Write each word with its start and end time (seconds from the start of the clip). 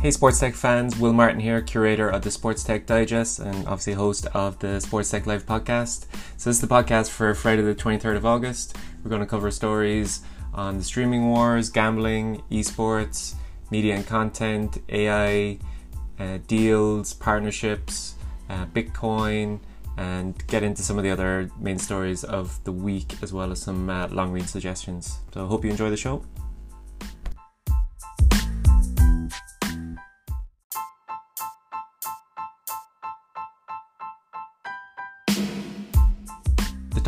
Hey, 0.00 0.10
Sports 0.12 0.40
Tech 0.40 0.54
fans, 0.54 0.98
Will 0.98 1.12
Martin 1.12 1.40
here, 1.40 1.60
curator 1.60 2.08
of 2.08 2.22
the 2.22 2.30
Sports 2.30 2.64
Tech 2.64 2.86
Digest 2.86 3.38
and 3.38 3.54
obviously 3.66 3.92
host 3.92 4.26
of 4.32 4.58
the 4.60 4.80
Sports 4.80 5.10
Tech 5.10 5.26
Live 5.26 5.44
podcast. 5.44 6.06
So, 6.38 6.48
this 6.48 6.56
is 6.56 6.60
the 6.62 6.66
podcast 6.68 7.10
for 7.10 7.34
Friday, 7.34 7.60
the 7.60 7.74
23rd 7.74 8.16
of 8.16 8.24
August. 8.24 8.78
We're 9.04 9.10
going 9.10 9.20
to 9.20 9.26
cover 9.26 9.50
stories 9.50 10.22
on 10.54 10.78
the 10.78 10.84
streaming 10.84 11.28
wars, 11.28 11.68
gambling, 11.68 12.42
esports, 12.50 13.34
media 13.70 13.94
and 13.94 14.06
content, 14.06 14.78
AI, 14.88 15.58
uh, 16.18 16.38
deals, 16.46 17.12
partnerships, 17.12 18.14
uh, 18.48 18.64
Bitcoin, 18.64 19.60
and 19.98 20.46
get 20.46 20.62
into 20.62 20.80
some 20.80 20.96
of 20.96 21.04
the 21.04 21.10
other 21.10 21.50
main 21.60 21.78
stories 21.78 22.24
of 22.24 22.58
the 22.64 22.72
week 22.72 23.16
as 23.20 23.34
well 23.34 23.52
as 23.52 23.60
some 23.60 23.90
uh, 23.90 24.08
long 24.08 24.32
read 24.32 24.48
suggestions. 24.48 25.18
So, 25.34 25.44
I 25.44 25.46
hope 25.46 25.62
you 25.62 25.70
enjoy 25.70 25.90
the 25.90 25.98
show. 25.98 26.24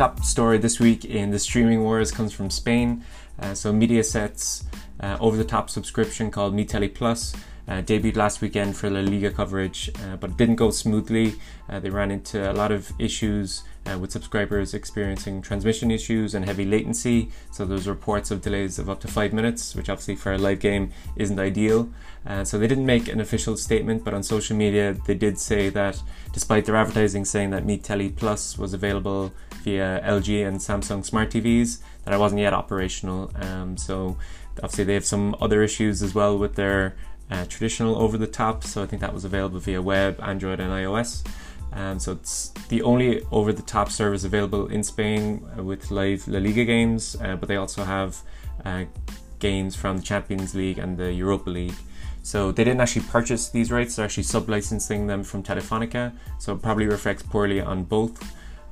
Top 0.03 0.25
story 0.25 0.57
this 0.57 0.81
week 0.81 1.05
in 1.05 1.31
the 1.31 1.39
streaming 1.39 1.81
wars 1.81 2.11
comes 2.11 2.33
from 2.33 2.49
Spain. 2.49 3.05
Uh, 3.39 3.53
so 3.53 3.71
Mediaset's 3.71 4.65
uh, 4.99 5.15
over-the-top 5.21 5.69
subscription 5.69 6.29
called 6.29 6.53
MiTele 6.53 6.93
Plus 6.93 7.33
uh, 7.69 7.81
debuted 7.81 8.17
last 8.17 8.41
weekend 8.41 8.75
for 8.75 8.89
La 8.89 8.99
Liga 8.99 9.31
coverage, 9.31 9.89
uh, 10.03 10.17
but 10.17 10.31
it 10.31 10.35
didn't 10.35 10.57
go 10.57 10.71
smoothly. 10.71 11.35
Uh, 11.69 11.79
they 11.79 11.89
ran 11.89 12.11
into 12.11 12.51
a 12.51 12.51
lot 12.51 12.69
of 12.69 12.91
issues 12.99 13.63
uh, 13.85 13.97
with 13.97 14.11
subscribers 14.11 14.73
experiencing 14.73 15.41
transmission 15.41 15.91
issues 15.91 16.33
and 16.33 16.45
heavy 16.45 16.65
latency. 16.65 17.29
So 17.51 17.65
there's 17.65 17.87
reports 17.87 18.31
of 18.31 18.41
delays 18.41 18.79
of 18.79 18.89
up 18.89 18.99
to 19.01 19.07
five 19.07 19.33
minutes, 19.33 19.75
which 19.75 19.89
obviously 19.89 20.15
for 20.15 20.33
a 20.33 20.37
live 20.37 20.59
game 20.59 20.91
isn't 21.15 21.39
ideal. 21.39 21.89
Uh, 22.25 22.43
so 22.43 22.57
they 22.57 22.67
didn't 22.67 22.85
make 22.85 23.07
an 23.07 23.19
official 23.19 23.57
statement, 23.57 24.03
but 24.03 24.13
on 24.13 24.23
social 24.23 24.55
media 24.55 24.95
they 25.05 25.15
did 25.15 25.37
say 25.37 25.69
that 25.69 26.01
despite 26.31 26.65
their 26.65 26.75
advertising 26.75 27.25
saying 27.25 27.49
that 27.49 27.65
MiTele 27.65 28.15
Plus 28.15 28.57
was 28.57 28.73
available 28.73 29.33
via 29.63 30.01
LG 30.05 30.47
and 30.47 30.57
Samsung 30.57 31.05
smart 31.05 31.31
TVs, 31.31 31.79
that 32.05 32.13
it 32.13 32.19
wasn't 32.19 32.41
yet 32.41 32.53
operational. 32.53 33.31
Um, 33.35 33.77
so 33.77 34.17
obviously 34.57 34.85
they 34.85 34.93
have 34.93 35.05
some 35.05 35.35
other 35.41 35.63
issues 35.63 36.01
as 36.01 36.15
well 36.15 36.37
with 36.37 36.55
their 36.55 36.95
uh, 37.29 37.45
traditional 37.45 37.97
over 38.01 38.17
the 38.17 38.27
top. 38.27 38.63
So 38.63 38.83
I 38.83 38.85
think 38.85 39.01
that 39.01 39.13
was 39.13 39.25
available 39.25 39.59
via 39.59 39.81
web, 39.81 40.19
Android, 40.21 40.59
and 40.59 40.71
iOS. 40.71 41.25
Um, 41.75 41.99
so 41.99 42.11
it's 42.11 42.49
the 42.69 42.81
only 42.83 43.21
over 43.31 43.51
the 43.51 43.63
top 43.63 43.89
service 43.89 44.23
available 44.23 44.67
in 44.67 44.83
Spain 44.83 45.43
uh, 45.57 45.63
with 45.63 45.89
live 45.89 46.27
La 46.27 46.39
Liga 46.39 46.65
games, 46.65 47.17
uh, 47.21 47.35
but 47.35 47.49
they 47.49 47.55
also 47.55 47.83
have 47.83 48.21
uh, 48.63 48.85
games 49.39 49.75
from 49.75 49.97
the 49.97 50.03
Champions 50.03 50.53
League 50.53 50.77
and 50.77 50.97
the 50.97 51.11
Europa 51.11 51.49
League. 51.49 51.75
So 52.21 52.51
they 52.51 52.63
didn't 52.63 52.79
actually 52.79 53.05
purchase 53.07 53.49
these 53.49 53.71
rights, 53.71 53.95
they're 53.95 54.05
actually 54.05 54.23
sub 54.23 54.47
licensing 54.47 55.07
them 55.07 55.23
from 55.23 55.43
Telefonica. 55.43 56.13
So 56.39 56.53
it 56.53 56.61
probably 56.61 56.85
reflects 56.85 57.23
poorly 57.23 57.59
on 57.59 57.83
both. 57.83 58.23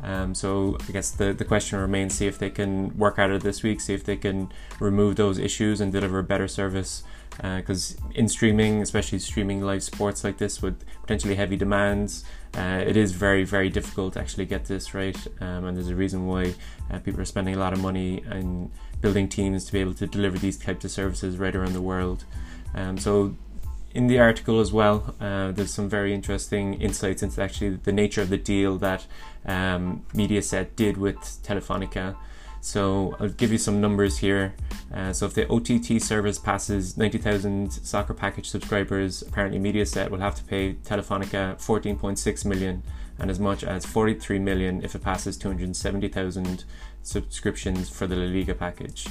Um, 0.03 0.33
so 0.33 0.77
I 0.88 0.91
guess 0.91 1.11
the, 1.11 1.33
the 1.33 1.45
question 1.45 1.79
remains 1.79 2.16
see 2.16 2.27
if 2.27 2.39
they 2.39 2.49
can 2.49 2.97
work 2.97 3.19
out 3.19 3.29
of 3.29 3.44
this 3.44 3.61
week, 3.61 3.81
see 3.81 3.94
if 3.94 4.03
they 4.03 4.16
can 4.16 4.52
remove 4.79 5.16
those 5.16 5.38
issues 5.38 5.81
and 5.81 5.91
deliver 5.91 6.19
a 6.19 6.23
better 6.23 6.47
service 6.47 7.03
because 7.38 7.98
uh, 7.98 8.12
in 8.16 8.28
streaming, 8.28 8.82
especially 8.82 9.20
streaming 9.20 9.62
live 9.62 9.84
sports 9.84 10.24
like 10.24 10.38
this 10.38 10.62
with 10.62 10.84
potentially 11.02 11.36
heavy 11.36 11.58
demands, 11.58 12.24
uh, 12.56 12.84
it 12.86 12.98
is 12.98 13.14
very, 13.14 13.44
very 13.44 13.70
difficult 13.70 14.14
to 14.14 14.20
actually 14.20 14.46
get 14.46 14.66
this 14.66 14.94
right. 14.94 15.18
Um, 15.40 15.66
and 15.66 15.78
there's 15.78 15.88
a 15.88 15.96
reason 15.96 16.28
why 16.28 16.54
uh, 16.92 17.00
people 17.00 17.22
are 17.22 17.26
spending 17.26 17.56
a 17.56 17.59
lot 17.59 17.74
of 17.74 17.80
money 17.80 18.24
and 18.28 18.70
building 19.00 19.28
teams 19.28 19.66
to 19.66 19.72
be 19.72 19.80
able 19.80 19.94
to 19.96 20.08
deliver 20.08 20.38
these 20.38 20.58
types 20.58 20.86
of 20.86 20.92
services 20.92 21.38
right 21.38 21.56
around 21.56 21.74
the 21.74 21.82
world. 21.82 22.26
Um, 22.76 22.98
so 22.98 23.36
in 23.94 24.08
the 24.08 24.20
article 24.20 24.59
as 24.59 24.72
well, 24.72 25.16
uh, 25.20 25.52
there's 25.52 25.74
some 25.74 25.90
very 25.90 26.14
interesting 26.14 26.75
insights 26.75 27.24
into 27.24 27.41
actually 27.41 27.78
the 27.84 27.91
nature 27.91 28.22
of 28.22 28.30
the 28.30 28.38
deal 28.38 28.78
that 28.78 29.06
um, 29.46 30.06
Mediaset 30.14 30.75
did 30.75 30.97
with 30.97 31.18
Telefonica. 31.44 32.16
So 32.61 33.17
I'll 33.19 33.29
give 33.29 33.51
you 33.51 33.57
some 33.57 33.81
numbers 33.81 34.19
here. 34.19 34.53
Uh, 34.94 35.11
so 35.11 35.25
if 35.25 35.33
the 35.33 35.47
OTT 35.49 36.01
service 36.01 36.38
passes 36.38 36.95
90,000 36.95 37.72
soccer 37.72 38.13
package 38.13 38.49
subscribers, 38.49 39.23
apparently 39.23 39.59
Mediaset 39.59 40.09
will 40.09 40.19
have 40.19 40.35
to 40.35 40.44
pay 40.44 40.75
Telefonica 40.75 41.55
14.6 41.57 42.45
million 42.45 42.83
and 43.17 43.31
as 43.31 43.39
much 43.39 43.63
as 43.63 43.85
43 43.85 44.39
million 44.39 44.83
if 44.83 44.94
it 44.95 45.03
passes 45.03 45.38
270,000 45.38 46.63
subscriptions 47.01 47.89
for 47.89 48.05
the 48.05 48.16
La 48.16 48.25
Liga 48.25 48.53
package. 48.53 49.07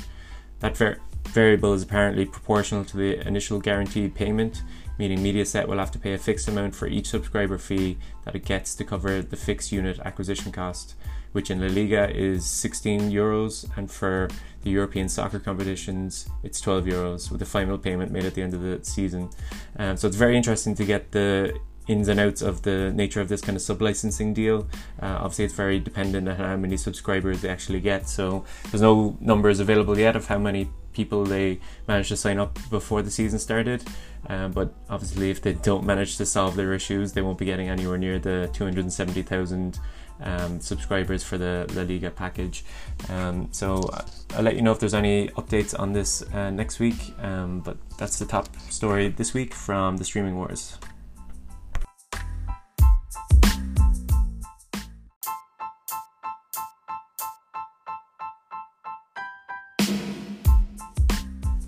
That 0.61 0.77
ver- 0.77 0.99
variable 1.29 1.73
is 1.73 1.83
apparently 1.83 2.27
proportional 2.27 2.85
to 2.85 2.97
the 2.97 3.27
initial 3.27 3.59
guaranteed 3.59 4.15
payment, 4.15 4.63
meaning 4.97 5.19
Mediaset 5.19 5.67
will 5.67 5.79
have 5.79 5.91
to 5.93 5.99
pay 5.99 6.13
a 6.13 6.19
fixed 6.19 6.47
amount 6.47 6.77
for 6.77 6.87
each 6.87 7.09
subscriber 7.09 7.59
fee 7.59 7.99
that 8.25 8.37
it 8.37 8.45
gets 8.45 8.77
to 8.77 8.85
cover 8.85 9.23
the 9.23 9.37
fixed 9.37 9.73
unit 9.73 9.99
acquisition 10.01 10.53
cost 10.53 10.95
which 11.33 11.51
in 11.51 11.61
La 11.61 11.69
Liga 11.69 12.11
is 12.11 12.45
16 12.45 13.11
euros, 13.11 13.69
and 13.77 13.91
for 13.91 14.29
the 14.63 14.71
European 14.71 15.09
soccer 15.09 15.39
competitions, 15.39 16.29
it's 16.43 16.61
12 16.61 16.85
euros 16.85 17.31
with 17.31 17.41
a 17.43 17.47
final 17.47 17.79
payment 17.79 18.13
made 18.13 18.25
at 18.25 18.35
the 18.35 18.43
end 18.43 18.55
of 18.55 18.63
the 18.63 18.81
season. 18.83 19.31
Um, 19.77 19.97
so 19.97 20.07
it's 20.07 20.17
very 20.17 20.37
interesting 20.37 20.75
to 20.75 20.85
get 20.85 21.13
the 21.13 21.59
ins 21.89 22.09
and 22.09 22.21
outs 22.21 22.43
of 22.43 22.63
the 22.63 22.93
nature 22.93 23.21
of 23.21 23.29
this 23.29 23.41
kind 23.41 23.57
of 23.57 23.63
sub 23.63 23.83
licensing 23.83 24.33
deal. 24.35 24.69
Uh, 25.03 25.19
obviously, 25.21 25.45
it's 25.45 25.55
very 25.55 25.81
dependent 25.81 26.29
on 26.29 26.37
how 26.37 26.57
many 26.57 26.77
subscribers 26.77 27.41
they 27.41 27.49
actually 27.49 27.81
get. 27.81 28.09
So 28.09 28.45
there's 28.71 28.83
no 28.83 29.17
numbers 29.21 29.61
available 29.61 29.99
yet 29.99 30.15
of 30.15 30.27
how 30.27 30.39
many 30.39 30.71
people 30.93 31.25
they 31.25 31.61
managed 31.89 32.09
to 32.09 32.17
sign 32.17 32.39
up 32.39 32.59
before 32.71 33.03
the 33.03 33.11
season 33.11 33.39
started. 33.39 33.83
Um, 34.29 34.53
but 34.53 34.75
obviously, 34.89 35.31
if 35.31 35.41
they 35.43 35.55
don't 35.55 35.85
manage 35.85 36.17
to 36.19 36.27
solve 36.27 36.55
their 36.57 36.73
issues, 36.75 37.13
they 37.13 37.23
won't 37.23 37.39
be 37.39 37.47
getting 37.47 37.69
anywhere 37.69 37.99
near 37.99 38.19
the 38.19 38.51
270,000 38.53 39.79
um, 40.23 40.61
subscribers 40.61 41.23
for 41.23 41.39
the 41.39 41.67
La 41.75 41.83
Liga 41.83 42.11
package. 42.11 42.65
Um, 43.09 43.49
so 43.53 43.89
I'll 44.35 44.43
let 44.43 44.57
you 44.57 44.63
know 44.63 44.73
if 44.73 44.79
there's 44.79 44.95
any 44.95 45.29
updates 45.31 45.79
on 45.79 45.93
this 45.93 46.23
uh, 46.33 46.51
next 46.51 46.79
week. 46.81 47.15
Um, 47.21 47.61
but 47.61 47.77
that's 47.99 48.19
the 48.19 48.27
top 48.27 48.49
story 48.71 49.09
this 49.09 49.35
week 49.35 49.55
from 49.55 49.97
the 49.97 50.05
streaming 50.05 50.37
wars. 50.37 50.79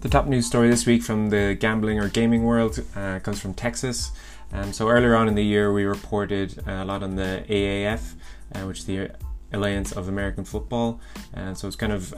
The 0.03 0.09
top 0.09 0.27
news 0.27 0.47
story 0.47 0.69
this 0.69 0.85
week 0.85 1.05
from 1.05 1.31
the 1.31 1.57
gambling 1.59 2.01
or 2.01 2.09
gaming 2.09 2.43
world 2.43 2.85
uh, 2.97 3.21
comes 3.21 3.41
from 3.41 3.55
Texas. 3.55 4.11
Um, 4.53 4.73
so 4.73 4.89
earlier 4.89 5.15
on 5.15 5.29
in 5.29 5.37
the 5.37 5.45
year, 5.45 5.73
we 5.73 5.85
reported 5.85 6.61
a 6.67 6.85
lot 6.85 7.05
on 7.05 7.15
the 7.15 7.45
AAF, 7.49 8.15
uh, 8.15 8.17
which 8.65 8.81
is 8.81 8.85
the 8.87 9.11
Alliance 9.53 9.93
of 9.93 10.09
American 10.09 10.45
Football. 10.45 11.01
And 11.35 11.57
so 11.57 11.67
it's 11.67 11.77
kind 11.77 11.93
of 11.93 12.15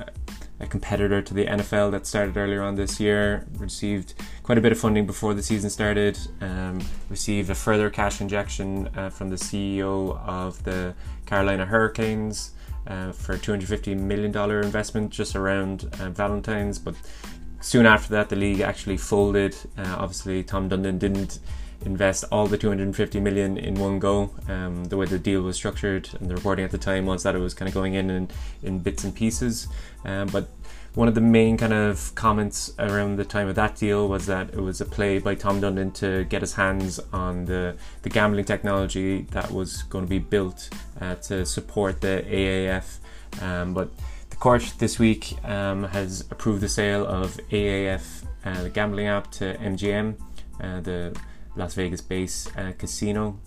a 0.61 0.67
competitor 0.67 1.21
to 1.21 1.35
the 1.35 1.47
NFL 1.47 1.91
that 1.93 2.07
started 2.07 2.37
earlier 2.37 2.63
on 2.63 2.77
this 2.77 3.01
year. 3.01 3.47
Received 3.59 4.15
quite 4.43 4.59
a 4.59 4.61
bit 4.61 4.73
of 4.73 4.79
funding 4.79 5.07
before 5.07 5.35
the 5.35 5.43
season 5.43 5.71
started. 5.71 6.19
Um, 6.41 6.81
received 7.09 7.51
a 7.51 7.55
further 7.55 7.91
cash 7.91 8.21
injection 8.21 8.89
uh, 8.97 9.11
from 9.11 9.31
the 9.31 9.37
CEO 9.37 10.17
of 10.27 10.63
the 10.65 10.95
Carolina 11.27 11.67
Hurricanes. 11.67 12.53
Uh, 12.87 13.13
for 13.13 13.33
a 13.33 13.39
$250 13.39 13.97
million 13.97 14.37
investment 14.63 15.11
just 15.11 15.35
around 15.35 15.89
uh, 16.01 16.11
Valentine's, 16.11 16.79
but 16.79 16.95
soon 17.63 17.87
after 17.87 18.11
that, 18.11 18.29
the 18.29 18.37
league 18.37 18.61
actually 18.61 18.99
folded. 18.99 19.57
Uh, 19.79 19.97
obviously, 19.99 20.43
Tom 20.43 20.69
Dundon 20.69 20.99
didn't 20.99 21.39
invest 21.85 22.25
all 22.31 22.47
the 22.47 22.59
250 22.59 23.21
million 23.21 23.57
in 23.57 23.75
one 23.75 23.99
go. 23.99 24.31
Um, 24.49 24.85
the 24.85 24.97
way 24.97 25.07
the 25.07 25.19
deal 25.19 25.43
was 25.43 25.57
structured 25.57 26.09
and 26.21 26.31
the 26.31 26.35
reporting 26.35 26.65
at 26.65 26.71
the 26.71 26.79
time 26.79 27.07
was 27.07 27.23
that 27.23 27.35
it 27.35 27.39
was 27.39 27.55
kind 27.55 27.69
of 27.69 27.75
going 27.75 27.95
in 27.95 28.11
in, 28.11 28.31
in 28.63 28.79
bits 28.79 29.05
and 29.05 29.15
pieces. 29.15 29.69
Um, 30.05 30.29
but 30.29 30.49
one 30.95 31.09
of 31.09 31.17
the 31.17 31.21
main 31.21 31.57
kind 31.57 31.73
of 31.73 32.15
comments 32.15 32.73
around 32.79 33.17
the 33.17 33.25
time 33.25 33.49
of 33.49 33.57
that 33.57 33.75
deal 33.77 34.09
was 34.09 34.27
that 34.27 34.51
it 34.51 34.61
was 34.61 34.81
a 34.81 34.85
play 34.85 35.19
by 35.19 35.35
Tom 35.35 35.61
Dundon 35.61 35.93
to 35.95 36.25
get 36.25 36.41
his 36.41 36.55
hands 36.55 37.01
on 37.13 37.47
the, 37.47 37.77
the 38.03 38.09
gambling 38.09 38.45
technology 38.45 39.23
that 39.33 39.51
was 39.51 39.83
going 39.85 40.05
to 40.05 40.09
be 40.09 40.21
built 40.21 40.71
uh, 41.01 41.17
to 41.17 41.45
support 41.45 42.01
the 42.01 42.25
AAF. 42.29 42.99
Um, 43.43 43.75
but 43.75 43.91
the 44.31 44.37
court 44.37 44.75
this 44.79 45.01
week 45.01 45.35
um, 45.45 45.83
has 45.85 46.21
approved 46.31 46.61
the 46.61 46.69
sale 46.69 47.05
of 47.07 47.37
AAF, 47.51 48.25
uh, 48.45 48.63
the 48.63 48.71
gambling 48.71 49.09
app, 49.09 49.33
to 49.33 49.55
MGM, 49.55 50.15
uh, 50.61 50.81
the 50.81 51.17
Las 51.57 51.75
Vegas 51.75 52.01
based 52.01 52.57
uh, 52.57 52.73
casino. 52.73 53.39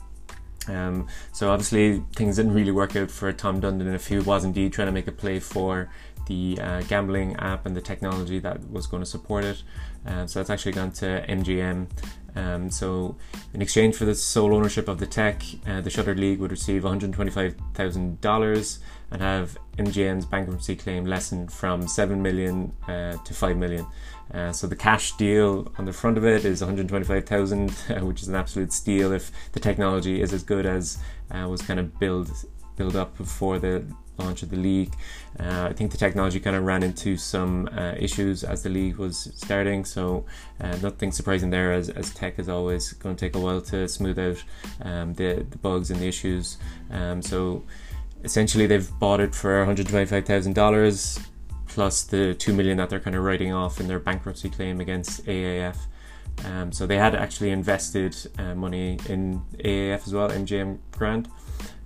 Um, 0.67 1.07
so 1.31 1.49
obviously 1.49 2.03
things 2.15 2.35
didn't 2.35 2.53
really 2.53 2.71
work 2.71 2.95
out 2.95 3.09
for 3.09 3.31
Tom 3.31 3.61
Dundon 3.61 3.93
if 3.93 4.07
he 4.07 4.19
was 4.19 4.43
indeed 4.43 4.73
trying 4.73 4.87
to 4.87 4.91
make 4.91 5.07
a 5.07 5.11
play 5.11 5.39
for 5.39 5.89
the 6.27 6.59
uh, 6.61 6.81
gambling 6.81 7.37
app 7.37 7.65
and 7.65 7.75
the 7.75 7.81
technology 7.81 8.39
that 8.39 8.69
was 8.69 8.85
going 8.85 9.01
to 9.01 9.09
support 9.09 9.45
it. 9.45 9.63
Um, 10.05 10.27
so 10.27 10.39
that's 10.39 10.49
actually 10.49 10.73
gone 10.73 10.91
to 10.93 11.25
MGM. 11.27 11.87
Um, 12.35 12.69
so, 12.69 13.17
in 13.53 13.61
exchange 13.63 13.95
for 13.95 14.05
the 14.05 14.13
sole 14.13 14.53
ownership 14.53 14.87
of 14.87 14.99
the 14.99 15.07
tech, 15.07 15.41
uh, 15.65 15.81
the 15.81 15.89
Shuttered 15.89 16.19
League 16.19 16.39
would 16.39 16.51
receive 16.51 16.83
$125,000 16.83 18.79
and 19.09 19.21
have 19.21 19.57
MGM's 19.79 20.25
bankruptcy 20.25 20.75
claim 20.75 21.05
lessened 21.05 21.51
from 21.51 21.87
7 21.87 22.21
million 22.21 22.73
uh, 22.87 23.17
to 23.17 23.33
5 23.33 23.57
million. 23.57 23.87
Uh, 24.37 24.51
so 24.51 24.67
the 24.67 24.75
cash 24.75 25.13
deal 25.13 25.71
on 25.79 25.85
the 25.85 25.93
front 25.93 26.15
of 26.15 26.23
it 26.23 26.45
is 26.45 26.61
125,000, 26.61 27.71
which 28.01 28.21
is 28.21 28.27
an 28.27 28.35
absolute 28.35 28.71
steal 28.71 29.11
if 29.11 29.31
the 29.53 29.59
technology 29.59 30.21
is 30.21 30.31
as 30.31 30.43
good 30.43 30.65
as 30.65 30.99
uh, 31.31 31.47
was 31.49 31.61
kind 31.61 31.79
of 31.79 31.97
built 31.99 32.29
build 32.75 32.95
up 32.95 33.17
before 33.17 33.57
the 33.57 33.83
launch 34.19 34.43
of 34.43 34.51
the 34.51 34.57
league. 34.57 34.93
Uh, 35.39 35.67
I 35.71 35.73
think 35.73 35.91
the 35.91 35.97
technology 35.97 36.39
kind 36.39 36.55
of 36.55 36.63
ran 36.63 36.83
into 36.83 37.17
some 37.17 37.67
uh, 37.75 37.93
issues 37.97 38.43
as 38.43 38.61
the 38.61 38.69
league 38.69 38.97
was 38.97 39.31
starting, 39.35 39.83
so 39.85 40.25
uh, 40.61 40.77
nothing 40.83 41.11
surprising 41.11 41.49
there. 41.49 41.71
As, 41.73 41.89
as 41.89 42.13
tech 42.13 42.37
is 42.37 42.47
always 42.47 42.93
going 42.93 43.15
to 43.15 43.25
take 43.25 43.35
a 43.35 43.39
while 43.39 43.61
to 43.61 43.87
smooth 43.87 44.19
out 44.19 44.43
um, 44.83 45.15
the, 45.15 45.45
the 45.49 45.57
bugs 45.57 45.89
and 45.89 45.99
the 45.99 46.07
issues. 46.07 46.57
Um, 46.91 47.23
so 47.23 47.63
essentially, 48.23 48.67
they've 48.67 48.89
bought 48.99 49.19
it 49.19 49.33
for 49.33 49.57
one 49.57 49.65
hundred 49.65 49.87
twenty-five 49.87 50.25
thousand 50.25 50.53
dollars 50.53 51.19
plus 51.77 52.01
the 52.05 52.33
two 52.33 52.53
million 52.53 52.75
that 52.75 52.89
they're 52.89 52.99
kind 52.99 53.15
of 53.15 53.23
writing 53.23 53.53
off 53.53 53.79
in 53.79 53.87
their 53.87 53.99
bankruptcy 53.99 54.49
claim 54.49 54.81
against 54.81 55.23
AAF. 55.27 55.77
Um, 56.43 56.71
so 56.71 56.87
they 56.87 56.97
had 56.97 57.13
actually 57.13 57.51
invested 57.51 58.15
uh, 58.39 58.55
money 58.55 58.97
in 59.07 59.43
AAF 59.63 60.07
as 60.07 60.11
well, 60.11 60.27
MGM 60.27 60.79
Grand. 60.89 61.29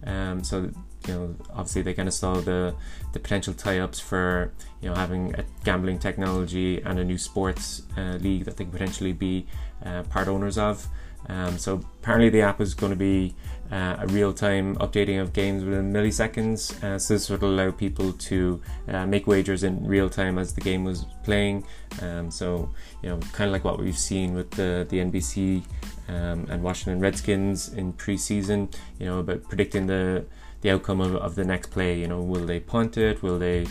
Um, 0.05 0.45
so 0.45 0.71
you 1.07 1.13
know, 1.13 1.35
obviously 1.49 1.81
they 1.81 1.93
kind 1.93 2.07
of 2.07 2.13
saw 2.13 2.35
the 2.35 2.73
the 3.11 3.19
potential 3.19 3.53
tie-ups 3.53 3.99
for 3.99 4.53
you 4.81 4.87
know 4.87 4.95
having 4.95 5.35
a 5.35 5.43
gambling 5.65 5.99
technology 5.99 6.81
and 6.81 6.97
a 6.97 7.03
new 7.03 7.17
sports 7.17 7.81
uh, 7.97 8.17
league 8.21 8.45
that 8.45 8.55
they 8.55 8.63
could 8.63 8.71
potentially 8.71 9.11
be 9.11 9.45
uh, 9.85 10.03
part 10.03 10.29
owners 10.29 10.57
of. 10.57 10.87
Um, 11.27 11.57
so 11.57 11.81
apparently 12.01 12.29
the 12.29 12.41
app 12.41 12.61
is 12.61 12.73
going 12.73 12.91
to 12.91 12.97
be 12.97 13.33
uh, 13.71 13.97
a 13.99 14.07
real-time 14.07 14.75
updating 14.77 15.21
of 15.21 15.31
games 15.33 15.63
within 15.63 15.93
milliseconds. 15.93 16.83
Uh, 16.83 16.99
so 16.99 17.13
this 17.13 17.29
would 17.29 17.41
allow 17.41 17.71
people 17.71 18.11
to 18.13 18.61
uh, 18.89 19.05
make 19.05 19.27
wagers 19.27 19.63
in 19.63 19.85
real 19.85 20.09
time 20.09 20.37
as 20.37 20.53
the 20.53 20.61
game 20.61 20.83
was 20.83 21.05
playing. 21.23 21.65
Um, 22.01 22.29
so 22.29 22.69
you 23.01 23.09
know, 23.09 23.19
kind 23.31 23.47
of 23.47 23.53
like 23.53 23.63
what 23.63 23.79
we've 23.79 23.97
seen 23.97 24.33
with 24.33 24.51
the 24.51 24.85
the 24.89 24.97
NBC 24.97 25.63
um, 26.09 26.47
and 26.49 26.61
Washington 26.61 26.99
Redskins 26.99 27.69
in 27.69 27.93
preseason. 27.93 28.73
You 28.99 29.05
know, 29.05 29.19
about 29.19 29.43
predicting 29.43 29.87
the 29.87 30.25
the 30.61 30.71
outcome 30.71 31.01
of, 31.01 31.15
of 31.15 31.35
the 31.35 31.43
next 31.43 31.71
play. 31.71 31.99
You 31.99 32.07
know, 32.07 32.21
will 32.21 32.45
they 32.45 32.59
punt 32.59 32.97
it? 32.97 33.23
Will 33.23 33.39
they, 33.39 33.61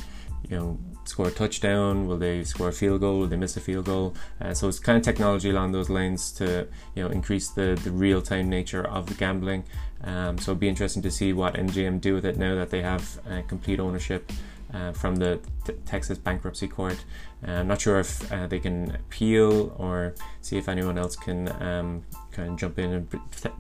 you 0.49 0.57
know, 0.57 0.79
score 1.05 1.29
a 1.29 1.31
touchdown? 1.31 2.07
Will 2.07 2.19
they 2.19 2.45
score 2.45 2.69
a 2.69 2.73
field 2.73 3.01
goal? 3.01 3.21
Will 3.21 3.27
they 3.27 3.37
miss 3.37 3.57
a 3.57 3.61
field 3.61 3.87
goal? 3.87 4.15
Uh, 4.41 4.55
so 4.55 4.69
it's 4.69 4.79
kind 4.79 4.97
of 4.97 5.05
technology 5.05 5.51
along 5.51 5.73
those 5.73 5.91
lines 5.91 6.33
to 6.33 6.67
you 6.95 7.03
know 7.03 7.09
increase 7.09 7.49
the 7.49 7.79
the 7.83 7.91
real 7.91 8.23
time 8.23 8.49
nature 8.49 8.87
of 8.87 9.07
the 9.07 9.15
gambling. 9.15 9.65
Um, 10.03 10.39
so 10.39 10.53
it'd 10.53 10.61
be 10.61 10.69
interesting 10.69 11.03
to 11.03 11.11
see 11.11 11.33
what 11.33 11.55
MGM 11.55 12.01
do 12.01 12.15
with 12.15 12.25
it 12.25 12.39
now 12.39 12.55
that 12.55 12.71
they 12.71 12.83
have 12.83 13.21
uh, 13.29 13.43
complete 13.47 13.81
ownership 13.81 14.33
uh, 14.73 14.93
from 14.93 15.17
the 15.17 15.41
t- 15.65 15.75
Texas 15.85 16.19
bankruptcy 16.19 16.69
court. 16.69 17.05
Uh, 17.47 17.53
I'm 17.53 17.69
not 17.69 17.81
sure 17.81 17.99
if 18.01 18.31
uh, 18.33 18.47
they 18.47 18.61
can 18.61 18.95
appeal 18.95 19.75
or 19.79 20.15
see 20.41 20.59
if 20.59 20.69
anyone 20.69 20.99
else 20.99 21.17
can 21.17 21.49
um, 21.63 22.03
kind 22.33 22.51
of 22.51 22.57
jump 22.57 22.79
in 22.79 22.93
and 22.93 23.11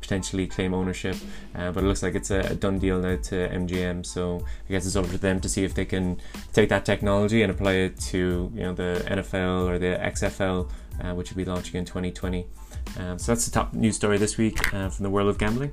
potentially 0.01 0.47
claim 0.47 0.75
ownership. 0.75 1.17
Uh, 1.55 1.71
but 1.73 1.85
it 1.85 1.87
looks 1.87 2.03
like 2.03 2.15
it's 2.15 2.31
a, 2.31 2.41
a, 2.41 2.55
done 2.55 2.79
deal 2.79 2.99
now 3.01 3.17
to 3.17 3.49
MGM. 3.49 4.05
So 4.07 4.45
I 4.69 4.73
guess 4.73 4.87
it's 4.87 4.97
over 4.97 5.11
to 5.11 5.19
them 5.19 5.41
to 5.41 5.49
see 5.49 5.65
if 5.65 5.75
they 5.75 5.85
can 5.85 6.21
take 6.53 6.69
that 6.69 6.85
technology 6.85 7.43
and 7.43 7.51
apply 7.51 7.73
it 7.73 8.01
to 8.01 8.51
you 8.55 8.63
know 8.63 8.75
the 8.75 9.03
NFL 9.07 9.69
or 9.69 9.79
the 9.79 9.99
XFL, 10.03 10.71
uh, 11.03 11.15
which 11.15 11.31
will 11.31 11.37
be 11.37 11.45
launching 11.45 11.77
in 11.79 11.85
2020. 11.85 12.47
Um, 12.99 13.19
so 13.19 13.33
that's 13.33 13.45
the 13.45 13.53
top 13.53 13.75
news 13.75 13.97
story 13.97 14.19
this 14.19 14.37
week 14.37 14.73
uh, 14.75 14.89
from 14.89 15.03
the 15.03 15.11
world 15.11 15.29
of 15.29 15.39
gambling. 15.39 15.73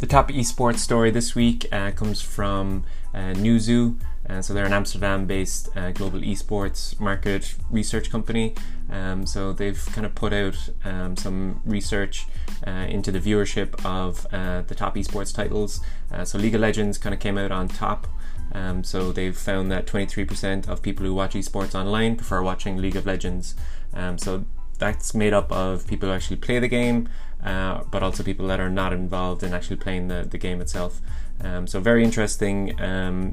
The 0.00 0.06
top 0.06 0.30
esports 0.30 0.78
story 0.78 1.10
this 1.10 1.34
week 1.34 1.66
uh, 1.70 1.90
comes 1.90 2.22
from 2.22 2.84
uh, 3.12 3.34
Newzoo. 3.34 4.00
Uh, 4.26 4.40
so 4.40 4.54
they're 4.54 4.64
an 4.64 4.72
Amsterdam-based 4.72 5.76
uh, 5.76 5.90
global 5.90 6.20
esports 6.20 6.98
market 6.98 7.54
research 7.68 8.10
company. 8.10 8.54
Um, 8.90 9.26
so 9.26 9.52
they've 9.52 9.84
kind 9.92 10.06
of 10.06 10.14
put 10.14 10.32
out 10.32 10.56
um, 10.86 11.18
some 11.18 11.60
research 11.66 12.26
uh, 12.66 12.86
into 12.88 13.12
the 13.12 13.20
viewership 13.20 13.84
of 13.84 14.26
uh, 14.32 14.62
the 14.62 14.74
top 14.74 14.94
esports 14.94 15.34
titles. 15.34 15.82
Uh, 16.10 16.24
so 16.24 16.38
League 16.38 16.54
of 16.54 16.62
Legends 16.62 16.96
kind 16.96 17.12
of 17.12 17.20
came 17.20 17.36
out 17.36 17.52
on 17.52 17.68
top. 17.68 18.06
Um, 18.52 18.82
so 18.82 19.12
they've 19.12 19.36
found 19.36 19.70
that 19.70 19.86
23% 19.86 20.66
of 20.66 20.80
people 20.80 21.04
who 21.04 21.12
watch 21.12 21.34
esports 21.34 21.74
online 21.74 22.16
prefer 22.16 22.40
watching 22.40 22.78
League 22.78 22.96
of 22.96 23.04
Legends. 23.04 23.54
Um, 23.92 24.16
so 24.16 24.46
that's 24.78 25.14
made 25.14 25.34
up 25.34 25.52
of 25.52 25.86
people 25.86 26.08
who 26.08 26.14
actually 26.14 26.36
play 26.36 26.58
the 26.58 26.68
game, 26.68 27.08
uh, 27.44 27.82
but 27.90 28.02
also 28.02 28.22
people 28.22 28.46
that 28.48 28.60
are 28.60 28.70
not 28.70 28.92
involved 28.92 29.42
in 29.42 29.54
actually 29.54 29.76
playing 29.76 30.08
the, 30.08 30.26
the 30.28 30.38
game 30.38 30.60
itself. 30.60 31.00
Um, 31.42 31.66
so 31.66 31.80
very 31.80 32.04
interesting 32.04 32.80
um, 32.80 33.32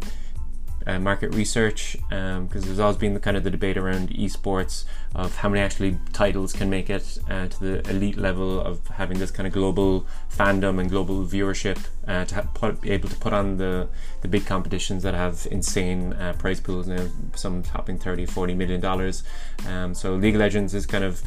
uh, 0.87 0.97
market 0.99 1.35
research 1.35 1.97
because 2.07 2.37
um, 2.37 2.47
there's 2.49 2.79
always 2.79 2.97
been 2.97 3.13
the 3.13 3.19
kind 3.19 3.35
of 3.35 3.43
the 3.43 3.51
debate 3.51 3.77
around 3.77 4.09
esports 4.09 4.85
of 5.13 5.35
how 5.35 5.49
many 5.49 5.61
actually 5.61 5.99
titles 6.13 6.53
can 6.53 6.69
make 6.69 6.89
it 6.89 7.19
uh, 7.29 7.47
to 7.47 7.59
the 7.59 7.89
elite 7.89 8.17
level 8.17 8.61
of 8.61 8.87
having 8.87 9.19
this 9.19 9.29
kind 9.29 9.45
of 9.45 9.53
global 9.53 10.07
fandom 10.31 10.79
and 10.79 10.89
global 10.89 11.25
viewership 11.25 11.77
uh, 12.07 12.23
to 12.23 12.41
put, 12.53 12.79
be 12.79 12.91
able 12.91 13.09
to 13.09 13.15
put 13.17 13.33
on 13.33 13.57
the 13.57 13.87
the 14.21 14.27
big 14.29 14.45
competitions 14.45 15.03
that 15.03 15.13
have 15.13 15.45
insane 15.51 16.13
uh, 16.13 16.33
prize 16.39 16.61
pools 16.61 16.87
now 16.87 17.05
some 17.35 17.61
topping 17.61 17.97
30 17.97 18.25
40 18.25 18.53
million 18.53 18.79
dollars 18.79 19.23
um, 19.67 19.93
so 19.93 20.15
League 20.15 20.35
of 20.35 20.39
Legends 20.39 20.73
is 20.73 20.85
kind 20.85 21.03
of 21.03 21.21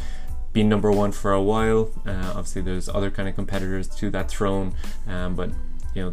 been 0.52 0.68
number 0.68 0.90
one 0.90 1.12
for 1.12 1.32
a 1.32 1.42
while. 1.42 1.90
Uh, 2.06 2.32
obviously, 2.34 2.62
there's 2.62 2.88
other 2.88 3.10
kind 3.10 3.28
of 3.28 3.34
competitors 3.34 3.88
to 3.88 4.10
that 4.10 4.30
throne, 4.30 4.74
um, 5.06 5.34
but 5.34 5.50
you 5.94 6.02
know, 6.02 6.10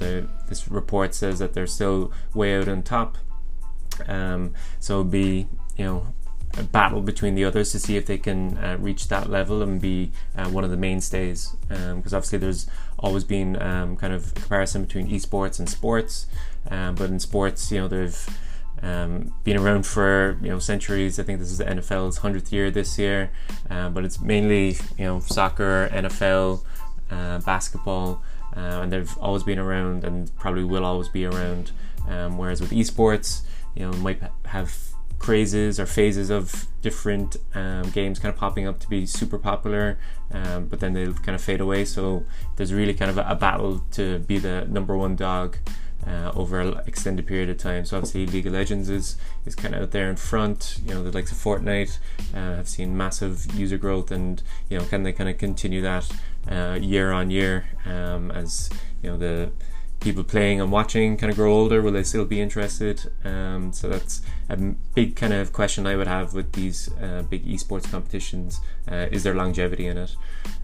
this 0.48 0.68
report 0.68 1.14
says 1.14 1.40
that 1.40 1.54
they're 1.54 1.68
still 1.68 2.12
way 2.34 2.58
out 2.58 2.68
on 2.68 2.84
top. 2.84 3.18
Um, 4.08 4.54
so 4.80 4.96
it'll 4.96 5.04
be 5.06 5.48
you 5.76 5.86
know 5.86 6.08
a 6.58 6.64
battle 6.64 7.02
between 7.02 7.36
the 7.36 7.46
others 7.46 7.72
to 7.72 7.80
see 7.80 7.98
if 7.98 8.06
they 8.06 8.18
can 8.18 8.58
uh, 8.58 8.78
reach 8.80 9.08
that 9.10 9.30
level 9.30 9.62
and 9.62 9.80
be 9.80 10.12
uh, 10.36 10.50
one 10.50 10.64
of 10.64 10.72
the 10.72 10.78
mainstays. 10.78 11.56
Because 11.68 11.92
um, 11.92 12.18
obviously 12.18 12.40
there's 12.40 12.68
always 12.98 13.24
been 13.24 13.62
um, 13.62 13.96
kind 13.96 14.14
of 14.14 14.34
comparison 14.34 14.84
between 14.84 15.08
esports 15.10 15.60
and 15.60 15.70
sports, 15.70 16.28
um, 16.70 16.96
but 16.96 17.10
in 17.10 17.20
sports, 17.20 17.72
you 17.72 17.80
know, 17.80 17.88
they've 17.88 18.40
um, 18.82 19.34
been 19.44 19.58
around 19.58 19.86
for 19.86 20.38
you 20.42 20.50
know 20.50 20.60
centuries. 20.60 21.20
I 21.20 21.24
think 21.24 21.40
this 21.40 21.52
is 21.52 21.58
the 21.58 21.66
NFL's 21.66 22.18
hundredth 22.18 22.52
year 22.54 22.70
this 22.72 22.98
year, 22.98 23.32
uh, 23.70 23.90
but 23.90 24.06
it's 24.06 24.22
mainly 24.22 24.78
you 24.98 25.06
know 25.06 25.20
soccer, 25.20 25.90
NFL, 25.92 26.64
uh, 27.10 27.40
basketball, 27.40 28.22
uh, 28.56 28.82
and 28.82 28.92
they've 28.92 29.18
always 29.18 29.44
been 29.44 29.60
around 29.60 30.04
and 30.04 30.36
probably 30.38 30.64
will 30.64 30.86
always 30.86 31.10
be 31.10 31.26
around. 31.26 31.72
Um, 32.08 32.38
whereas 32.38 32.62
with 32.62 32.72
esports, 32.72 33.42
you 33.76 33.86
know, 33.86 33.92
might 33.98 34.22
have 34.46 34.74
crazes 35.20 35.80
or 35.80 35.86
phases 35.86 36.30
of 36.30 36.68
different 36.82 37.38
um, 37.56 37.90
games 37.90 38.20
kind 38.20 38.34
of 38.34 38.40
popping 38.40 38.68
up 38.68 38.80
to 38.80 38.88
be 38.88 39.06
super 39.06 39.38
popular, 39.38 39.98
um, 40.32 40.66
but 40.68 40.80
then 40.80 40.94
they'll 40.94 41.14
kind 41.14 41.36
of 41.36 41.42
fade 41.42 41.60
away. 41.60 41.86
So 41.86 42.24
there's 42.56 42.74
really 42.74 42.94
kind 42.94 43.12
of 43.12 43.18
a, 43.18 43.26
a 43.28 43.36
battle 43.36 43.84
to 43.92 44.20
be 44.20 44.38
the 44.38 44.66
number 44.70 44.96
one 44.96 45.16
dog. 45.16 45.58
Uh, 46.08 46.32
over 46.38 46.62
an 46.62 46.80
extended 46.88 47.28
period 47.28 47.50
of 47.50 47.58
time. 47.58 47.84
So 47.84 47.98
obviously, 47.98 48.26
League 48.28 48.48
of 48.48 48.54
Legends 48.54 48.88
is 48.88 49.18
is 49.46 49.56
kind 49.56 49.76
of 49.76 49.82
out 49.82 49.92
there 49.92 50.10
in 50.10 50.16
front. 50.16 50.80
You 50.86 50.94
know, 50.94 51.04
the 51.04 51.12
likes 51.12 51.34
of 51.34 51.38
Fortnite 51.38 51.98
uh, 52.34 52.56
have 52.56 52.70
seen 52.70 52.96
massive 52.96 53.54
user 53.54 53.78
growth, 53.78 54.10
and 54.10 54.42
you 54.70 54.78
know, 54.78 54.86
can 54.86 55.04
they 55.04 55.12
kind 55.12 55.30
of 55.30 55.38
continue 55.38 55.82
that 55.82 56.10
uh, 56.50 56.78
year 56.82 57.12
on 57.12 57.30
year 57.30 57.66
um, 57.86 58.32
as 58.32 58.70
you 59.02 59.10
know 59.10 59.18
the 59.18 59.52
people 60.00 60.24
playing 60.24 60.62
and 60.62 60.72
watching 60.72 61.18
kind 61.18 61.32
of 61.32 61.36
grow 61.36 61.52
older 61.52 61.82
will 61.82 61.92
they 61.92 62.04
still 62.04 62.26
be 62.26 62.40
interested 62.40 63.12
um, 63.26 63.74
so 63.74 63.90
that's 63.90 64.22
a 64.50 64.56
big 64.94 65.16
kind 65.16 65.34
of 65.34 65.52
question 65.52 65.88
i 65.88 65.96
would 65.96 66.08
have 66.08 66.34
with 66.34 66.52
these 66.54 66.90
uh, 67.02 67.24
big 67.30 67.46
esports 67.48 67.90
competitions 67.90 68.62
uh, 68.92 69.08
is 69.12 69.24
there 69.24 69.34
longevity 69.34 69.88
in 69.88 69.98
it 69.98 70.16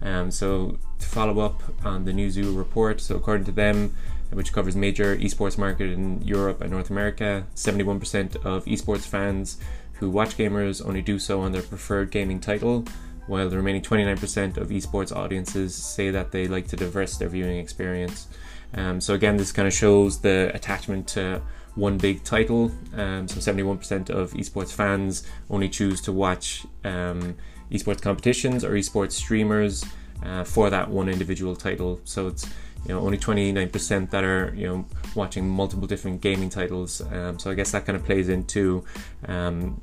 um, 0.02 0.30
so 0.30 0.78
to 1.00 1.06
follow 1.06 1.40
up 1.40 1.62
on 1.84 2.04
the 2.04 2.12
Newzoo 2.12 2.56
report 2.56 3.00
so 3.00 3.16
according 3.16 3.44
to 3.44 3.52
them 3.52 3.94
which 4.32 4.52
covers 4.52 4.74
major 4.74 5.16
esports 5.16 5.56
market 5.58 5.90
in 5.90 6.20
europe 6.22 6.60
and 6.60 6.70
north 6.70 6.90
america 6.90 7.46
71% 7.54 8.36
of 8.44 8.64
esports 8.64 9.06
fans 9.06 9.58
who 9.94 10.10
watch 10.10 10.36
gamers 10.36 10.84
only 10.84 11.02
do 11.02 11.18
so 11.18 11.40
on 11.40 11.52
their 11.52 11.62
preferred 11.62 12.10
gaming 12.10 12.40
title 12.40 12.84
while 13.26 13.48
the 13.48 13.56
remaining 13.56 13.80
29% 13.80 14.56
of 14.56 14.68
esports 14.68 15.14
audiences 15.14 15.74
say 15.74 16.10
that 16.10 16.30
they 16.30 16.46
like 16.46 16.68
to 16.68 16.76
diverse 16.76 17.16
their 17.16 17.28
viewing 17.28 17.58
experience 17.58 18.28
um, 18.74 19.00
so 19.00 19.14
again, 19.14 19.36
this 19.36 19.52
kind 19.52 19.68
of 19.68 19.74
shows 19.74 20.20
the 20.20 20.50
attachment 20.54 21.06
to 21.08 21.42
one 21.74 21.98
big 21.98 22.24
title. 22.24 22.72
Um, 22.96 23.28
so 23.28 23.38
71% 23.38 24.10
of 24.10 24.32
esports 24.32 24.72
fans 24.72 25.26
only 25.50 25.68
choose 25.68 26.00
to 26.02 26.12
watch 26.12 26.66
um, 26.84 27.36
esports 27.70 28.02
competitions 28.02 28.64
or 28.64 28.70
esports 28.72 29.12
streamers 29.12 29.84
uh, 30.24 30.44
for 30.44 30.70
that 30.70 30.90
one 30.90 31.08
individual 31.08 31.56
title. 31.56 32.00
So 32.04 32.28
it's 32.28 32.48
you 32.86 32.94
know 32.94 33.00
only 33.00 33.18
29% 33.18 34.10
that 34.10 34.24
are 34.24 34.52
you 34.54 34.66
know 34.66 34.84
watching 35.14 35.48
multiple 35.48 35.86
different 35.86 36.20
gaming 36.20 36.50
titles. 36.50 37.00
Um, 37.12 37.38
so 37.38 37.50
I 37.50 37.54
guess 37.54 37.72
that 37.72 37.86
kind 37.86 37.96
of 37.96 38.04
plays 38.04 38.28
into 38.28 38.84
um, 39.26 39.80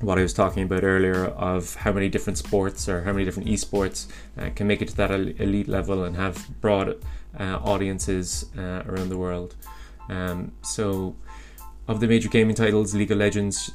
what 0.00 0.18
I 0.18 0.22
was 0.22 0.32
talking 0.32 0.64
about 0.64 0.84
earlier 0.84 1.26
of 1.26 1.74
how 1.76 1.92
many 1.92 2.08
different 2.08 2.38
sports 2.38 2.88
or 2.88 3.02
how 3.02 3.12
many 3.12 3.24
different 3.24 3.48
esports 3.48 4.06
uh, 4.38 4.50
can 4.54 4.66
make 4.66 4.82
it 4.82 4.88
to 4.88 4.96
that 4.96 5.10
elite 5.10 5.68
level 5.68 6.04
and 6.04 6.16
have 6.16 6.60
broad 6.60 7.02
uh, 7.38 7.58
audiences 7.62 8.46
uh, 8.58 8.82
around 8.86 9.08
the 9.08 9.18
world. 9.18 9.54
Um, 10.08 10.52
so, 10.62 11.14
of 11.88 12.00
the 12.00 12.06
major 12.06 12.28
gaming 12.28 12.54
titles, 12.54 12.94
League 12.94 13.10
of 13.10 13.18
Legends 13.18 13.70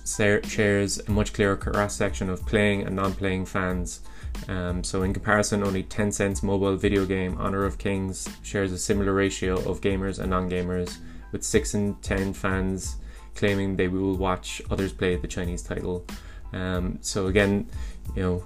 shares 0.46 1.00
a 1.00 1.12
much 1.12 1.34
clearer 1.34 1.56
cross 1.56 1.96
section 1.96 2.30
of 2.30 2.46
playing 2.46 2.84
and 2.84 2.96
non 2.96 3.14
playing 3.14 3.46
fans. 3.46 4.02
Um, 4.48 4.84
so, 4.84 5.04
in 5.04 5.14
comparison, 5.14 5.64
only 5.64 5.84
Tencent's 5.84 6.44
mobile 6.44 6.76
video 6.76 7.06
game 7.06 7.38
Honor 7.38 7.66
of 7.66 7.78
Kings 7.78 8.28
shares 8.44 8.72
a 8.72 8.78
similar 8.78 9.14
ratio 9.14 9.56
of 9.70 9.82
gamers 9.82 10.20
and 10.20 10.30
non 10.30 10.50
gamers, 10.50 10.98
with 11.32 11.44
6 11.44 11.74
in 11.74 11.96
10 11.96 12.34
fans 12.34 12.98
claiming 13.36 13.76
they 13.76 13.88
will 13.88 14.16
watch 14.16 14.62
others 14.72 14.92
play 14.92 15.16
the 15.16 15.28
Chinese 15.28 15.62
title. 15.62 16.06
Um, 16.54 16.98
so, 17.02 17.28
again, 17.28 17.70
you 18.16 18.22
know, 18.22 18.44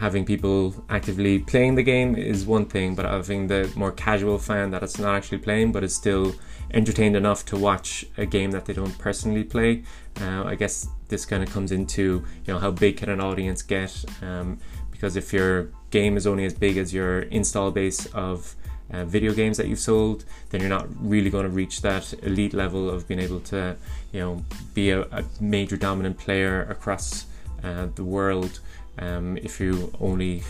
having 0.00 0.24
people 0.24 0.74
actively 0.88 1.38
playing 1.38 1.74
the 1.74 1.82
game 1.82 2.16
is 2.16 2.46
one 2.46 2.64
thing, 2.64 2.94
but 2.94 3.04
having 3.04 3.46
the 3.48 3.70
more 3.76 3.92
casual 3.92 4.38
fan 4.38 4.70
that 4.70 4.82
it's 4.82 4.98
not 4.98 5.14
actually 5.14 5.38
playing 5.38 5.72
but 5.72 5.84
is 5.84 5.94
still 5.94 6.34
entertained 6.72 7.16
enough 7.16 7.44
to 7.44 7.56
watch 7.56 8.06
a 8.16 8.24
game 8.24 8.50
that 8.52 8.64
they 8.64 8.72
don't 8.72 8.96
personally 8.98 9.44
play, 9.44 9.82
uh, 10.22 10.44
I 10.44 10.54
guess 10.54 10.88
this 11.08 11.26
kind 11.26 11.42
of 11.42 11.50
comes 11.50 11.70
into 11.70 12.24
you 12.46 12.52
know 12.54 12.58
how 12.58 12.70
big 12.70 12.96
can 12.96 13.10
an 13.10 13.20
audience 13.20 13.60
get? 13.62 14.04
Um, 14.22 14.58
because 15.00 15.16
if 15.16 15.32
your 15.32 15.70
game 15.88 16.18
is 16.18 16.26
only 16.26 16.44
as 16.44 16.52
big 16.52 16.76
as 16.76 16.92
your 16.92 17.20
install 17.22 17.70
base 17.70 18.04
of 18.12 18.54
uh, 18.92 19.02
video 19.06 19.32
games 19.32 19.56
that 19.56 19.66
you've 19.66 19.78
sold, 19.78 20.26
then 20.50 20.60
you're 20.60 20.68
not 20.68 20.86
really 21.00 21.30
going 21.30 21.44
to 21.44 21.50
reach 21.50 21.80
that 21.80 22.12
elite 22.22 22.52
level 22.52 22.90
of 22.90 23.08
being 23.08 23.18
able 23.18 23.40
to, 23.40 23.74
you 24.12 24.20
know, 24.20 24.44
be 24.74 24.90
a, 24.90 25.00
a 25.04 25.24
major 25.40 25.78
dominant 25.78 26.18
player 26.18 26.64
across 26.64 27.24
uh, 27.64 27.86
the 27.94 28.04
world 28.04 28.60
um, 28.98 29.38
if 29.38 29.58
you 29.58 29.90
only 30.02 30.42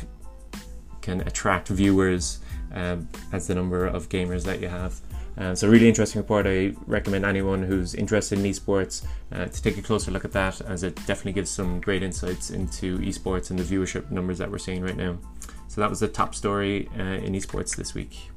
can 1.01 1.21
attract 1.21 1.69
viewers 1.69 2.41
um, 2.75 3.09
as 3.33 3.47
the 3.47 3.55
number 3.55 3.87
of 3.87 4.09
gamers 4.09 4.43
that 4.43 4.61
you 4.61 4.67
have. 4.67 5.01
Uh, 5.41 5.55
so, 5.55 5.67
really 5.67 5.89
interesting 5.89 6.21
report. 6.21 6.47
I 6.47 6.75
recommend 6.87 7.25
anyone 7.25 7.63
who's 7.63 7.95
interested 7.95 8.39
in 8.39 8.45
esports 8.45 9.07
uh, 9.33 9.47
to 9.47 9.63
take 9.63 9.79
a 9.79 9.83
closer 9.83 10.11
look 10.11 10.27
at 10.27 10.33
that, 10.33 10.61
as 10.61 10.83
it 10.83 10.95
definitely 11.07 11.33
gives 11.33 11.49
some 11.49 11.81
great 11.81 12.03
insights 12.03 12.51
into 12.51 12.99
esports 12.99 13.49
and 13.49 13.59
the 13.59 13.65
viewership 13.65 14.11
numbers 14.11 14.37
that 14.37 14.51
we're 14.51 14.59
seeing 14.59 14.83
right 14.83 14.99
now. 14.99 15.17
So, 15.69 15.81
that 15.81 15.89
was 15.89 16.01
the 16.01 16.09
top 16.09 16.35
story 16.35 16.91
uh, 16.99 17.25
in 17.25 17.33
esports 17.33 17.75
this 17.75 17.95
week. 17.95 18.31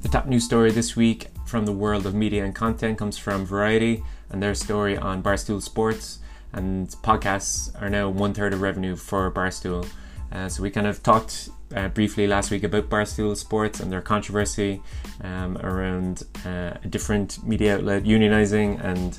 The 0.00 0.08
top 0.10 0.26
news 0.26 0.46
story 0.46 0.70
this 0.70 0.96
week 0.96 1.26
from 1.44 1.66
the 1.66 1.72
world 1.72 2.06
of 2.06 2.14
media 2.14 2.46
and 2.46 2.54
content 2.54 2.96
comes 2.96 3.18
from 3.18 3.44
Variety 3.44 4.02
and 4.30 4.42
their 4.42 4.54
story 4.54 4.96
on 4.96 5.22
Barstool 5.22 5.60
Sports. 5.60 6.20
And 6.52 6.88
podcasts 7.02 7.80
are 7.80 7.90
now 7.90 8.08
one 8.08 8.34
third 8.34 8.52
of 8.52 8.60
revenue 8.60 8.96
for 8.96 9.30
Barstool. 9.30 9.88
Uh, 10.30 10.48
so 10.48 10.62
we 10.62 10.70
kind 10.70 10.86
of 10.86 11.02
talked 11.02 11.48
uh, 11.74 11.88
briefly 11.88 12.26
last 12.26 12.50
week 12.50 12.62
about 12.64 12.88
Barstool 12.88 13.36
Sports 13.36 13.80
and 13.80 13.90
their 13.92 14.00
controversy 14.00 14.82
um, 15.22 15.56
around 15.58 16.22
uh, 16.44 16.74
a 16.82 16.88
different 16.88 17.44
media 17.44 17.76
outlet 17.76 18.04
unionizing 18.04 18.82
and 18.84 19.18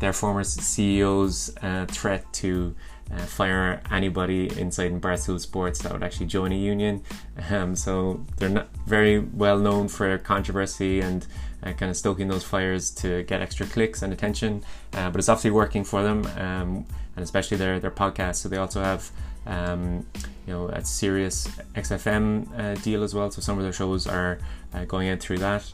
their 0.00 0.12
former 0.12 0.42
CEO's 0.42 1.54
uh, 1.62 1.86
threat 1.86 2.30
to 2.32 2.74
uh, 3.12 3.18
fire 3.18 3.82
anybody 3.90 4.48
inside 4.58 4.90
in 4.90 5.00
Barstool 5.00 5.40
Sports 5.40 5.80
that 5.82 5.92
would 5.92 6.02
actually 6.02 6.26
join 6.26 6.52
a 6.52 6.56
union. 6.56 7.02
Um, 7.50 7.74
so 7.74 8.24
they're 8.36 8.50
not 8.50 8.68
very 8.86 9.18
well 9.18 9.58
known 9.58 9.88
for 9.88 10.16
controversy 10.18 11.00
and 11.00 11.26
uh, 11.62 11.72
kind 11.72 11.90
of 11.90 11.96
stoking 11.96 12.28
those 12.28 12.44
fires 12.44 12.90
to 12.90 13.22
get 13.24 13.40
extra 13.40 13.66
clicks 13.66 14.02
and 14.02 14.12
attention. 14.12 14.62
Uh, 14.92 15.10
but 15.10 15.18
it's 15.18 15.28
obviously 15.28 15.50
working 15.50 15.84
for 15.84 16.02
them, 16.02 16.26
um, 16.36 16.86
and 17.16 17.22
especially 17.22 17.56
their 17.56 17.80
their 17.80 17.90
podcast. 17.90 18.36
So 18.36 18.48
they 18.48 18.58
also 18.58 18.82
have. 18.82 19.10
Um, 19.46 20.06
you 20.46 20.52
know, 20.52 20.68
a 20.68 20.84
Sirius 20.84 21.46
XM 21.74 22.58
uh, 22.58 22.74
deal 22.82 23.04
as 23.04 23.14
well. 23.14 23.30
So 23.30 23.40
some 23.40 23.56
of 23.56 23.62
their 23.62 23.72
shows 23.72 24.06
are 24.06 24.38
uh, 24.74 24.84
going 24.84 25.08
out 25.08 25.20
through 25.20 25.38
that. 25.38 25.72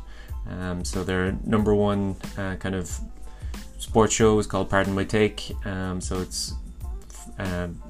Um, 0.48 0.84
so 0.84 1.02
their 1.02 1.32
number 1.44 1.74
one 1.74 2.16
uh, 2.36 2.56
kind 2.56 2.74
of 2.74 3.00
sports 3.78 4.14
show 4.14 4.38
is 4.38 4.46
called 4.46 4.68
Pardon 4.68 4.94
My 4.94 5.04
Take. 5.04 5.50
Um, 5.64 6.00
so 6.00 6.20
it's 6.20 6.54
um, 7.38 7.82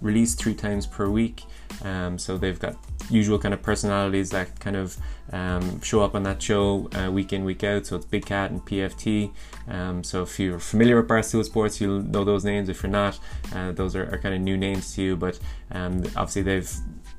released 0.00 0.38
three 0.38 0.54
times 0.54 0.86
per 0.86 1.08
week. 1.08 1.42
Um, 1.82 2.18
so 2.18 2.36
they've 2.36 2.58
got 2.58 2.76
usual 3.10 3.38
kind 3.38 3.52
of 3.52 3.62
personalities 3.62 4.30
that 4.30 4.58
kind 4.60 4.76
of 4.76 4.96
um, 5.32 5.80
show 5.80 6.02
up 6.02 6.14
on 6.14 6.22
that 6.24 6.42
show 6.42 6.88
uh, 6.94 7.10
week 7.10 7.32
in 7.32 7.44
week 7.44 7.64
out. 7.64 7.86
So 7.86 7.96
it's 7.96 8.04
Big 8.04 8.26
Cat 8.26 8.50
and 8.50 8.60
PFT. 8.64 9.32
Um, 9.68 10.02
so 10.02 10.22
if 10.22 10.38
you're 10.38 10.58
familiar 10.58 10.96
with 10.96 11.08
Barstool 11.08 11.44
Sports, 11.44 11.80
you'll 11.80 12.02
know 12.02 12.24
those 12.24 12.44
names. 12.44 12.68
If 12.68 12.82
you're 12.82 12.90
not, 12.90 13.18
uh, 13.54 13.72
those 13.72 13.94
are, 13.94 14.12
are, 14.12 14.18
kind 14.18 14.34
of 14.34 14.40
new 14.40 14.56
names 14.56 14.94
to 14.94 15.02
you. 15.02 15.16
But 15.16 15.38
um, 15.70 16.04
obviously 16.16 16.42
they've 16.42 16.72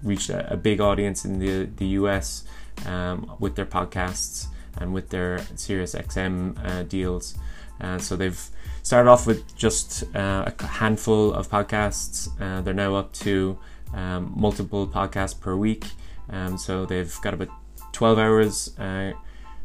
reached 0.03 0.29
a, 0.29 0.53
a, 0.53 0.57
big 0.57 0.81
audience 0.81 1.25
in 1.25 1.39
the 1.39 1.65
the 1.77 1.86
US 2.00 2.43
um, 2.86 3.36
with 3.39 3.55
their 3.55 3.65
podcasts 3.65 4.48
and 4.77 4.93
with 4.93 5.10
their 5.10 5.39
Sirius 5.55 5.95
XM 5.95 6.57
uh, 6.65 6.83
deals. 6.83 7.36
Uh, 7.79 7.98
so 7.98 8.15
they've 8.15 8.50
started 8.83 9.10
off 9.10 9.27
with 9.27 9.55
just 9.55 10.03
uh, 10.15 10.51
a 10.60 10.65
handful 10.65 11.33
of 11.33 11.50
podcasts. 11.50 12.29
Uh, 12.39 12.62
they're 12.62 12.74
now 12.74 12.95
up 12.95 13.12
to 13.13 13.57
um, 13.93 14.33
multiple 14.36 14.88
podcasts 14.88 15.39
per 15.39 15.55
week. 15.55 15.86
Um, 16.29 16.57
so 16.57 16.86
they've 16.86 17.15
got 17.21 17.33
about 17.33 17.50
12 17.91 18.17
hours 18.17 18.79
uh, 18.79 19.13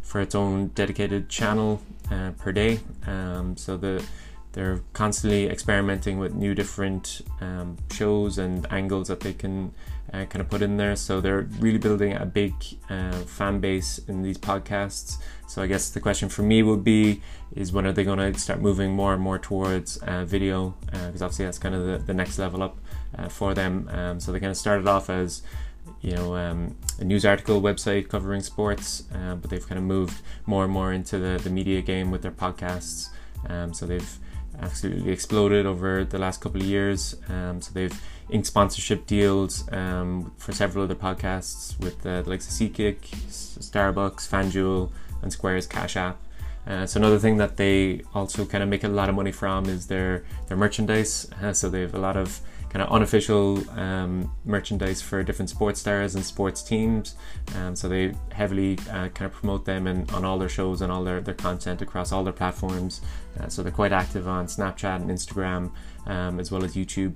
for 0.03 0.21
its 0.21 0.35
own 0.35 0.69
dedicated 0.69 1.29
channel 1.29 1.81
uh, 2.11 2.31
per 2.33 2.53
day. 2.53 2.81
Um, 3.07 3.57
so 3.57 3.77
the 3.77 4.05
they're 4.57 4.81
constantly 4.95 5.51
experimenting 5.51 6.19
with 6.19 6.35
new 6.35 6.55
different 6.55 7.21
um, 7.43 7.77
shows 7.93 8.39
and 8.39 8.67
angles 8.73 9.09
that 9.09 9.21
they 9.21 9.35
can 9.35 9.75
uh, 10.15 10.25
kind 10.25 10.41
of 10.41 10.49
put 10.49 10.63
in 10.63 10.79
there. 10.79 10.97
So 10.97 11.21
they're 11.21 11.43
really 11.61 11.77
building 11.77 12.15
a 12.15 12.25
big 12.25 12.55
uh, 12.89 13.13
fan 13.13 13.61
base 13.61 13.99
in 14.09 14.23
these 14.23 14.39
podcasts. 14.39 15.19
So 15.47 15.61
I 15.61 15.67
guess 15.67 15.91
the 15.91 16.01
question 16.01 16.31
for 16.31 16.41
me 16.41 16.63
would 16.63 16.83
be: 16.83 17.21
is 17.55 17.71
when 17.71 17.85
are 17.87 17.93
they 17.93 18.03
going 18.03 18.19
to 18.19 18.41
start 18.41 18.63
moving 18.63 18.93
more 18.93 19.13
and 19.13 19.23
more 19.23 19.39
towards 19.39 19.99
uh, 19.99 20.25
video? 20.25 20.75
Because 20.87 21.21
uh, 21.21 21.27
obviously 21.27 21.45
that's 21.45 21.59
kind 21.59 21.75
of 21.75 21.85
the, 21.85 21.99
the 21.99 22.15
next 22.15 22.39
level 22.39 22.63
up 22.63 22.79
uh, 23.17 23.29
for 23.29 23.55
them. 23.55 23.89
Um, 23.93 24.21
so 24.21 24.33
they 24.33 24.41
kind 24.41 24.51
of 24.51 24.57
started 24.57 24.87
off 24.87 25.11
as 25.11 25.43
you 26.01 26.13
know 26.13 26.37
um, 26.37 26.77
a 26.99 27.05
news 27.05 27.25
article 27.25 27.61
website 27.61 28.09
covering 28.09 28.43
sports, 28.43 29.05
uh, 29.15 29.35
but 29.37 29.51
they've 29.51 29.67
kind 29.67 29.79
of 29.79 29.85
moved 29.85 30.21
more 30.47 30.65
and 30.65 30.73
more 30.73 30.93
into 30.93 31.19
the, 31.19 31.41
the 31.43 31.51
media 31.51 31.83
game 31.83 32.11
with 32.11 32.23
their 32.23 32.33
podcasts. 32.33 33.09
Um, 33.49 33.73
so 33.73 33.87
they've 33.87 34.19
absolutely 34.61 35.13
exploded 35.13 35.67
over 35.67 36.05
the 36.05 36.19
last 36.19 36.41
couple 36.41 36.61
of 36.61 36.67
years. 36.67 37.17
Um, 37.29 37.61
so 37.61 37.73
they've 37.73 38.01
inked 38.31 38.47
sponsorship 38.47 39.07
deals 39.07 39.71
um, 39.73 40.33
for 40.39 40.53
several 40.53 40.85
other 40.85 40.95
podcasts 40.95 41.79
with 41.81 42.05
uh, 42.07 42.23
the 42.23 42.31
likes 42.31 42.47
of 42.47 42.53
SeatGeek, 42.53 42.99
Starbucks, 43.29 44.29
FanDuel, 44.29 44.91
and 45.23 45.33
Square's 45.33 45.67
Cash 45.67 45.97
App. 45.97 46.19
Uh, 46.67 46.85
so 46.85 46.99
another 46.99 47.19
thing 47.19 47.37
that 47.37 47.57
they 47.57 48.03
also 48.13 48.45
kind 48.45 48.63
of 48.63 48.69
make 48.69 48.83
a 48.83 48.89
lot 48.89 49.09
of 49.09 49.15
money 49.15 49.31
from 49.31 49.67
is 49.67 49.87
their 49.87 50.25
their 50.49 50.57
merchandise. 50.57 51.31
Uh, 51.41 51.53
so 51.61 51.69
they 51.71 51.81
have 51.81 51.95
a 51.95 51.99
lot 51.99 52.17
of 52.17 52.41
kind 52.77 52.87
of 52.87 52.95
unofficial 52.95 53.71
um, 53.71 54.31
merchandise 54.45 55.01
for 55.01 55.23
different 55.23 55.49
sports 55.49 55.81
stars 55.81 56.15
and 56.15 56.23
sports 56.23 56.63
teams. 56.63 57.15
Um, 57.55 57.75
so 57.75 57.89
they 57.89 58.13
heavily 58.33 58.79
uh, 58.91 59.09
kind 59.09 59.23
of 59.23 59.33
promote 59.33 59.65
them 59.65 59.87
and 59.87 60.11
on 60.11 60.27
all 60.27 60.39
their 60.39 60.51
shows 60.51 60.83
and 60.83 60.93
all 60.93 61.03
their, 61.03 61.23
their 61.23 61.33
content 61.33 61.81
across 61.81 62.13
all 62.13 62.23
their 62.23 62.35
platforms. 62.35 63.01
Uh, 63.41 63.49
so 63.49 63.63
they're 63.63 63.73
quite 63.73 63.93
active 63.93 64.29
on 64.29 64.45
Snapchat 64.45 64.97
and 64.97 65.11
Instagram 65.11 65.73
um, 66.07 66.39
as 66.39 66.51
well 66.51 66.67
as 66.67 66.75
YouTube. 66.75 67.15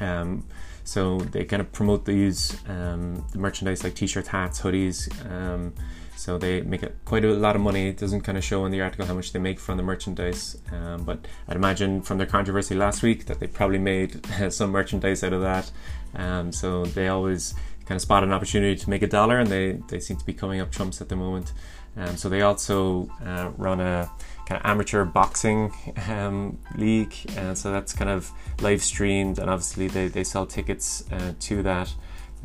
Um, 0.00 0.44
so 0.84 1.18
they 1.18 1.44
kind 1.44 1.60
of 1.60 1.72
promote 1.72 2.04
these 2.04 2.56
um, 2.68 3.24
the 3.32 3.38
merchandise 3.38 3.82
like 3.82 3.94
t-shirts, 3.94 4.28
hats, 4.28 4.60
hoodies. 4.60 5.08
Um, 5.30 5.74
so 6.16 6.38
they 6.38 6.60
make 6.60 6.82
it 6.82 6.96
quite 7.04 7.24
a 7.24 7.32
lot 7.32 7.56
of 7.56 7.62
money. 7.62 7.88
It 7.88 7.98
doesn't 7.98 8.20
kind 8.20 8.38
of 8.38 8.44
show 8.44 8.64
in 8.66 8.72
the 8.72 8.80
article 8.80 9.04
how 9.04 9.14
much 9.14 9.32
they 9.32 9.38
make 9.38 9.58
from 9.58 9.76
the 9.76 9.82
merchandise, 9.82 10.56
um, 10.72 11.04
but 11.04 11.26
I'd 11.48 11.56
imagine 11.56 12.02
from 12.02 12.18
their 12.18 12.26
controversy 12.26 12.74
last 12.74 13.02
week 13.02 13.26
that 13.26 13.40
they 13.40 13.46
probably 13.46 13.78
made 13.78 14.24
some 14.50 14.70
merchandise 14.70 15.24
out 15.24 15.32
of 15.32 15.42
that. 15.42 15.70
Um, 16.14 16.52
so 16.52 16.84
they 16.84 17.08
always 17.08 17.54
kind 17.86 17.96
of 17.96 18.02
spot 18.02 18.22
an 18.22 18.32
opportunity 18.32 18.76
to 18.76 18.90
make 18.90 19.02
a 19.02 19.06
dollar, 19.06 19.38
and 19.38 19.50
they, 19.50 19.72
they 19.88 20.00
seem 20.00 20.16
to 20.16 20.24
be 20.24 20.32
coming 20.32 20.60
up 20.60 20.70
trumps 20.70 21.00
at 21.00 21.08
the 21.08 21.16
moment. 21.16 21.52
Um, 21.96 22.16
so 22.16 22.28
they 22.28 22.42
also 22.42 23.08
uh, 23.24 23.50
run 23.56 23.80
a 23.80 24.10
kind 24.46 24.60
of 24.60 24.66
amateur 24.70 25.04
boxing 25.04 25.72
um, 26.08 26.58
league, 26.76 27.14
and 27.36 27.56
so 27.56 27.72
that's 27.72 27.92
kind 27.92 28.10
of 28.10 28.30
live 28.60 28.82
streamed, 28.82 29.38
and 29.38 29.48
obviously 29.48 29.88
they, 29.88 30.08
they 30.08 30.24
sell 30.24 30.46
tickets 30.46 31.04
uh, 31.12 31.32
to 31.40 31.62
that. 31.62 31.94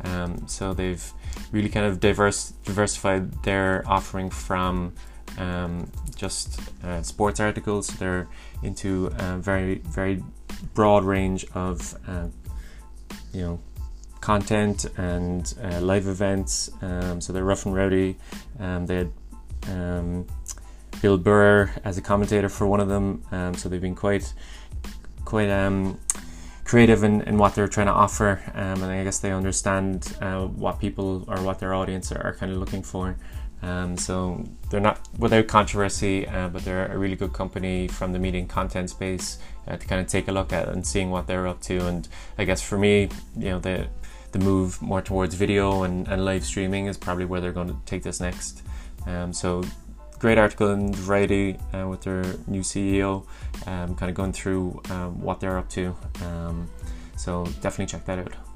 Um, 0.04 0.48
so 0.48 0.72
they've 0.72 1.12
really 1.52 1.68
kind 1.68 1.86
of 1.86 2.00
diverse 2.00 2.52
diversified 2.64 3.42
their 3.42 3.84
offering 3.86 4.30
from 4.30 4.94
um, 5.38 5.90
just 6.16 6.60
uh, 6.84 7.02
sports 7.02 7.40
articles. 7.40 7.88
They're 7.88 8.28
into 8.62 9.10
a 9.18 9.36
very 9.36 9.76
very 9.78 10.22
broad 10.74 11.04
range 11.04 11.44
of 11.54 11.96
uh, 12.08 12.28
you 13.32 13.42
know 13.42 13.60
content 14.20 14.86
and 14.96 15.54
uh, 15.62 15.80
live 15.80 16.06
events. 16.06 16.70
Um, 16.82 17.20
so 17.20 17.32
they're 17.32 17.44
rough 17.44 17.66
and 17.66 17.74
rowdy. 17.74 18.16
Um, 18.58 18.86
they 18.86 18.96
had 18.96 19.12
um, 19.68 20.26
Bill 21.02 21.18
Burr 21.18 21.70
as 21.84 21.98
a 21.98 22.02
commentator 22.02 22.48
for 22.48 22.66
one 22.66 22.80
of 22.80 22.88
them. 22.88 23.22
Um, 23.30 23.54
so 23.54 23.68
they've 23.68 23.80
been 23.80 23.94
quite 23.94 24.32
quite 25.24 25.50
um, 25.50 25.98
creative 26.64 27.04
in, 27.04 27.20
in 27.22 27.36
what 27.36 27.54
they're 27.54 27.68
trying 27.68 27.86
to 27.86 27.92
offer, 27.92 28.40
um, 28.54 28.82
and 28.82 28.84
I 28.84 29.04
guess 29.04 29.18
they 29.18 29.32
understand 29.32 30.16
uh, 30.20 30.46
what 30.46 30.80
people 30.80 31.24
or 31.28 31.42
what 31.42 31.58
their 31.58 31.74
audience 31.74 32.12
are, 32.12 32.22
are 32.22 32.34
kind 32.34 32.52
of 32.52 32.58
looking 32.58 32.82
for. 32.82 33.16
Um, 33.62 33.96
so 33.98 34.42
they're 34.70 34.80
not 34.80 35.00
without 35.18 35.46
controversy, 35.46 36.26
uh, 36.26 36.48
but 36.48 36.64
they're 36.64 36.86
a 36.86 36.96
really 36.96 37.16
good 37.16 37.32
company 37.32 37.88
from 37.88 38.12
the 38.12 38.18
media 38.18 38.40
and 38.40 38.48
content 38.48 38.88
space 38.88 39.38
uh, 39.68 39.76
to 39.76 39.86
kind 39.86 40.00
of 40.00 40.06
take 40.06 40.28
a 40.28 40.32
look 40.32 40.52
at 40.52 40.68
and 40.68 40.86
seeing 40.86 41.10
what 41.10 41.26
they're 41.26 41.46
up 41.46 41.60
to. 41.62 41.86
And 41.86 42.08
I 42.38 42.44
guess 42.44 42.62
for 42.62 42.78
me, 42.78 43.10
you 43.36 43.50
know, 43.50 43.58
the 43.58 43.88
the 44.32 44.38
move 44.38 44.80
more 44.80 45.02
towards 45.02 45.34
video 45.34 45.82
and, 45.82 46.06
and 46.06 46.24
live 46.24 46.44
streaming 46.44 46.86
is 46.86 46.96
probably 46.96 47.24
where 47.24 47.40
they're 47.40 47.52
going 47.52 47.68
to 47.68 47.76
take 47.84 48.02
this 48.04 48.20
next. 48.20 48.62
Um, 49.06 49.32
so 49.32 49.64
great 50.20 50.38
article 50.38 50.70
in 50.70 50.94
Variety 50.94 51.56
uh, 51.72 51.88
with 51.88 52.02
their 52.02 52.22
new 52.46 52.60
CEO, 52.60 53.26
um, 53.66 53.96
kind 53.96 54.10
of 54.10 54.14
going 54.14 54.32
through 54.32 54.80
um, 54.90 55.20
what 55.20 55.40
they're 55.40 55.58
up 55.58 55.68
to. 55.70 55.96
Um, 56.24 56.68
so 57.16 57.44
definitely 57.60 57.86
check 57.86 58.04
that 58.04 58.18
out. 58.18 58.49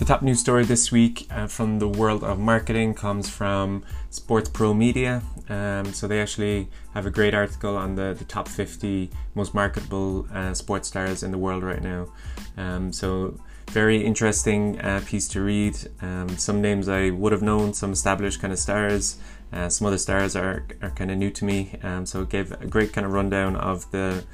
The 0.00 0.06
top 0.06 0.22
news 0.22 0.40
story 0.40 0.64
this 0.64 0.90
week 0.90 1.26
uh, 1.30 1.46
from 1.46 1.78
the 1.78 1.86
world 1.86 2.24
of 2.24 2.38
marketing 2.38 2.94
comes 2.94 3.28
from 3.28 3.84
Sports 4.08 4.48
Pro 4.48 4.72
Media. 4.72 5.22
Um, 5.50 5.92
so 5.92 6.08
they 6.08 6.22
actually 6.22 6.68
have 6.94 7.04
a 7.04 7.10
great 7.10 7.34
article 7.34 7.76
on 7.76 7.96
the, 7.96 8.16
the 8.18 8.24
top 8.24 8.48
50 8.48 9.10
most 9.34 9.52
marketable 9.52 10.26
uh, 10.32 10.54
sports 10.54 10.88
stars 10.88 11.22
in 11.22 11.32
the 11.32 11.36
world 11.36 11.62
right 11.62 11.82
now. 11.82 12.10
Um, 12.56 12.94
so 12.94 13.38
very 13.72 14.02
interesting 14.02 14.80
uh, 14.80 15.02
piece 15.04 15.28
to 15.28 15.42
read. 15.42 15.76
Um, 16.00 16.30
some 16.30 16.62
names 16.62 16.88
I 16.88 17.10
would 17.10 17.32
have 17.32 17.42
known, 17.42 17.74
some 17.74 17.92
established 17.92 18.40
kind 18.40 18.54
of 18.54 18.58
stars. 18.58 19.18
Uh, 19.52 19.68
some 19.68 19.86
other 19.86 19.98
stars 19.98 20.34
are, 20.34 20.64
are 20.80 20.92
kind 20.92 21.10
of 21.10 21.18
new 21.18 21.30
to 21.30 21.44
me. 21.44 21.78
Um, 21.82 22.06
so 22.06 22.22
it 22.22 22.30
gave 22.30 22.52
a 22.52 22.66
great 22.66 22.94
kind 22.94 23.06
of 23.06 23.12
rundown 23.12 23.54
of 23.54 23.90
the 23.90 24.24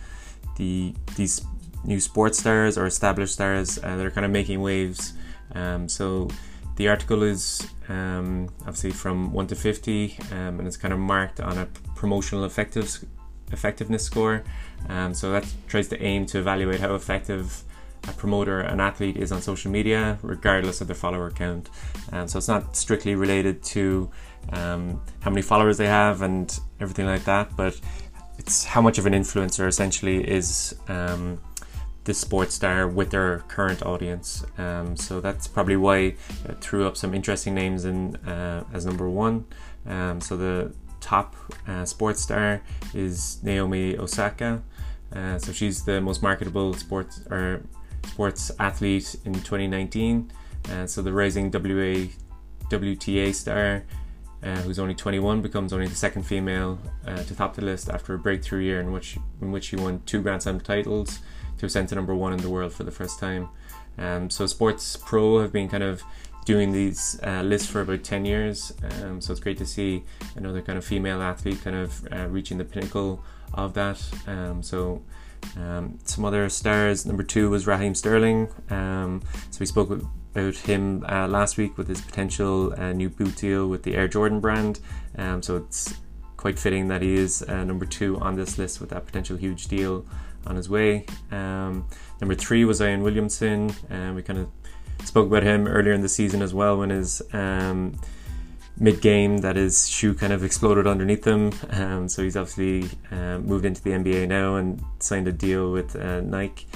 the 0.58 0.94
these 1.16 1.44
new 1.82 1.98
sports 1.98 2.38
stars 2.38 2.78
or 2.78 2.86
established 2.86 3.34
stars 3.34 3.78
uh, 3.78 3.96
that 3.96 4.06
are 4.06 4.12
kind 4.12 4.24
of 4.24 4.30
making 4.30 4.60
waves 4.60 5.12
um, 5.54 5.88
so 5.88 6.28
the 6.76 6.88
article 6.88 7.22
is 7.22 7.66
um, 7.88 8.48
obviously 8.60 8.90
from 8.90 9.32
1 9.32 9.46
to 9.48 9.56
50 9.56 10.16
um, 10.32 10.58
and 10.58 10.66
it's 10.66 10.76
kind 10.76 10.92
of 10.92 11.00
marked 11.00 11.40
on 11.40 11.58
a 11.58 11.66
promotional 11.94 12.44
effective, 12.44 13.04
effectiveness 13.50 14.04
score. 14.04 14.44
Um, 14.88 15.14
so 15.14 15.32
that 15.32 15.46
tries 15.68 15.88
to 15.88 16.02
aim 16.02 16.26
to 16.26 16.38
evaluate 16.38 16.80
how 16.80 16.94
effective 16.94 17.64
a 18.08 18.12
promoter, 18.12 18.60
an 18.60 18.80
athlete 18.80 19.16
is 19.16 19.32
on 19.32 19.40
social 19.40 19.70
media, 19.70 20.18
regardless 20.22 20.80
of 20.80 20.86
their 20.86 20.96
follower 20.96 21.30
count. 21.30 21.70
Um, 22.12 22.28
so 22.28 22.38
it's 22.38 22.48
not 22.48 22.76
strictly 22.76 23.14
related 23.14 23.62
to 23.64 24.10
um, 24.52 25.02
how 25.20 25.30
many 25.30 25.42
followers 25.42 25.76
they 25.76 25.86
have 25.86 26.22
and 26.22 26.58
everything 26.78 27.06
like 27.06 27.24
that, 27.24 27.56
but 27.56 27.80
it's 28.38 28.64
how 28.64 28.80
much 28.80 28.98
of 28.98 29.06
an 29.06 29.12
influencer 29.12 29.66
essentially 29.66 30.28
is 30.28 30.76
um, 30.88 31.40
this 32.06 32.18
sports 32.18 32.54
star 32.54 32.88
with 32.88 33.10
their 33.10 33.40
current 33.48 33.82
audience. 33.82 34.44
Um, 34.56 34.96
so 34.96 35.20
that's 35.20 35.46
probably 35.46 35.76
why 35.76 36.14
I 36.48 36.52
threw 36.60 36.86
up 36.86 36.96
some 36.96 37.14
interesting 37.14 37.54
names 37.54 37.84
in 37.84 38.16
uh, 38.16 38.64
as 38.72 38.86
number 38.86 39.10
one. 39.10 39.44
Um, 39.86 40.20
so 40.20 40.36
the 40.36 40.72
top 41.00 41.36
uh, 41.68 41.84
sports 41.84 42.22
star 42.22 42.62
is 42.94 43.42
Naomi 43.42 43.98
Osaka. 43.98 44.62
Uh, 45.12 45.38
so 45.38 45.52
she's 45.52 45.84
the 45.84 46.00
most 46.00 46.22
marketable 46.22 46.74
sports 46.74 47.20
or 47.30 47.62
sports 48.06 48.50
athlete 48.58 49.16
in 49.24 49.34
2019. 49.34 50.30
Uh, 50.70 50.86
so 50.86 51.02
the 51.02 51.12
rising 51.12 51.50
WA 51.50 52.08
WTA 52.70 53.34
star. 53.34 53.84
Uh, 54.42 54.54
who's 54.58 54.78
only 54.78 54.94
21, 54.94 55.40
becomes 55.40 55.72
only 55.72 55.88
the 55.88 55.94
second 55.94 56.22
female 56.22 56.78
uh, 57.06 57.16
to 57.24 57.34
top 57.34 57.54
the 57.54 57.64
list 57.64 57.88
after 57.88 58.14
a 58.14 58.18
breakthrough 58.18 58.60
year 58.60 58.80
in 58.80 58.92
which 58.92 59.16
in 59.40 59.50
which 59.50 59.64
she 59.64 59.76
won 59.76 60.00
two 60.04 60.20
Grand 60.20 60.42
Slam 60.42 60.60
titles, 60.60 61.20
to 61.58 61.68
to 61.68 61.94
number 61.94 62.14
one 62.14 62.32
in 62.32 62.40
the 62.40 62.50
world 62.50 62.72
for 62.72 62.84
the 62.84 62.90
first 62.90 63.18
time. 63.18 63.48
Um, 63.98 64.30
so 64.30 64.46
Sports 64.46 64.96
Pro 64.96 65.40
have 65.40 65.52
been 65.52 65.68
kind 65.68 65.82
of 65.82 66.02
doing 66.44 66.72
these 66.72 67.18
uh, 67.24 67.42
lists 67.42 67.68
for 67.68 67.80
about 67.80 68.04
10 68.04 68.24
years. 68.24 68.72
Um, 69.02 69.20
so 69.20 69.32
it's 69.32 69.40
great 69.40 69.58
to 69.58 69.66
see 69.66 70.04
another 70.36 70.62
kind 70.62 70.78
of 70.78 70.84
female 70.84 71.20
athlete 71.20 71.62
kind 71.62 71.76
of 71.76 72.06
uh, 72.12 72.28
reaching 72.28 72.56
the 72.56 72.64
pinnacle 72.64 73.22
of 73.52 73.74
that. 73.74 74.00
Um, 74.26 74.62
so 74.62 75.02
um, 75.56 75.98
some 76.04 76.24
other 76.24 76.48
stars. 76.48 77.04
Number 77.04 77.22
two 77.22 77.50
was 77.50 77.66
Raheem 77.66 77.94
Sterling. 77.94 78.48
Um, 78.70 79.22
so 79.50 79.58
we 79.60 79.66
spoke 79.66 79.90
about 79.90 80.54
him 80.54 81.04
uh, 81.08 81.26
last 81.26 81.56
week 81.56 81.76
with 81.76 81.88
his 81.88 82.00
potential 82.00 82.74
uh, 82.78 82.92
new 82.92 83.08
boot 83.08 83.36
deal 83.36 83.68
with 83.68 83.82
the 83.82 83.96
Air 83.96 84.08
Jordan 84.08 84.40
brand. 84.40 84.80
Um, 85.18 85.42
so 85.42 85.56
it's 85.56 85.94
quite 86.36 86.58
fitting 86.58 86.88
that 86.88 87.02
he 87.02 87.14
is 87.14 87.42
uh, 87.42 87.64
number 87.64 87.86
two 87.86 88.18
on 88.20 88.36
this 88.36 88.56
list 88.56 88.80
with 88.80 88.90
that 88.90 89.04
potential 89.04 89.36
huge 89.36 89.66
deal 89.66 90.06
on 90.46 90.56
his 90.56 90.68
way. 90.68 91.06
Um, 91.30 91.86
number 92.20 92.34
three 92.34 92.64
was 92.64 92.78
Zion 92.78 93.02
Williamson, 93.02 93.74
and 93.90 94.14
we 94.14 94.22
kind 94.22 94.38
of 94.38 94.48
spoke 95.04 95.26
about 95.26 95.42
him 95.42 95.66
earlier 95.66 95.92
in 95.92 96.00
the 96.00 96.08
season 96.08 96.42
as 96.42 96.54
well 96.54 96.78
when 96.78 96.90
his 96.90 97.22
um, 97.32 97.98
mid 98.78 99.00
game 99.00 99.38
that 99.38 99.56
his 99.56 99.88
shoe 99.88 100.14
kind 100.14 100.32
of 100.32 100.44
exploded 100.44 100.86
underneath 100.86 101.26
him. 101.26 101.52
Um, 101.70 102.08
so 102.08 102.22
he's 102.22 102.36
obviously 102.36 102.88
uh, 103.10 103.38
moved 103.38 103.64
into 103.64 103.82
the 103.82 103.90
NBA 103.90 104.28
now 104.28 104.56
and 104.56 104.82
signed 104.98 105.28
a 105.28 105.32
deal 105.32 105.72
with 105.72 105.96
uh, 105.96 106.20
Nike. 106.20 106.66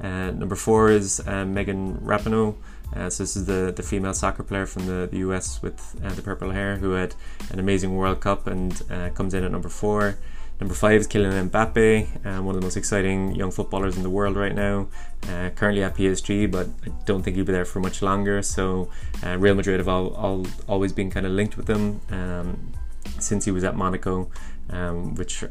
Uh, 0.00 0.30
number 0.30 0.54
four 0.54 0.90
is 0.90 1.20
uh, 1.26 1.44
Megan 1.44 1.98
Rapinoe. 1.98 2.56
Uh, 2.96 3.08
so 3.08 3.22
this 3.22 3.36
is 3.36 3.44
the, 3.44 3.72
the 3.76 3.82
female 3.82 4.14
soccer 4.14 4.42
player 4.42 4.66
from 4.66 4.86
the, 4.86 5.08
the 5.10 5.18
US 5.18 5.62
with 5.62 5.96
uh, 6.02 6.12
the 6.14 6.22
purple 6.22 6.50
hair 6.50 6.76
who 6.76 6.92
had 6.92 7.14
an 7.50 7.58
amazing 7.58 7.94
World 7.94 8.20
Cup 8.20 8.46
and 8.46 8.82
comes 9.14 9.34
in 9.34 9.44
at 9.44 9.52
number 9.52 9.68
four. 9.68 10.16
Number 10.60 10.74
five 10.74 11.00
is 11.00 11.08
Kylian 11.08 11.48
Mbappe, 11.48 12.26
um, 12.26 12.44
one 12.44 12.54
of 12.54 12.60
the 12.60 12.66
most 12.66 12.76
exciting 12.76 13.34
young 13.34 13.50
footballers 13.50 13.96
in 13.96 14.02
the 14.02 14.10
world 14.10 14.36
right 14.36 14.54
now. 14.54 14.88
Uh, 15.26 15.48
currently 15.56 15.82
at 15.82 15.96
PSG, 15.96 16.50
but 16.50 16.68
I 16.84 16.90
don't 17.06 17.22
think 17.22 17.36
he'll 17.36 17.46
be 17.46 17.52
there 17.52 17.64
for 17.64 17.80
much 17.80 18.02
longer. 18.02 18.42
So 18.42 18.90
uh, 19.24 19.38
Real 19.38 19.54
Madrid 19.54 19.80
have 19.80 19.88
all, 19.88 20.14
all, 20.14 20.46
always 20.68 20.92
been 20.92 21.10
kind 21.10 21.24
of 21.24 21.32
linked 21.32 21.56
with 21.56 21.68
him 21.68 22.02
um, 22.10 22.72
since 23.18 23.46
he 23.46 23.50
was 23.50 23.64
at 23.64 23.74
Monaco, 23.74 24.30
um, 24.68 25.14
which 25.14 25.44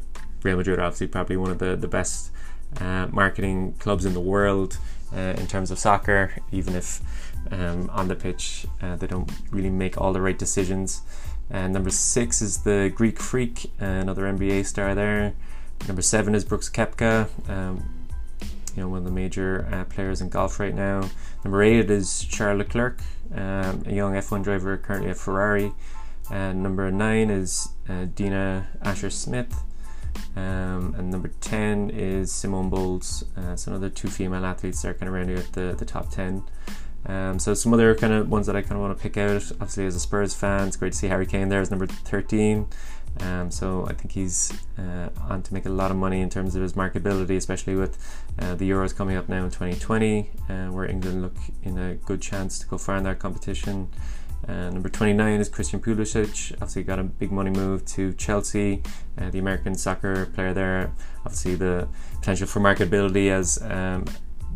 Real 0.43 0.57
Madrid 0.57 0.77
are 0.77 0.83
obviously 0.83 1.07
probably 1.07 1.37
one 1.37 1.49
of 1.49 1.57
the 1.57 1.75
the 1.75 1.87
best 1.87 2.31
uh, 2.79 3.07
marketing 3.11 3.73
clubs 3.79 4.05
in 4.05 4.13
the 4.13 4.19
world 4.19 4.77
uh, 5.11 5.33
in 5.37 5.47
terms 5.47 5.71
of 5.71 5.79
soccer, 5.79 6.33
even 6.51 6.75
if 6.75 7.01
um, 7.51 7.89
on 7.91 8.07
the 8.07 8.15
pitch 8.15 8.67
uh, 8.81 8.95
they 8.95 9.07
don't 9.07 9.31
really 9.49 9.71
make 9.71 9.99
all 9.99 10.13
the 10.13 10.21
right 10.21 10.37
decisions. 10.37 11.01
And 11.49 11.73
number 11.73 11.89
six 11.89 12.41
is 12.41 12.59
the 12.59 12.91
Greek 12.93 13.19
Freak, 13.19 13.71
another 13.79 14.23
NBA 14.23 14.65
star 14.65 14.93
there. 14.93 15.33
Number 15.87 16.01
seven 16.01 16.35
is 16.35 16.45
Brooks 16.45 16.69
Koepka, 16.69 17.27
um, 17.49 18.07
you 18.75 18.83
know 18.83 18.89
one 18.89 18.99
of 18.99 19.05
the 19.05 19.11
major 19.11 19.67
uh, 19.71 19.85
players 19.85 20.21
in 20.21 20.29
golf 20.29 20.59
right 20.59 20.75
now. 20.75 21.09
Number 21.43 21.63
eight 21.63 21.89
is 21.89 22.23
Charles 22.23 22.59
Leclerc, 22.59 22.99
um, 23.33 23.83
a 23.85 23.93
young 23.93 24.13
F1 24.13 24.43
driver 24.43 24.77
currently 24.77 25.09
at 25.09 25.17
Ferrari. 25.17 25.73
And 26.31 26.61
number 26.61 26.91
nine 26.91 27.29
is 27.29 27.69
uh, 27.87 28.05
Dina 28.13 28.67
Asher 28.83 29.09
Smith. 29.09 29.63
Um, 30.35 30.95
and 30.97 31.09
number 31.09 31.31
10 31.41 31.89
is 31.89 32.31
Simone 32.31 32.69
Biles. 32.69 33.23
Uh, 33.35 33.55
so 33.55 33.71
another 33.71 33.89
two 33.89 34.09
female 34.09 34.45
athletes 34.45 34.81
that 34.81 34.89
are 34.89 34.93
kind 34.93 35.07
of 35.07 35.15
rounding 35.15 35.37
out 35.37 35.51
the, 35.53 35.75
the 35.77 35.85
top 35.85 36.09
10. 36.11 36.43
Um, 37.05 37.39
so 37.39 37.53
some 37.53 37.73
other 37.73 37.95
kind 37.95 38.13
of 38.13 38.29
ones 38.29 38.47
that 38.47 38.55
I 38.55 38.61
kind 38.61 38.73
of 38.73 38.79
want 38.79 38.97
to 38.97 39.01
pick 39.01 39.17
out. 39.17 39.51
Obviously, 39.53 39.85
as 39.85 39.95
a 39.95 39.99
Spurs 39.99 40.33
fan, 40.33 40.67
it's 40.67 40.77
great 40.77 40.93
to 40.93 40.97
see 40.97 41.07
Harry 41.07 41.25
Kane 41.25 41.49
there 41.49 41.61
as 41.61 41.69
number 41.69 41.87
13. 41.87 42.67
Um, 43.21 43.51
so 43.51 43.85
I 43.87 43.93
think 43.93 44.11
he's 44.11 44.53
uh, 44.77 45.09
on 45.27 45.41
to 45.43 45.53
make 45.53 45.65
a 45.65 45.69
lot 45.69 45.91
of 45.91 45.97
money 45.97 46.21
in 46.21 46.29
terms 46.29 46.55
of 46.55 46.61
his 46.61 46.73
marketability, 46.73 47.35
especially 47.35 47.75
with 47.75 47.97
uh, 48.39 48.55
the 48.55 48.69
Euros 48.69 48.95
coming 48.95 49.17
up 49.17 49.27
now 49.27 49.43
in 49.43 49.49
2020, 49.49 50.29
uh, 50.49 50.67
where 50.67 50.85
England 50.85 51.21
look 51.21 51.35
in 51.63 51.77
a 51.77 51.95
good 51.95 52.21
chance 52.21 52.59
to 52.59 52.67
go 52.67 52.77
far 52.77 52.97
in 52.97 53.03
that 53.03 53.19
competition. 53.19 53.89
Uh, 54.47 54.69
number 54.69 54.87
29 54.89 55.39
is 55.41 55.49
Christian 55.49 55.81
Pulisic. 55.81 56.53
Obviously, 56.53 56.83
got 56.83 56.97
a 56.97 57.03
big 57.03 57.31
money 57.31 57.51
move 57.51 57.85
to 57.85 58.13
Chelsea, 58.13 58.81
uh, 59.17 59.29
the 59.29 59.39
American 59.39 59.75
soccer 59.75 60.27
player 60.27 60.53
there. 60.53 60.93
Obviously, 61.25 61.55
the 61.55 61.87
potential 62.15 62.47
for 62.47 62.61
marketability 62.61 63.29
as 63.29 63.61
um, 63.63 64.05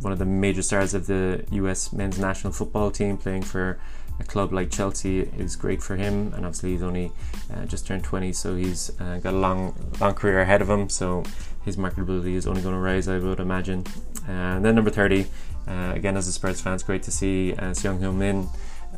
one 0.03 0.11
of 0.13 0.19
the 0.19 0.25
major 0.25 0.61
stars 0.61 0.93
of 0.93 1.07
the 1.07 1.45
US 1.51 1.93
men's 1.93 2.19
national 2.19 2.53
football 2.53 2.91
team, 2.91 3.17
playing 3.17 3.43
for 3.43 3.79
a 4.19 4.23
club 4.23 4.53
like 4.53 4.69
Chelsea 4.69 5.21
is 5.21 5.55
great 5.55 5.81
for 5.81 5.95
him, 5.95 6.33
and 6.33 6.45
obviously 6.45 6.71
he's 6.71 6.83
only 6.83 7.11
uh, 7.53 7.65
just 7.65 7.87
turned 7.87 8.03
20, 8.03 8.33
so 8.33 8.55
he's 8.55 8.91
uh, 8.99 9.17
got 9.17 9.33
a 9.33 9.37
long, 9.37 9.73
long 9.99 10.13
career 10.13 10.41
ahead 10.41 10.61
of 10.61 10.69
him. 10.69 10.89
So 10.89 11.23
his 11.65 11.77
marketability 11.77 12.35
is 12.35 12.45
only 12.45 12.61
going 12.61 12.75
to 12.75 12.79
rise, 12.79 13.07
I 13.07 13.17
would 13.17 13.39
imagine. 13.39 13.85
Uh, 14.27 14.31
and 14.57 14.65
then 14.65 14.75
number 14.75 14.91
30, 14.91 15.25
uh, 15.67 15.93
again 15.95 16.17
as 16.17 16.27
a 16.27 16.31
Spurs 16.31 16.61
fan, 16.61 16.73
it's 16.73 16.83
great 16.83 17.03
to 17.03 17.11
see 17.11 17.53
uh, 17.55 17.73
Son 17.73 17.99
Heung-min. 17.99 18.47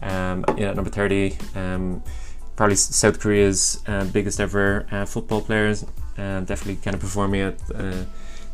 Um, 0.02 0.44
yeah, 0.58 0.74
number 0.74 0.90
30, 0.90 1.38
um, 1.56 2.04
probably 2.56 2.76
South 2.76 3.20
Korea's 3.20 3.82
uh, 3.88 4.06
biggest 4.06 4.40
ever 4.40 4.86
football 5.08 5.42
players. 5.42 5.86
Definitely 6.18 6.78
kind 6.78 6.96
of 6.96 7.02
performing 7.02 7.42
at 7.42 7.60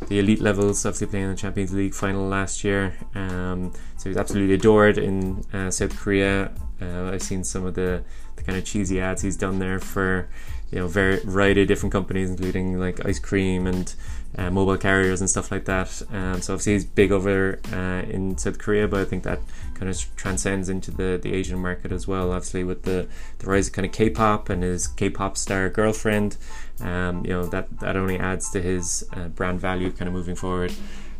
the 0.08 0.20
elite 0.20 0.42
levels, 0.42 0.86
obviously 0.86 1.08
playing 1.08 1.26
in 1.26 1.32
the 1.32 1.38
Champions 1.38 1.74
League 1.74 1.94
final 1.94 2.28
last 2.28 2.64
year. 2.64 2.96
Um, 3.16 3.72
so 3.98 4.10
he's 4.10 4.18
absolutely 4.18 4.56
adored 4.56 4.98
in 4.98 5.44
uh, 5.54 5.72
South 5.72 5.98
Korea. 5.98 6.52
Uh, 6.82 7.12
I've 7.14 7.22
seen 7.22 7.44
some 7.44 7.66
of 7.66 7.76
the, 7.76 8.04
the 8.36 8.44
kind 8.44 8.58
of 8.58 8.66
cheesy 8.66 9.00
ads 9.00 9.22
he's 9.22 9.38
done 9.38 9.60
there 9.60 9.80
for 9.80 10.28
you 10.72 10.80
know 10.80 10.88
very 10.88 11.20
variety 11.20 11.62
of 11.62 11.68
different 11.68 11.94
companies, 11.94 12.30
including 12.30 12.80
like 12.80 13.06
ice 13.06 13.20
cream 13.20 13.68
and 13.68 13.94
uh, 14.38 14.50
mobile 14.50 14.78
carriers 14.78 15.20
and 15.20 15.30
stuff 15.30 15.52
like 15.52 15.66
that. 15.66 16.02
Um, 16.12 16.42
so 16.42 16.54
obviously 16.54 16.74
he's 16.74 16.86
big 16.86 17.12
over 17.12 17.60
uh, 17.74 18.10
in 18.10 18.38
South 18.38 18.60
Korea, 18.60 18.88
but 18.88 19.02
I 19.02 19.06
think 19.06 19.24
that 19.24 19.40
kind 19.74 19.90
of 19.90 20.16
transcends 20.16 20.70
into 20.70 20.92
the, 20.92 21.20
the 21.22 21.34
Asian 21.34 21.60
market 21.60 21.92
as 21.92 22.08
well. 22.08 22.32
Obviously 22.32 22.64
with 22.64 22.84
the, 22.84 23.08
the 23.40 23.48
rise 23.48 23.68
of 23.68 23.74
kind 23.74 23.86
of 23.86 23.92
K-pop 23.92 24.50
and 24.50 24.64
his 24.64 24.88
K-pop 24.88 25.38
star 25.38 25.70
girlfriend, 25.70 26.38
um, 26.80 27.26
you 27.26 27.32
know 27.32 27.46
that 27.46 27.80
that 27.80 27.96
only 27.96 28.18
adds 28.18 28.50
to 28.52 28.62
his 28.62 29.04
uh, 29.14 29.28
brand 29.28 29.60
value 29.60 29.92
kind 29.92 30.08
of 30.08 30.14
moving 30.14 30.36
forward. 30.36 30.74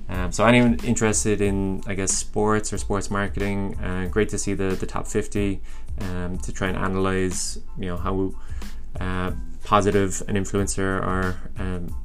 Um, 0.10 0.32
so 0.32 0.46
anyone 0.46 0.78
interested 0.84 1.40
in, 1.40 1.82
I 1.88 1.94
guess, 1.94 2.12
sports 2.12 2.74
or 2.74 2.78
sports 2.78 3.10
marketing, 3.10 3.80
uh, 3.80 4.08
great 4.10 4.30
to 4.30 4.38
see 4.38 4.54
the 4.54 4.76
the 4.76 4.86
top 4.86 5.08
50 5.08 5.62
um, 6.00 6.38
to 6.40 6.52
try 6.52 6.68
and 6.68 6.78
analyze, 6.78 7.60
you 7.78 7.86
know, 7.86 7.98
how 7.98 8.34
uh, 9.00 9.32
positive 9.64 10.22
an 10.28 10.36
influencer 10.36 11.02
or 11.02 11.38
um, 11.58 11.96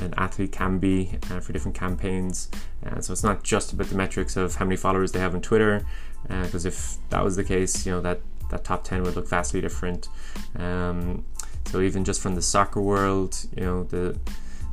an 0.00 0.14
athlete 0.16 0.52
can 0.52 0.78
be 0.78 1.18
uh, 1.30 1.40
for 1.40 1.52
different 1.52 1.76
campaigns. 1.76 2.48
Uh, 2.84 3.00
so 3.00 3.12
it's 3.12 3.24
not 3.24 3.42
just 3.42 3.72
about 3.72 3.88
the 3.88 3.94
metrics 3.94 4.36
of 4.36 4.56
how 4.56 4.64
many 4.64 4.76
followers 4.76 5.12
they 5.12 5.20
have 5.20 5.34
on 5.34 5.40
Twitter, 5.40 5.84
because 6.28 6.64
uh, 6.64 6.68
if 6.68 6.96
that 7.10 7.24
was 7.24 7.36
the 7.36 7.44
case, 7.44 7.86
you 7.86 7.92
know 7.92 8.00
that 8.00 8.20
that 8.50 8.64
top 8.64 8.84
10 8.84 9.02
would 9.04 9.16
look 9.16 9.28
vastly 9.28 9.60
different. 9.60 10.08
Um, 10.56 11.24
so 11.66 11.80
even 11.80 12.04
just 12.04 12.20
from 12.20 12.34
the 12.34 12.42
soccer 12.42 12.80
world, 12.80 13.46
you 13.56 13.62
know 13.62 13.84
the 13.84 14.18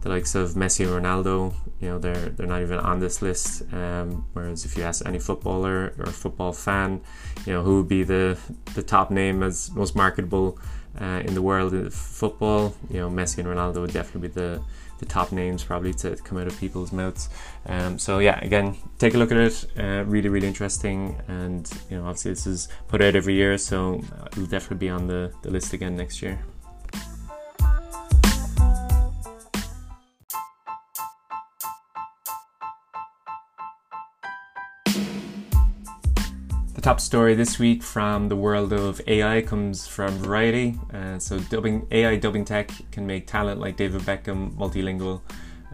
the 0.02 0.10
likes 0.10 0.36
of 0.36 0.52
Messi 0.52 0.86
and 0.86 1.06
Ronaldo, 1.06 1.54
you 1.80 1.90
know 1.90 2.00
they're 2.00 2.30
they're 2.30 2.48
not 2.48 2.62
even 2.62 2.80
on 2.80 3.00
this 3.00 3.22
list. 3.22 3.64
Um, 3.72 4.26
whereas 4.34 4.66
if 4.66 4.78
you 4.78 4.84
ask 4.84 5.06
any 5.06 5.20
footballer 5.20 5.94
or 6.00 6.08
football 6.08 6.54
fan, 6.54 7.02
you 7.46 7.54
know 7.54 7.62
who 7.64 7.78
would 7.78 7.88
be 7.88 8.04
the 8.04 8.38
the 8.74 8.84
top 8.84 9.12
name 9.12 9.44
as 9.44 9.72
most 9.72 9.96
marketable 9.96 10.60
uh, 11.00 11.22
in 11.26 11.34
the 11.34 11.42
world 11.42 11.74
of 11.74 11.94
football, 11.94 12.76
you 12.90 13.00
know 13.00 13.10
Messi 13.10 13.40
and 13.40 13.48
Ronaldo 13.48 13.82
would 13.82 13.94
definitely 13.94 14.30
be 14.30 14.34
the 14.34 14.62
the 15.00 15.06
top 15.06 15.32
names 15.32 15.64
probably 15.64 15.94
to 15.96 16.16
come 16.18 16.38
out 16.38 16.48
of 16.48 16.60
people's 16.60 16.92
mouths. 16.92 17.30
Um, 17.66 18.00
so 18.00 18.20
yeah, 18.20 18.40
again, 18.44 18.76
take 19.00 19.14
a 19.14 19.18
look 19.18 19.32
at 19.32 19.38
it. 19.38 19.66
Uh, 19.78 20.04
really, 20.06 20.30
really 20.30 20.48
interesting, 20.48 21.20
and 21.28 21.70
you 21.90 21.98
know, 21.98 22.06
obviously 22.06 22.32
this 22.32 22.48
is 22.48 22.68
put 22.88 23.02
out 23.02 23.16
every 23.16 23.36
year, 23.36 23.58
so 23.58 24.02
it'll 24.28 24.46
definitely 24.46 24.78
be 24.78 24.90
on 24.90 25.08
the, 25.08 25.32
the 25.42 25.52
list 25.52 25.74
again 25.74 25.96
next 25.96 26.22
year. 26.22 26.40
Top 36.88 37.02
story 37.02 37.36
this 37.36 37.60
week 37.60 37.84
from 37.84 38.30
the 38.30 38.36
world 38.38 38.72
of 38.72 39.02
AI 39.08 39.42
comes 39.42 39.86
from 39.86 40.10
Variety. 40.20 40.80
Uh, 40.94 41.20
so, 41.20 41.38
dubbing 41.38 41.86
AI 41.92 42.16
dubbing 42.16 42.46
tech 42.46 42.72
can 42.92 43.06
make 43.06 43.28
talent 43.28 43.60
like 43.60 43.76
David 43.76 44.04
Beckham 44.04 44.56
multilingual. 44.56 45.20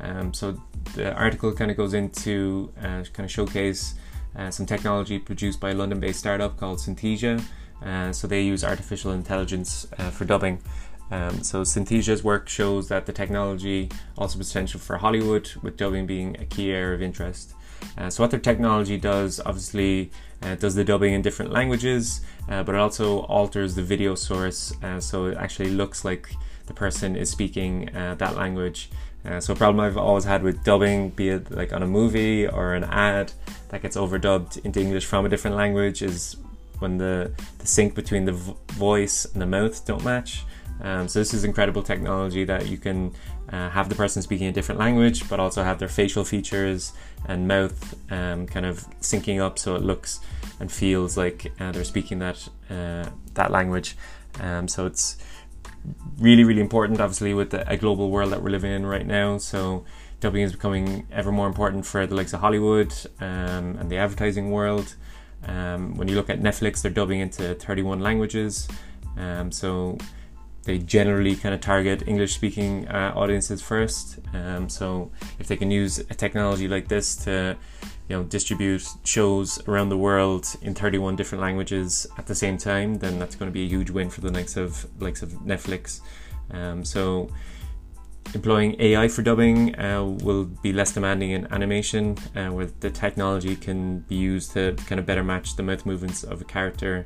Um, 0.02 0.34
so, 0.34 0.60
the 0.95 1.13
article 1.13 1.54
kind 1.54 1.69
of 1.69 1.78
goes 1.78 1.93
into 1.93 2.73
uh, 2.80 3.04
kind 3.13 3.26
of 3.26 3.30
showcase 3.30 3.93
uh, 4.36 4.49
some 4.49 4.65
technology 4.65 5.19
produced 5.19 5.60
by 5.60 5.69
a 5.69 5.76
London-based 5.76 6.17
startup 6.17 6.58
called 6.58 6.80
Synthesia. 6.80 7.39
Uh, 7.86 8.12
so, 8.12 8.26
they 8.26 8.41
use 8.41 8.63
artificial 8.63 9.12
intelligence 9.12 9.86
uh, 9.99 10.10
for 10.10 10.26
dubbing. 10.26 10.63
Um, 11.12 11.43
so 11.43 11.62
Synthesia's 11.62 12.23
work 12.23 12.49
shows 12.49 12.88
that 12.88 13.06
the 13.06 13.13
technology 13.13 13.91
also 14.17 14.39
potential 14.39 14.80
for 14.80 14.97
Hollywood, 14.97 15.52
with 15.62 15.78
dubbing 15.78 16.08
being 16.08 16.36
a 16.39 16.45
key 16.45 16.71
area 16.71 16.95
of 16.95 17.04
interest. 17.04 17.54
Uh, 17.98 18.10
so 18.10 18.24
what 18.24 18.32
their 18.32 18.39
technology 18.39 18.98
does, 18.98 19.39
obviously, 19.46 20.12
uh, 20.41 20.56
does 20.56 20.76
the 20.76 20.84
dubbing 20.84 21.13
in 21.13 21.22
different 21.22 21.52
languages, 21.52 22.22
uh, 22.50 22.63
but 22.63 22.76
it 22.76 22.82
also 22.82 23.19
alters 23.22 23.76
the 23.76 23.84
video 23.84 24.15
source, 24.15 24.74
uh, 24.84 25.00
so 25.00 25.28
it 25.28 25.38
actually 25.38 25.69
looks 25.69 26.04
like 26.04 26.30
the 26.65 26.74
person 26.74 27.15
is 27.15 27.30
speaking 27.30 27.93
uh, 27.96 28.15
that 28.15 28.36
language. 28.36 28.89
Uh, 29.26 29.39
so 29.39 29.54
a 29.54 29.56
problem 29.56 29.80
I've 29.80 29.98
always 29.98 30.26
had 30.26 30.43
with 30.43 30.63
dubbing, 30.63 31.10
be 31.12 31.30
it 31.30 31.50
like 31.52 31.72
on 31.72 31.82
a 31.82 31.88
movie 31.88 32.46
or 32.48 32.74
an 32.74 32.84
ad 32.84 33.32
that 33.69 33.82
gets 33.82 33.96
overdubbed 33.96 34.65
into 34.65 34.82
English 34.82 35.06
from 35.06 35.26
a 35.26 35.30
different 35.30 35.56
language, 35.56 36.02
is 36.02 36.36
when 36.80 36.98
the, 36.98 37.32
the 37.60 37.67
sync 37.67 37.96
between 37.96 38.26
the 38.26 38.34
voice 38.74 39.26
and 39.26 39.41
the 39.41 39.46
mouth 39.46 39.86
don't 39.86 40.04
match. 40.04 40.43
Um, 40.82 41.08
so 41.08 41.19
this 41.19 41.34
is 41.34 41.46
incredible 41.46 41.84
technology 41.84 42.43
that 42.43 42.67
you 42.67 42.78
can 42.78 43.13
uh, 43.50 43.69
have 43.69 43.88
the 43.88 43.96
person 43.96 44.22
speaking 44.22 44.48
a 44.48 44.52
different 44.52 44.80
language, 44.80 45.30
but 45.30 45.39
also 45.39 45.63
have 45.63 45.80
their 45.80 45.88
facial 45.88 46.26
features 46.26 46.91
and 47.26 47.48
mouth 47.48 47.96
um, 48.12 48.46
kind 48.48 48.66
of 48.66 48.86
syncing 49.00 49.40
up 49.40 49.58
so 49.58 49.76
it 49.76 49.82
looks 49.82 50.20
and 50.60 50.72
feels 50.72 51.18
like 51.18 51.52
uh, 51.60 51.72
they're 51.72 51.84
speaking 51.84 52.20
that 52.20 52.48
uh, 52.70 53.10
that 53.34 53.52
language. 53.52 53.96
Um, 54.40 54.68
so 54.68 54.86
it's 54.86 55.18
really 56.18 56.44
really 56.44 56.62
important, 56.62 57.00
obviously, 57.00 57.34
with 57.34 57.52
the, 57.52 57.70
a 57.70 57.78
global 57.78 58.10
world 58.10 58.32
that 58.32 58.42
we're 58.42 58.50
living 58.50 58.72
in 58.72 58.86
right 58.86 59.06
now. 59.06 59.38
So 59.38 59.86
dubbing 60.20 60.42
is 60.42 60.54
becoming 60.54 61.06
ever 61.12 61.32
more 61.32 61.48
important 61.48 61.86
for 61.86 62.08
the 62.08 62.16
likes 62.16 62.34
of 62.34 62.40
Hollywood 62.40 62.94
um, 63.20 63.78
and 63.78 63.90
the 63.90 63.98
advertising 63.98 64.52
world. 64.52 64.96
Um, 65.46 65.96
when 65.96 66.08
you 66.08 66.16
look 66.16 66.30
at 66.30 66.40
Netflix, 66.40 66.82
they're 66.82 66.92
dubbing 66.92 67.20
into 67.20 67.56
31 67.56 68.00
languages. 68.00 68.68
Um, 69.18 69.52
so 69.52 69.98
they 70.63 70.78
generally 70.78 71.36
kind 71.36 71.54
of 71.54 71.62
target 71.62 72.08
English 72.08 72.34
speaking 72.36 72.88
uh, 72.88 73.12
audiences 73.15 73.62
first. 73.62 74.19
Um, 74.34 74.69
so 74.69 75.12
if 75.39 75.47
they 75.47 75.58
can 75.58 75.71
use 75.71 75.99
a 75.99 76.13
technology 76.13 76.67
like 76.67 76.88
this 76.88 77.15
to 77.26 77.58
you 78.10 78.17
know 78.17 78.23
distribute 78.23 78.86
shows 79.04 79.65
around 79.67 79.89
the 79.89 79.97
world 79.97 80.56
in 80.62 80.73
31 80.73 81.15
different 81.15 81.41
languages 81.41 82.08
at 82.17 82.28
the 82.28 82.36
same 82.36 82.58
time, 82.58 82.95
then 82.95 83.19
that's 83.19 83.36
going 83.36 83.49
to 83.49 83.54
be 83.54 83.63
a 83.63 83.67
huge 83.67 83.89
win 83.89 84.10
for 84.10 84.21
the 84.21 84.32
likes 84.32 84.56
of 84.58 84.86
likes 85.02 85.21
of 85.21 85.32
Netflix. 85.45 86.02
Um, 86.52 86.86
so 86.86 87.30
employing 88.34 88.76
AI 88.80 89.08
for 89.08 89.21
dubbing 89.21 89.78
uh, 89.80 90.04
will 90.04 90.45
be 90.45 90.71
less 90.73 90.91
demanding 90.91 91.32
in 91.32 91.52
animation, 91.52 92.17
uh, 92.36 92.47
where 92.47 92.67
the 92.80 92.89
technology 92.89 93.56
can 93.56 93.99
be 93.99 94.15
used 94.15 94.52
to 94.54 94.76
kind 94.88 94.99
of 94.99 95.06
better 95.06 95.23
match 95.23 95.56
the 95.56 95.63
mouth 95.63 95.86
movements 95.86 96.23
of 96.23 96.41
a 96.41 96.45
character 96.45 97.06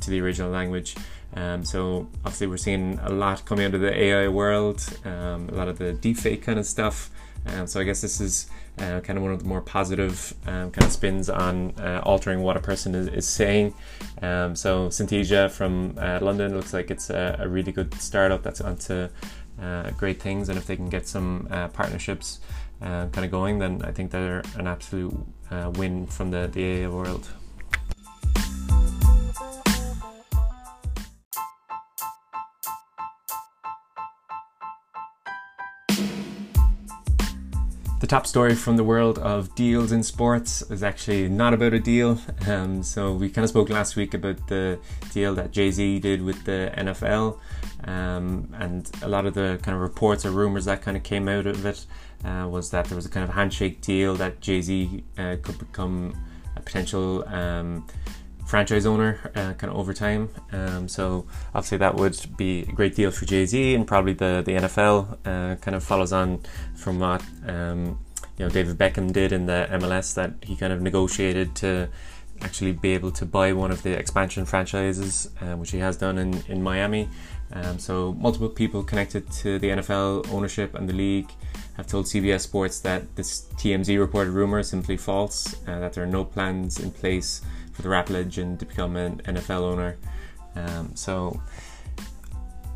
to 0.00 0.10
the 0.10 0.20
original 0.20 0.50
language. 0.50 0.96
Um, 1.34 1.64
so 1.64 2.08
obviously 2.24 2.46
we're 2.48 2.56
seeing 2.56 2.98
a 3.00 3.10
lot 3.10 3.44
coming 3.44 3.66
out 3.66 3.74
of 3.74 3.80
the 3.80 3.96
AI 3.96 4.28
world, 4.28 4.84
um, 5.04 5.48
a 5.48 5.54
lot 5.54 5.68
of 5.68 5.78
the 5.78 5.92
deepfake 5.92 6.42
kind 6.42 6.58
of 6.58 6.66
stuff. 6.66 7.10
Um, 7.46 7.66
so 7.66 7.80
I 7.80 7.84
guess 7.84 8.00
this 8.00 8.20
is 8.20 8.50
uh, 8.78 9.00
kind 9.00 9.16
of 9.16 9.22
one 9.22 9.32
of 9.32 9.42
the 9.42 9.48
more 9.48 9.60
positive 9.60 10.34
um, 10.46 10.70
kind 10.70 10.84
of 10.84 10.92
spins 10.92 11.28
on 11.30 11.72
uh, 11.78 12.00
altering 12.04 12.42
what 12.42 12.56
a 12.56 12.60
person 12.60 12.94
is, 12.94 13.08
is 13.08 13.26
saying. 13.26 13.74
Um, 14.22 14.56
so 14.56 14.88
Synthesia 14.88 15.50
from 15.50 15.96
uh, 15.98 16.18
London 16.20 16.54
looks 16.54 16.72
like 16.72 16.90
it's 16.90 17.10
a, 17.10 17.36
a, 17.40 17.48
really 17.48 17.72
good 17.72 17.94
startup 17.94 18.42
that's 18.42 18.60
onto 18.60 19.08
uh, 19.60 19.90
great 19.92 20.20
things, 20.20 20.48
and 20.48 20.58
if 20.58 20.66
they 20.66 20.76
can 20.76 20.88
get 20.88 21.06
some 21.06 21.48
uh, 21.50 21.68
partnerships 21.68 22.40
uh, 22.82 23.06
kind 23.08 23.24
of 23.24 23.30
going, 23.30 23.58
then 23.58 23.82
I 23.84 23.92
think 23.92 24.10
they're 24.10 24.42
an 24.56 24.66
absolute 24.66 25.14
win 25.76 26.06
from 26.06 26.30
the, 26.30 26.48
the 26.50 26.64
AI 26.64 26.88
world. 26.88 27.28
The 38.00 38.06
top 38.06 38.26
story 38.26 38.54
from 38.54 38.78
the 38.78 38.82
world 38.82 39.18
of 39.18 39.54
deals 39.54 39.92
in 39.92 40.02
sports 40.02 40.62
is 40.70 40.82
actually 40.82 41.28
not 41.28 41.52
about 41.52 41.74
a 41.74 41.78
deal. 41.78 42.18
Um, 42.48 42.82
so 42.82 43.12
we 43.12 43.28
kind 43.28 43.44
of 43.44 43.50
spoke 43.50 43.68
last 43.68 43.94
week 43.94 44.14
about 44.14 44.46
the 44.48 44.78
deal 45.12 45.34
that 45.34 45.50
Jay 45.50 45.70
Z 45.70 45.98
did 45.98 46.22
with 46.22 46.42
the 46.44 46.72
NFL, 46.78 47.38
um, 47.84 48.48
and 48.58 48.90
a 49.02 49.08
lot 49.08 49.26
of 49.26 49.34
the 49.34 49.60
kind 49.62 49.74
of 49.74 49.82
reports 49.82 50.24
or 50.24 50.30
rumors 50.30 50.64
that 50.64 50.80
kind 50.80 50.96
of 50.96 51.02
came 51.02 51.28
out 51.28 51.46
of 51.46 51.66
it 51.66 51.84
uh, 52.24 52.48
was 52.50 52.70
that 52.70 52.86
there 52.86 52.96
was 52.96 53.04
a 53.04 53.10
kind 53.10 53.28
of 53.28 53.34
handshake 53.34 53.82
deal 53.82 54.14
that 54.14 54.40
Jay 54.40 54.62
Z 54.62 55.04
uh, 55.18 55.36
could 55.42 55.58
become 55.58 56.14
a 56.56 56.60
potential. 56.60 57.22
Um, 57.28 57.86
franchise 58.50 58.84
owner 58.84 59.30
uh, 59.36 59.52
kind 59.54 59.70
of 59.72 59.76
over 59.76 59.94
time. 59.94 60.28
Um, 60.50 60.88
so 60.88 61.26
obviously 61.54 61.78
that 61.78 61.94
would 61.94 62.18
be 62.36 62.62
a 62.62 62.72
great 62.72 62.96
deal 62.96 63.12
for 63.12 63.24
Jay 63.24 63.46
Z 63.46 63.74
and 63.76 63.86
probably 63.86 64.12
the 64.12 64.42
the 64.44 64.52
NFL 64.52 65.18
uh, 65.24 65.56
kind 65.56 65.76
of 65.76 65.84
follows 65.84 66.12
on 66.12 66.40
from 66.74 66.98
what 66.98 67.22
um, 67.46 68.00
you 68.36 68.44
know 68.44 68.50
David 68.50 68.76
Beckham 68.76 69.12
did 69.12 69.30
in 69.32 69.46
the 69.46 69.68
MLS 69.70 70.14
that 70.14 70.32
he 70.42 70.56
kind 70.56 70.72
of 70.72 70.82
negotiated 70.82 71.54
to 71.56 71.88
actually 72.42 72.72
be 72.72 72.90
able 72.90 73.12
to 73.12 73.24
buy 73.24 73.52
one 73.52 73.70
of 73.70 73.82
the 73.82 73.92
expansion 73.92 74.44
franchises, 74.44 75.30
uh, 75.40 75.54
which 75.56 75.70
he 75.70 75.78
has 75.78 75.96
done 75.96 76.18
in, 76.18 76.42
in 76.48 76.62
Miami. 76.62 77.08
Um, 77.52 77.78
so, 77.78 78.14
multiple 78.14 78.48
people 78.48 78.82
connected 78.82 79.30
to 79.42 79.58
the 79.58 79.68
NFL 79.68 80.32
ownership 80.32 80.74
and 80.74 80.88
the 80.88 80.92
league 80.92 81.30
have 81.76 81.86
told 81.86 82.06
CBS 82.06 82.40
Sports 82.40 82.80
that 82.80 83.16
this 83.16 83.48
TMZ 83.56 83.98
reported 83.98 84.32
rumor 84.32 84.60
is 84.60 84.68
simply 84.68 84.96
false, 84.96 85.54
uh, 85.66 85.80
that 85.80 85.92
there 85.92 86.04
are 86.04 86.14
no 86.18 86.24
plans 86.24 86.78
in 86.78 86.90
place 86.90 87.42
the 87.82 87.88
rap 87.88 88.10
legend 88.10 88.60
to 88.60 88.66
become 88.66 88.96
an 88.96 89.20
NFL 89.24 89.60
owner. 89.60 89.96
Um, 90.56 90.94
so, 90.94 91.40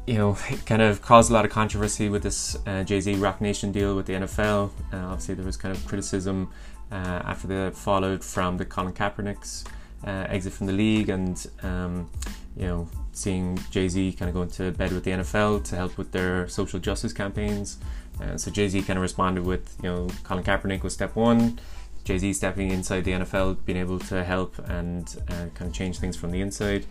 you 0.07 0.15
know, 0.15 0.37
it 0.49 0.65
kind 0.67 0.83
of 0.83 1.03
caused 1.03 1.31
a 1.31 1.35
lot 1.35 1.45
of 1.45 1.51
controversy 1.51 2.09
with 2.09 2.23
this 2.23 2.57
uh, 2.67 2.85
Jay 2.85 3.01
Z 3.01 3.15
Roc 3.15 3.41
Nation 3.41 3.73
deal 3.73 3.97
with 3.97 4.07
the 4.07 4.15
NFL. 4.15 4.71
Uh, 4.93 4.97
obviously, 4.97 5.35
there 5.35 5.47
was 5.47 5.57
kind 5.57 5.75
of 5.77 5.85
criticism 5.87 6.51
uh, 6.93 7.23
after 7.25 7.47
the 7.47 7.73
fallout 7.75 8.23
from 8.23 8.57
the 8.57 8.65
Colin 8.65 8.93
Kaepernick's 8.93 9.65
uh, 10.07 10.27
exit 10.29 10.53
from 10.53 10.67
the 10.67 10.73
league 10.73 11.09
and, 11.09 11.47
um, 11.63 12.11
you 12.57 12.67
know, 12.67 12.89
seeing 13.13 13.59
Jay 13.71 13.89
Z 13.89 14.13
kind 14.13 14.29
of 14.29 14.35
go 14.35 14.43
into 14.43 14.71
bed 14.73 14.93
with 14.93 15.05
the 15.05 15.13
NFL 15.13 15.65
to 15.65 15.77
help 15.77 15.97
with 15.97 16.13
their 16.13 16.49
social 16.49 16.79
justice 16.79 17.13
campaigns. 17.13 17.79
Uh, 18.21 18.37
so 18.37 18.51
Jay 18.51 18.69
Z 18.69 18.83
kind 18.83 18.99
of 18.99 19.03
responded 19.03 19.45
with, 19.45 19.77
you 19.83 19.91
know, 19.91 20.09
Colin 20.23 20.45
Kaepernick 20.45 20.83
was 20.83 20.93
step 20.93 21.17
one. 21.17 21.59
Jay 22.05 22.19
Z 22.19 22.33
stepping 22.35 22.71
inside 22.71 23.05
the 23.05 23.13
NFL, 23.13 23.65
being 23.65 23.79
able 23.79 23.99
to 24.01 24.23
help 24.23 24.59
and 24.69 25.17
uh, 25.29 25.47
kind 25.55 25.69
of 25.69 25.73
change 25.73 25.99
things 25.99 26.17
from 26.17 26.31
the 26.31 26.41
inside. 26.41 26.87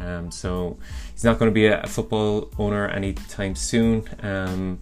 Um, 0.00 0.30
so 0.30 0.78
he's 1.12 1.24
not 1.24 1.38
going 1.38 1.50
to 1.50 1.54
be 1.54 1.66
a, 1.66 1.86
football 1.86 2.50
owner 2.58 2.88
anytime 2.88 3.54
soon. 3.54 4.08
Um, 4.22 4.78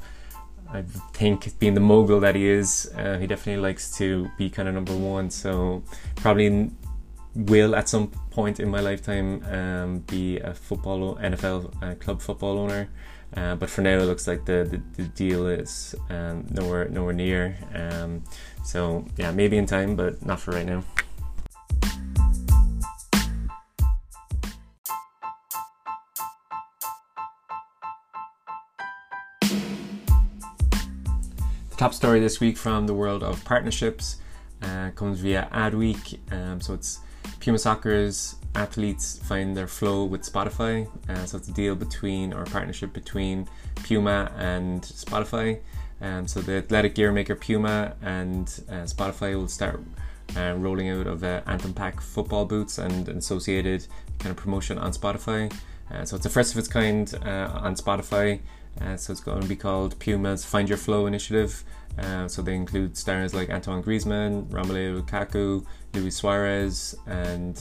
I 0.68 0.82
think 1.12 1.58
being 1.60 1.74
the 1.74 1.80
mogul 1.80 2.20
that 2.20 2.34
he 2.34 2.46
is, 2.48 2.90
uh, 2.96 3.18
he 3.18 3.26
definitely 3.26 3.62
likes 3.62 3.96
to 3.98 4.28
be 4.36 4.50
kind 4.50 4.68
of 4.68 4.74
number 4.74 4.96
one. 4.96 5.30
So 5.30 5.82
probably 6.16 6.70
will 7.34 7.76
at 7.76 7.88
some 7.88 8.08
point 8.30 8.58
in 8.60 8.68
my 8.68 8.80
lifetime 8.80 9.44
um, 9.44 9.98
be 10.00 10.38
a 10.38 10.54
football 10.54 11.16
NFL 11.16 11.82
uh, 11.82 11.94
club 11.94 12.20
football 12.20 12.58
owner. 12.58 12.88
Uh, 13.34 13.54
but 13.54 13.68
for 13.68 13.82
now, 13.82 13.98
it 13.98 14.04
looks 14.04 14.26
like 14.26 14.44
the, 14.44 14.66
the, 14.70 15.02
the 15.02 15.08
deal 15.10 15.46
is 15.46 15.94
um, 16.10 16.46
nowhere 16.50 16.88
nowhere 16.88 17.12
near. 17.12 17.56
Um, 17.74 18.22
so 18.64 19.04
yeah, 19.16 19.30
maybe 19.30 19.56
in 19.56 19.66
time, 19.66 19.96
but 19.96 20.24
not 20.24 20.40
for 20.40 20.52
right 20.52 20.66
now. 20.66 20.82
The 31.70 31.76
top 31.76 31.92
story 31.92 32.20
this 32.20 32.40
week 32.40 32.56
from 32.56 32.86
the 32.86 32.94
world 32.94 33.22
of 33.22 33.44
partnerships 33.44 34.16
uh, 34.62 34.92
comes 34.92 35.20
via 35.20 35.48
Adweek. 35.52 36.18
Um, 36.32 36.60
so 36.60 36.72
it's 36.72 37.00
Puma 37.40 37.58
Soccer's 37.58 38.36
athletes 38.54 39.18
find 39.24 39.56
their 39.56 39.66
flow 39.66 40.04
with 40.04 40.22
Spotify. 40.22 40.88
Uh, 41.08 41.24
so 41.26 41.36
it's 41.38 41.48
a 41.48 41.52
deal 41.52 41.74
between 41.74 42.32
or 42.32 42.44
partnership 42.44 42.92
between 42.92 43.48
Puma 43.84 44.32
and 44.36 44.82
Spotify. 44.82 45.60
Um, 46.00 46.26
so 46.26 46.40
the 46.40 46.56
athletic 46.56 46.94
gear 46.94 47.12
maker 47.12 47.34
Puma 47.34 47.94
and 48.02 48.48
uh, 48.68 48.84
Spotify 48.84 49.34
will 49.34 49.48
start 49.48 49.80
uh, 50.36 50.54
rolling 50.56 50.90
out 50.90 51.06
of 51.06 51.22
uh, 51.22 51.42
Anthem 51.46 51.72
Pack 51.72 52.00
football 52.00 52.44
boots 52.44 52.78
and 52.78 53.08
associated 53.08 53.86
kind 54.18 54.30
of 54.30 54.36
promotion 54.36 54.78
on 54.78 54.92
Spotify. 54.92 55.52
Uh, 55.90 56.04
so 56.04 56.16
it's 56.16 56.24
the 56.24 56.30
first 56.30 56.52
of 56.52 56.58
its 56.58 56.68
kind 56.68 57.14
uh, 57.24 57.50
on 57.54 57.74
Spotify. 57.74 58.40
Uh, 58.80 58.96
so 58.96 59.12
it's 59.12 59.20
going 59.20 59.40
to 59.40 59.48
be 59.48 59.56
called 59.56 59.98
Puma's 59.98 60.44
Find 60.44 60.68
Your 60.68 60.78
Flow 60.78 61.06
initiative. 61.06 61.64
Uh, 61.98 62.28
so 62.28 62.42
they 62.42 62.54
include 62.54 62.96
stars 62.96 63.32
like 63.32 63.48
Antoine 63.48 63.82
Griezmann, 63.82 64.46
Romelu 64.48 65.00
Lukaku, 65.00 65.64
Luis 65.96 66.16
Suarez, 66.16 66.94
and 67.06 67.60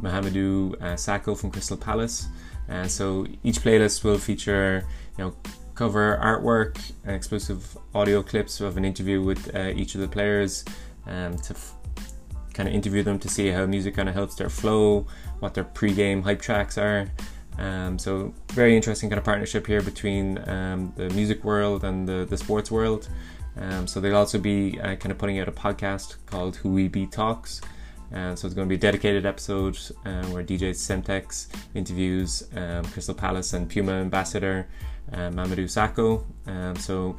Mamadou 0.00 0.74
uh, 0.80 0.94
Sakho 0.94 1.38
from 1.38 1.50
Crystal 1.50 1.76
Palace. 1.76 2.28
Uh, 2.68 2.86
so 2.86 3.26
each 3.42 3.60
playlist 3.60 4.04
will 4.04 4.18
feature, 4.18 4.86
you 5.18 5.24
know, 5.24 5.36
cover 5.74 6.18
artwork, 6.22 6.78
and 7.04 7.14
exclusive 7.14 7.76
audio 7.94 8.22
clips 8.22 8.60
of 8.60 8.76
an 8.76 8.84
interview 8.84 9.22
with 9.22 9.54
uh, 9.54 9.72
each 9.74 9.94
of 9.94 10.00
the 10.00 10.08
players, 10.08 10.64
um, 11.06 11.36
to 11.38 11.54
f- 11.54 11.74
kind 12.54 12.68
of 12.68 12.74
interview 12.74 13.02
them 13.02 13.18
to 13.18 13.28
see 13.28 13.48
how 13.48 13.66
music 13.66 13.96
kind 13.96 14.08
of 14.08 14.14
helps 14.14 14.34
their 14.36 14.48
flow, 14.48 15.06
what 15.40 15.52
their 15.54 15.64
pre-game 15.64 16.22
hype 16.22 16.40
tracks 16.40 16.78
are. 16.78 17.10
Um, 17.58 17.98
so 17.98 18.32
very 18.52 18.74
interesting 18.74 19.10
kind 19.10 19.18
of 19.18 19.24
partnership 19.24 19.66
here 19.66 19.82
between 19.82 20.38
um, 20.48 20.92
the 20.96 21.10
music 21.10 21.44
world 21.44 21.84
and 21.84 22.08
the, 22.08 22.26
the 22.28 22.36
sports 22.36 22.70
world. 22.70 23.08
Um, 23.60 23.86
so 23.86 24.00
they'll 24.00 24.16
also 24.16 24.38
be 24.38 24.80
uh, 24.80 24.96
kind 24.96 25.12
of 25.12 25.18
putting 25.18 25.38
out 25.38 25.48
a 25.48 25.52
podcast 25.52 26.16
called 26.26 26.56
Who 26.56 26.70
We 26.70 26.88
Be 26.88 27.06
Talks. 27.06 27.60
Uh, 28.12 28.34
so 28.34 28.46
it's 28.46 28.54
going 28.54 28.68
to 28.68 28.68
be 28.68 28.76
a 28.76 28.78
dedicated 28.78 29.26
episode 29.26 29.76
uh, 30.04 30.24
where 30.26 30.44
DJ 30.44 30.70
Semtex 30.70 31.48
interviews 31.74 32.44
um, 32.56 32.84
Crystal 32.86 33.14
Palace 33.14 33.52
and 33.54 33.68
Puma 33.68 33.92
ambassador 33.92 34.68
uh, 35.12 35.30
Mamadou 35.30 35.64
Sakho. 35.64 36.24
Um, 36.46 36.76
so 36.76 37.16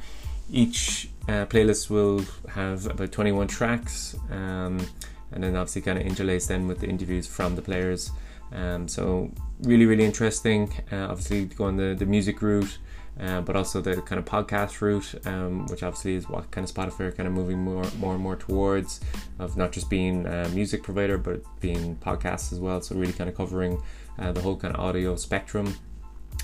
each 0.50 1.10
uh, 1.28 1.44
playlist 1.46 1.90
will 1.90 2.24
have 2.48 2.86
about 2.86 3.12
21 3.12 3.48
tracks 3.48 4.16
um, 4.30 4.86
and 5.32 5.42
then 5.42 5.56
obviously 5.56 5.82
kind 5.82 5.98
of 5.98 6.06
interlace 6.06 6.46
them 6.46 6.68
with 6.68 6.80
the 6.80 6.86
interviews 6.86 7.26
from 7.26 7.56
the 7.56 7.62
players. 7.62 8.10
Um, 8.52 8.88
so 8.88 9.30
really, 9.62 9.86
really 9.86 10.04
interesting. 10.04 10.72
Uh, 10.90 11.08
obviously, 11.10 11.46
going 11.46 11.76
the, 11.76 11.94
the 11.98 12.06
music 12.06 12.42
route, 12.42 12.78
uh, 13.20 13.40
but 13.40 13.56
also 13.56 13.80
the 13.80 14.02
kind 14.02 14.18
of 14.18 14.24
podcast 14.24 14.80
route, 14.80 15.14
um, 15.26 15.66
which 15.66 15.82
obviously 15.82 16.14
is 16.14 16.28
what 16.28 16.50
kind 16.50 16.68
of 16.68 16.74
Spotify 16.74 17.00
are 17.00 17.12
kind 17.12 17.26
of 17.26 17.32
moving 17.32 17.58
more, 17.58 17.84
more 17.98 18.14
and 18.14 18.22
more 18.22 18.36
towards, 18.36 19.00
of 19.38 19.56
not 19.56 19.72
just 19.72 19.88
being 19.88 20.26
a 20.26 20.48
music 20.50 20.82
provider, 20.82 21.16
but 21.16 21.42
being 21.60 21.96
podcasts 21.96 22.52
as 22.52 22.60
well. 22.60 22.80
So 22.80 22.94
really 22.94 23.12
kind 23.12 23.30
of 23.30 23.36
covering 23.36 23.82
uh, 24.18 24.32
the 24.32 24.40
whole 24.40 24.56
kind 24.56 24.74
of 24.74 24.80
audio 24.80 25.16
spectrum. 25.16 25.74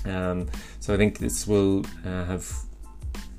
Um, 0.05 0.49
so 0.79 0.93
I 0.93 0.97
think 0.97 1.19
this 1.19 1.47
will 1.47 1.85
uh, 2.05 2.25
have 2.25 2.51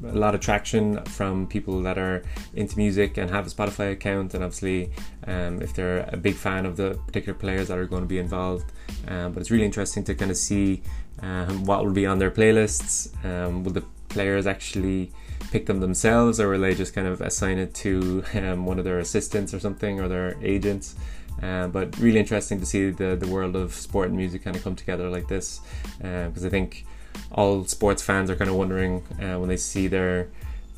a 0.04 0.12
lot 0.12 0.34
of 0.34 0.40
traction 0.40 1.02
from 1.04 1.46
people 1.46 1.82
that 1.82 1.98
are 1.98 2.22
into 2.54 2.76
music 2.76 3.16
and 3.16 3.30
have 3.30 3.46
a 3.46 3.50
Spotify 3.50 3.92
account, 3.92 4.34
and 4.34 4.42
obviously, 4.44 4.90
um, 5.26 5.62
if 5.62 5.74
they're 5.74 6.08
a 6.12 6.16
big 6.16 6.34
fan 6.34 6.66
of 6.66 6.76
the 6.76 6.98
particular 7.06 7.38
players 7.38 7.68
that 7.68 7.78
are 7.78 7.86
going 7.86 8.02
to 8.02 8.08
be 8.08 8.18
involved. 8.18 8.72
Um, 9.08 9.32
but 9.32 9.40
it's 9.40 9.50
really 9.50 9.64
interesting 9.64 10.04
to 10.04 10.14
kind 10.14 10.30
of 10.30 10.36
see 10.36 10.82
um, 11.22 11.64
what 11.64 11.84
will 11.84 11.92
be 11.92 12.06
on 12.06 12.18
their 12.18 12.30
playlists. 12.30 13.12
Um, 13.24 13.64
will 13.64 13.72
the 13.72 13.84
players 14.08 14.46
actually 14.46 15.12
pick 15.50 15.66
them 15.66 15.80
themselves, 15.80 16.40
or 16.40 16.48
will 16.50 16.60
they 16.60 16.74
just 16.74 16.94
kind 16.94 17.06
of 17.06 17.20
assign 17.20 17.58
it 17.58 17.74
to 17.74 18.24
um, 18.34 18.66
one 18.66 18.78
of 18.78 18.84
their 18.84 18.98
assistants 18.98 19.54
or 19.54 19.60
something, 19.60 20.00
or 20.00 20.08
their 20.08 20.36
agents? 20.42 20.96
Uh, 21.42 21.66
but 21.66 21.98
really 21.98 22.20
interesting 22.20 22.60
to 22.60 22.66
see 22.66 22.90
the, 22.90 23.16
the 23.16 23.26
world 23.26 23.56
of 23.56 23.74
sport 23.74 24.08
and 24.08 24.16
music 24.16 24.44
kind 24.44 24.56
of 24.56 24.62
come 24.62 24.76
together 24.76 25.10
like 25.10 25.26
this 25.28 25.60
because 25.98 26.44
uh, 26.44 26.46
I 26.46 26.50
think 26.50 26.86
all 27.32 27.64
sports 27.64 28.02
fans 28.02 28.30
are 28.30 28.36
kind 28.36 28.48
of 28.48 28.56
wondering 28.56 29.02
uh, 29.20 29.38
when 29.38 29.48
they 29.48 29.56
see 29.56 29.88
their 29.88 30.28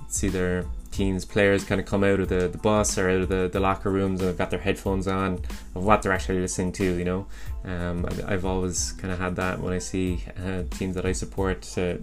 see 0.09 0.29
their 0.29 0.65
teams 0.97 1.25
players 1.25 1.63
kind 1.65 1.81
of 1.81 1.87
come 1.87 2.03
out 2.03 2.21
of 2.21 2.29
the, 2.29 2.49
the 2.49 2.59
bus 2.59 2.97
or 2.97 3.11
out 3.11 3.21
of 3.21 3.29
the, 3.29 3.49
the 3.53 3.61
locker 3.61 3.91
rooms 3.91 4.21
and 4.21 4.29
have 4.29 4.39
got 4.39 4.51
their 4.51 4.61
headphones 4.61 5.07
on 5.07 5.35
of 5.75 5.85
what 5.85 6.03
they're 6.03 6.13
actually 6.13 6.41
listening 6.41 6.73
to 6.73 6.85
you 6.85 7.05
know? 7.05 7.27
Um, 7.65 8.07
I've 8.27 8.45
always 8.45 8.93
kind 8.93 9.13
of 9.13 9.19
had 9.19 9.37
that 9.37 9.61
when 9.61 9.73
I 9.73 9.79
see 9.79 10.25
uh, 10.45 10.63
teams 10.71 10.95
that 10.95 11.05
I 11.05 11.13
support 11.13 11.77
uh, 11.77 11.97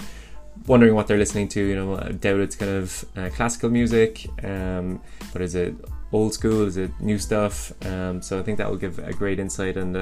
wondering 0.67 0.93
what 0.93 1.07
they're 1.07 1.17
listening 1.17 1.47
to 1.49 1.61
you 1.61 1.75
know? 1.75 1.97
I 1.97 2.11
doubt 2.11 2.39
it's 2.39 2.55
kind 2.55 2.71
of 2.71 3.05
uh, 3.17 3.29
classical 3.29 3.69
music 3.69 4.27
um, 4.43 5.01
but 5.31 5.41
is 5.41 5.55
it 5.55 5.73
old 6.11 6.33
school? 6.33 6.67
Is 6.67 6.77
it 6.77 6.91
new 6.99 7.17
stuff? 7.17 7.73
Um, 7.87 8.21
so 8.21 8.39
I 8.39 8.43
think 8.43 8.59
that 8.59 8.69
will 8.69 8.77
give 8.77 8.99
a 8.99 9.13
great 9.13 9.39
insight 9.39 9.75
and 9.75 9.95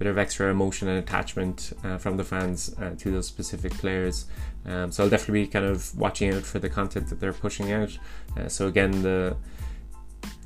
bit 0.00 0.08
of 0.08 0.16
extra 0.16 0.50
emotion 0.50 0.88
and 0.88 0.98
attachment 0.98 1.74
uh, 1.84 1.98
from 1.98 2.16
the 2.16 2.24
fans 2.24 2.74
uh, 2.80 2.94
to 2.96 3.10
those 3.10 3.26
specific 3.26 3.70
players. 3.74 4.24
Um, 4.64 4.90
so 4.90 5.04
I'll 5.04 5.10
definitely 5.10 5.42
be 5.42 5.48
kind 5.48 5.66
of 5.66 5.94
watching 5.94 6.32
out 6.32 6.42
for 6.42 6.58
the 6.58 6.70
content 6.70 7.10
that 7.10 7.20
they're 7.20 7.34
pushing 7.34 7.70
out. 7.70 7.98
Uh, 8.34 8.48
so 8.48 8.66
again, 8.66 9.02
the 9.02 9.36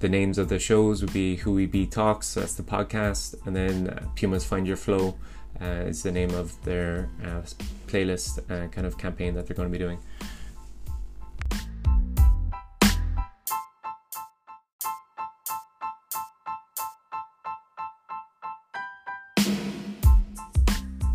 the 0.01 0.09
names 0.09 0.38
of 0.38 0.49
the 0.49 0.59
shows 0.59 1.03
would 1.03 1.12
be 1.12 1.37
Who 1.37 1.53
We 1.53 1.67
Be 1.67 1.87
Talks, 1.87 2.27
so 2.27 2.40
that's 2.40 2.57
the 2.57 2.64
podcast, 2.64 3.35
and 3.47 3.55
then 3.55 3.88
uh, 3.88 4.09
Pumas 4.17 4.45
Find 4.45 4.67
Your 4.67 4.77
Flow 4.77 5.14
uh, 5.62 5.87
is 5.87 6.03
the 6.03 6.11
name 6.11 6.35
of 6.35 6.61
their 6.64 7.09
uh, 7.23 7.43
playlist 7.87 8.47
kind 8.73 8.87
of 8.87 8.99
campaign 8.99 9.35
that 9.35 9.47
they're 9.47 9.57
going 9.57 9.71
to 9.71 9.73
be 9.73 9.83
doing. 9.83 9.99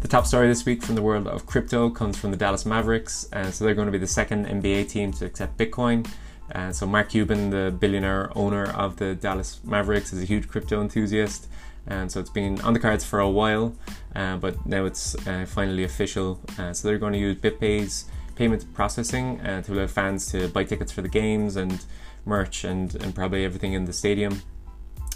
Top 0.09 0.25
story 0.25 0.47
this 0.47 0.65
week 0.65 0.81
from 0.81 0.95
the 0.95 1.03
world 1.03 1.27
of 1.27 1.45
crypto 1.45 1.87
comes 1.87 2.17
from 2.17 2.31
the 2.31 2.37
Dallas 2.37 2.65
Mavericks. 2.65 3.29
Uh, 3.31 3.51
so 3.51 3.63
they're 3.63 3.75
going 3.75 3.85
to 3.85 3.91
be 3.91 3.99
the 3.99 4.07
second 4.07 4.47
NBA 4.47 4.89
team 4.89 5.13
to 5.13 5.25
accept 5.25 5.55
Bitcoin. 5.55 6.09
Uh, 6.53 6.71
so 6.71 6.87
Mark 6.87 7.09
Cuban, 7.09 7.51
the 7.51 7.71
billionaire 7.79 8.35
owner 8.35 8.71
of 8.71 8.97
the 8.97 9.13
Dallas 9.13 9.59
Mavericks, 9.63 10.11
is 10.11 10.23
a 10.23 10.25
huge 10.25 10.47
crypto 10.47 10.81
enthusiast. 10.81 11.47
And 11.85 12.11
so 12.11 12.19
it's 12.19 12.31
been 12.31 12.59
on 12.61 12.73
the 12.73 12.79
cards 12.79 13.05
for 13.05 13.19
a 13.19 13.29
while, 13.29 13.75
uh, 14.15 14.37
but 14.37 14.65
now 14.65 14.85
it's 14.85 15.15
uh, 15.27 15.45
finally 15.47 15.83
official. 15.83 16.39
Uh, 16.57 16.73
so 16.73 16.87
they're 16.87 16.97
going 16.97 17.13
to 17.13 17.19
use 17.19 17.37
BitPay's 17.37 18.05
payment 18.33 18.73
processing 18.73 19.39
uh, 19.41 19.61
to 19.61 19.73
allow 19.73 19.85
fans 19.85 20.31
to 20.31 20.47
buy 20.47 20.63
tickets 20.63 20.91
for 20.91 21.03
the 21.03 21.09
games 21.09 21.55
and 21.55 21.85
merch 22.25 22.63
and, 22.63 22.95
and 22.95 23.13
probably 23.13 23.45
everything 23.45 23.73
in 23.73 23.85
the 23.85 23.93
stadium. 23.93 24.41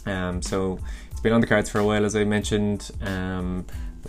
Um, 0.06 0.43
so 0.43 0.77
it's 1.10 1.21
been 1.21 1.34
on 1.34 1.41
the 1.41 1.47
cards 1.47 1.67
for 1.67 1.79
a 1.79 1.86
while, 1.86 2.06
as 2.06 2.15
I 2.15 2.25
mentioned. 2.25 2.91
Um, 3.01 3.65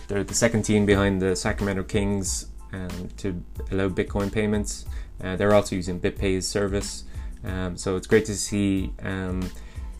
they're 0.07 0.23
the 0.23 0.33
second 0.33 0.63
team 0.63 0.85
behind 0.85 1.21
the 1.21 1.35
Sacramento 1.35 1.83
Kings 1.83 2.47
um, 2.73 3.09
to 3.17 3.43
allow 3.71 3.89
Bitcoin 3.89 4.31
payments. 4.31 4.85
Uh, 5.23 5.35
they're 5.35 5.53
also 5.53 5.75
using 5.75 5.99
BitPay's 5.99 6.47
service. 6.47 7.05
Um, 7.43 7.77
so 7.77 7.95
it's 7.95 8.07
great 8.07 8.25
to 8.25 8.35
see 8.35 8.91
um, 9.01 9.49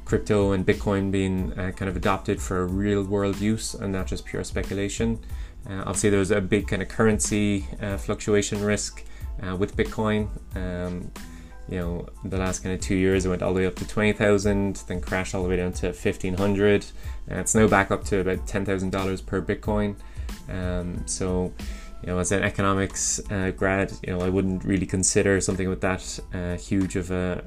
crypto 0.04 0.52
and 0.52 0.66
Bitcoin 0.66 1.12
being 1.12 1.52
uh, 1.54 1.72
kind 1.72 1.90
of 1.90 1.96
adopted 1.96 2.42
for 2.42 2.68
real 2.68 3.04
world 3.04 3.40
use 3.40 3.74
and 3.74 3.92
not 3.92 4.08
just 4.08 4.26
pure 4.26 4.44
speculation. 4.44 5.20
Uh, 5.70 5.80
obviously, 5.80 6.10
there's 6.10 6.32
a 6.32 6.42
big 6.42 6.68
kind 6.68 6.82
of 6.82 6.88
currency 6.88 7.66
uh, 7.82 7.98
fluctuation 7.98 8.64
risk 8.64 9.04
uh, 9.42 9.56
with 9.56 9.76
Bitcoin. 9.76 10.30
Um, 10.56 11.12
you 11.70 11.80
know, 11.80 12.08
the 12.24 12.38
last 12.38 12.64
kind 12.64 12.76
of 12.76 12.82
two 12.82 12.96
years, 12.96 13.26
it 13.26 13.30
went 13.30 13.42
all 13.42 13.54
the 13.54 13.62
way 13.62 13.66
up 13.66 13.76
to 13.76 13.88
20,000, 13.88 14.84
then 14.88 15.02
crashed 15.02 15.34
all 15.34 15.44
the 15.44 15.50
way 15.50 15.58
down 15.58 15.74
to 15.74 15.88
1,500. 15.88 16.86
And 17.28 17.40
it's 17.40 17.56
now 17.56 17.68
back 17.68 17.92
up 17.92 18.04
to 18.06 18.20
about 18.20 18.46
$10,000 18.46 19.26
per 19.26 19.42
Bitcoin. 19.42 19.96
Um, 20.50 21.08
so, 21.08 21.54
you 22.02 22.08
know, 22.08 22.20
as 22.20 22.32
an 22.32 22.44
economics 22.44 23.20
uh, 23.32 23.52
grad, 23.52 23.92
you 24.04 24.14
know, 24.14 24.22
I 24.22 24.30
wouldn't 24.30 24.64
really 24.64 24.86
consider 24.86 25.42
something 25.42 25.68
with 25.68 25.82
that 25.82 26.20
uh, 26.34 26.56
huge 26.58 26.96
of 26.96 27.10
a, 27.12 27.44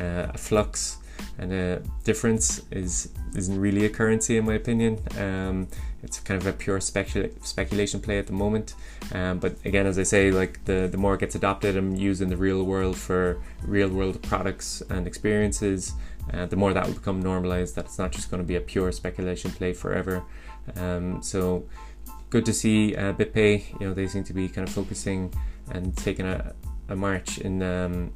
uh, 0.00 0.30
a 0.34 0.38
flux 0.38 0.98
and 1.38 1.52
a 1.52 1.82
difference 2.04 2.62
is 2.70 3.10
isn't 3.36 3.58
really 3.58 3.84
a 3.84 3.88
currency 3.88 4.36
in 4.36 4.44
my 4.44 4.54
opinion. 4.54 4.98
Um, 5.18 5.68
it's 6.02 6.18
kind 6.20 6.40
of 6.40 6.46
a 6.46 6.52
pure 6.52 6.80
specula- 6.80 7.30
speculation 7.42 8.00
play 8.00 8.18
at 8.18 8.26
the 8.26 8.32
moment. 8.32 8.74
Um, 9.12 9.38
but 9.38 9.56
again, 9.64 9.86
as 9.86 9.98
I 9.98 10.02
say, 10.02 10.30
like 10.30 10.64
the 10.64 10.88
the 10.90 10.98
more 10.98 11.14
it 11.14 11.20
gets 11.20 11.34
adopted 11.34 11.76
and 11.76 11.98
used 11.98 12.20
in 12.20 12.28
the 12.28 12.36
real 12.36 12.62
world 12.64 12.96
for 12.96 13.40
real 13.62 13.88
world 13.88 14.20
products 14.22 14.82
and 14.90 15.06
experiences, 15.06 15.92
uh, 16.32 16.46
the 16.46 16.56
more 16.56 16.72
that 16.72 16.86
will 16.86 16.94
become 16.94 17.20
normalized. 17.20 17.76
That 17.76 17.86
it's 17.86 17.98
not 17.98 18.12
just 18.12 18.30
going 18.30 18.42
to 18.42 18.46
be 18.46 18.56
a 18.56 18.60
pure 18.60 18.90
speculation 18.92 19.50
play 19.50 19.72
forever. 19.72 20.24
Um, 20.76 21.22
so 21.22 21.64
good 22.30 22.44
to 22.46 22.52
see 22.52 22.96
uh, 22.96 23.12
BitPay. 23.12 23.80
You 23.80 23.88
know, 23.88 23.94
they 23.94 24.08
seem 24.08 24.24
to 24.24 24.32
be 24.32 24.48
kind 24.48 24.66
of 24.66 24.74
focusing 24.74 25.32
and 25.70 25.96
taking 25.96 26.26
a, 26.26 26.54
a 26.88 26.96
march 26.96 27.38
in 27.38 27.62
um, 27.62 28.12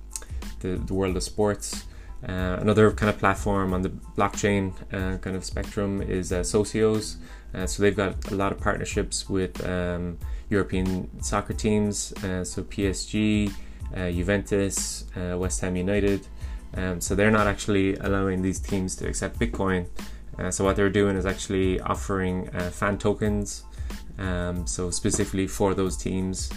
the 0.60 0.76
the 0.76 0.94
world 0.94 1.16
of 1.16 1.22
sports. 1.22 1.84
Uh, 2.26 2.56
another 2.60 2.90
kind 2.90 3.10
of 3.10 3.18
platform 3.18 3.72
on 3.72 3.82
the 3.82 3.90
blockchain 3.90 4.72
uh, 4.92 5.18
kind 5.18 5.36
of 5.36 5.44
spectrum 5.44 6.02
is 6.02 6.32
uh, 6.32 6.40
Socios. 6.40 7.16
Uh, 7.56 7.66
so 7.66 7.82
they've 7.82 7.96
got 7.96 8.30
a 8.30 8.34
lot 8.34 8.52
of 8.52 8.60
partnerships 8.60 9.28
with 9.28 9.66
um, 9.66 10.18
European 10.50 11.08
soccer 11.22 11.54
teams, 11.54 12.12
uh, 12.22 12.44
so 12.44 12.62
PSG, 12.62 13.50
uh, 13.96 14.10
Juventus, 14.10 15.06
West 15.16 15.60
Ham 15.62 15.76
United. 15.76 16.26
Um, 16.74 17.00
so 17.00 17.14
they're 17.14 17.30
not 17.30 17.46
actually 17.46 17.96
allowing 17.96 18.42
these 18.42 18.58
teams 18.58 18.94
to 18.96 19.08
accept 19.08 19.38
Bitcoin. 19.38 19.86
so 20.50 20.64
what 20.64 20.76
they're 20.76 20.90
doing 20.90 21.16
is 21.16 21.24
actually 21.24 21.80
offering 21.80 22.50
fan 22.72 22.98
tokens, 22.98 23.64
um, 24.18 24.66
so 24.66 24.90
specifically 24.90 25.46
for 25.46 25.72
those 25.72 25.96
teams. 25.96 26.50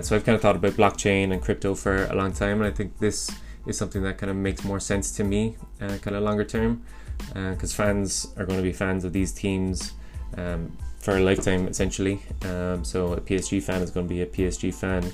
so 0.00 0.16
I've 0.16 0.24
kind 0.24 0.34
of 0.34 0.42
thought 0.42 0.56
about 0.56 0.72
blockchain 0.72 1.32
and 1.32 1.40
crypto 1.40 1.76
for 1.76 2.06
a 2.06 2.14
long 2.14 2.32
time, 2.32 2.60
and 2.60 2.66
I 2.66 2.74
think 2.74 2.98
this 2.98 3.30
is 3.66 3.78
something 3.78 4.02
that 4.02 4.18
kind 4.18 4.30
of 4.30 4.36
makes 4.36 4.64
more 4.64 4.80
sense 4.80 5.12
to 5.16 5.24
me, 5.24 5.56
uh, 5.80 5.98
kind 5.98 6.16
of 6.16 6.24
longer 6.24 6.44
term, 6.44 6.82
because 7.28 7.72
uh, 7.72 7.84
fans 7.84 8.26
are 8.36 8.44
going 8.44 8.58
to 8.58 8.62
be 8.62 8.72
fans 8.72 9.04
of 9.04 9.12
these 9.12 9.32
teams 9.32 9.92
um, 10.36 10.76
for 10.98 11.16
a 11.16 11.20
lifetime, 11.20 11.66
essentially. 11.66 12.20
Um, 12.42 12.84
so 12.84 13.12
a 13.12 13.20
PSG 13.20 13.62
fan 13.62 13.82
is 13.82 13.90
going 13.90 14.06
to 14.06 14.14
be 14.14 14.22
a 14.22 14.26
PSG 14.26 14.74
fan 14.74 15.04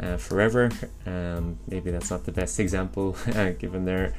uh, 0.00 0.16
forever. 0.16 0.70
Um, 1.06 1.58
maybe 1.68 1.90
that's 1.90 2.10
not 2.10 2.24
the 2.24 2.32
best 2.32 2.60
example, 2.60 3.16
uh, 3.34 3.50
given 3.50 3.84
their 3.84 4.14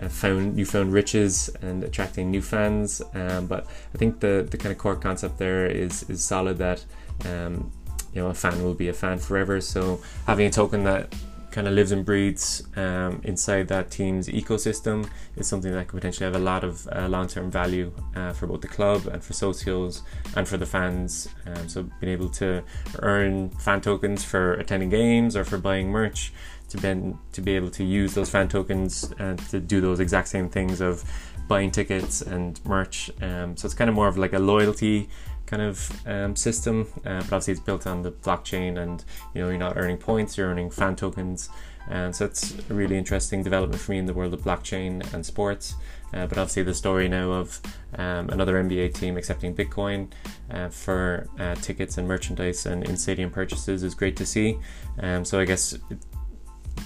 uh, 0.00 0.08
found 0.08 0.56
newfound 0.56 0.92
riches 0.92 1.48
and 1.62 1.84
attracting 1.84 2.30
new 2.30 2.42
fans. 2.42 3.02
Um, 3.14 3.46
but 3.46 3.66
I 3.94 3.98
think 3.98 4.20
the 4.20 4.46
the 4.50 4.56
kind 4.58 4.72
of 4.72 4.78
core 4.78 4.96
concept 4.96 5.38
there 5.38 5.66
is 5.66 6.08
is 6.10 6.22
solid 6.22 6.58
that 6.58 6.84
um, 7.24 7.72
you 8.12 8.22
know 8.22 8.28
a 8.28 8.34
fan 8.34 8.62
will 8.62 8.74
be 8.74 8.88
a 8.88 8.92
fan 8.92 9.18
forever. 9.18 9.60
So 9.60 10.00
having 10.26 10.46
a 10.46 10.50
token 10.50 10.84
that 10.84 11.14
kind 11.56 11.66
of 11.66 11.72
lives 11.72 11.90
and 11.90 12.04
breathes 12.04 12.64
um, 12.76 13.18
inside 13.24 13.66
that 13.66 13.90
team's 13.90 14.28
ecosystem 14.28 15.08
is 15.36 15.46
something 15.48 15.72
that 15.72 15.88
could 15.88 15.96
potentially 15.96 16.26
have 16.26 16.36
a 16.36 16.44
lot 16.52 16.62
of 16.62 16.86
uh, 16.88 17.08
long-term 17.08 17.50
value 17.50 17.90
uh, 18.14 18.30
for 18.34 18.46
both 18.46 18.60
the 18.60 18.68
club 18.68 19.06
and 19.06 19.24
for 19.24 19.32
socios 19.32 20.02
and 20.36 20.46
for 20.46 20.58
the 20.58 20.66
fans. 20.66 21.30
Um, 21.46 21.66
so 21.66 21.88
being 21.98 22.12
able 22.12 22.28
to 22.40 22.62
earn 22.98 23.48
fan 23.48 23.80
tokens 23.80 24.22
for 24.22 24.52
attending 24.54 24.90
games 24.90 25.34
or 25.34 25.44
for 25.44 25.56
buying 25.56 25.90
merch, 25.90 26.30
to 26.68 26.76
be 26.76 27.14
to 27.32 27.40
be 27.40 27.56
able 27.56 27.70
to 27.70 27.84
use 27.84 28.12
those 28.12 28.28
fan 28.28 28.48
tokens 28.48 29.10
and 29.18 29.38
to 29.48 29.58
do 29.58 29.80
those 29.80 29.98
exact 29.98 30.28
same 30.28 30.50
things 30.50 30.82
of 30.82 31.04
buying 31.48 31.70
tickets 31.70 32.20
and 32.20 32.60
merch. 32.66 33.10
Um, 33.22 33.56
so 33.56 33.64
it's 33.64 33.74
kind 33.74 33.88
of 33.88 33.96
more 33.96 34.08
of 34.08 34.18
like 34.18 34.34
a 34.34 34.38
loyalty 34.38 35.08
kind 35.46 35.62
of 35.62 36.06
um, 36.06 36.36
system, 36.36 36.86
uh, 37.04 37.20
but 37.20 37.32
obviously 37.32 37.52
it's 37.52 37.62
built 37.62 37.86
on 37.86 38.02
the 38.02 38.12
blockchain, 38.12 38.78
and 38.78 39.04
you 39.34 39.42
know 39.42 39.48
you're 39.48 39.58
not 39.58 39.76
earning 39.76 39.96
points, 39.96 40.36
you're 40.36 40.48
earning 40.48 40.70
fan 40.70 40.96
tokens, 40.96 41.48
and 41.88 42.14
so 42.14 42.24
it's 42.24 42.54
a 42.70 42.74
really 42.74 42.98
interesting 42.98 43.42
development 43.42 43.80
for 43.80 43.92
me 43.92 43.98
in 43.98 44.06
the 44.06 44.14
world 44.14 44.34
of 44.34 44.40
blockchain 44.40 45.12
and 45.14 45.24
sports. 45.24 45.74
Uh, 46.14 46.26
but 46.26 46.38
obviously 46.38 46.62
the 46.62 46.74
story 46.74 47.08
now 47.08 47.30
of 47.30 47.60
um, 47.98 48.30
another 48.30 48.62
NBA 48.62 48.94
team 48.94 49.16
accepting 49.16 49.54
Bitcoin 49.54 50.08
uh, 50.50 50.68
for 50.68 51.28
uh, 51.38 51.54
tickets 51.56 51.98
and 51.98 52.06
merchandise 52.06 52.64
and 52.64 52.84
in-stadium 52.84 53.30
purchases 53.30 53.82
is 53.82 53.94
great 53.94 54.16
to 54.16 54.24
see. 54.24 54.58
Um, 55.00 55.24
so 55.24 55.40
I 55.40 55.44
guess 55.44 55.76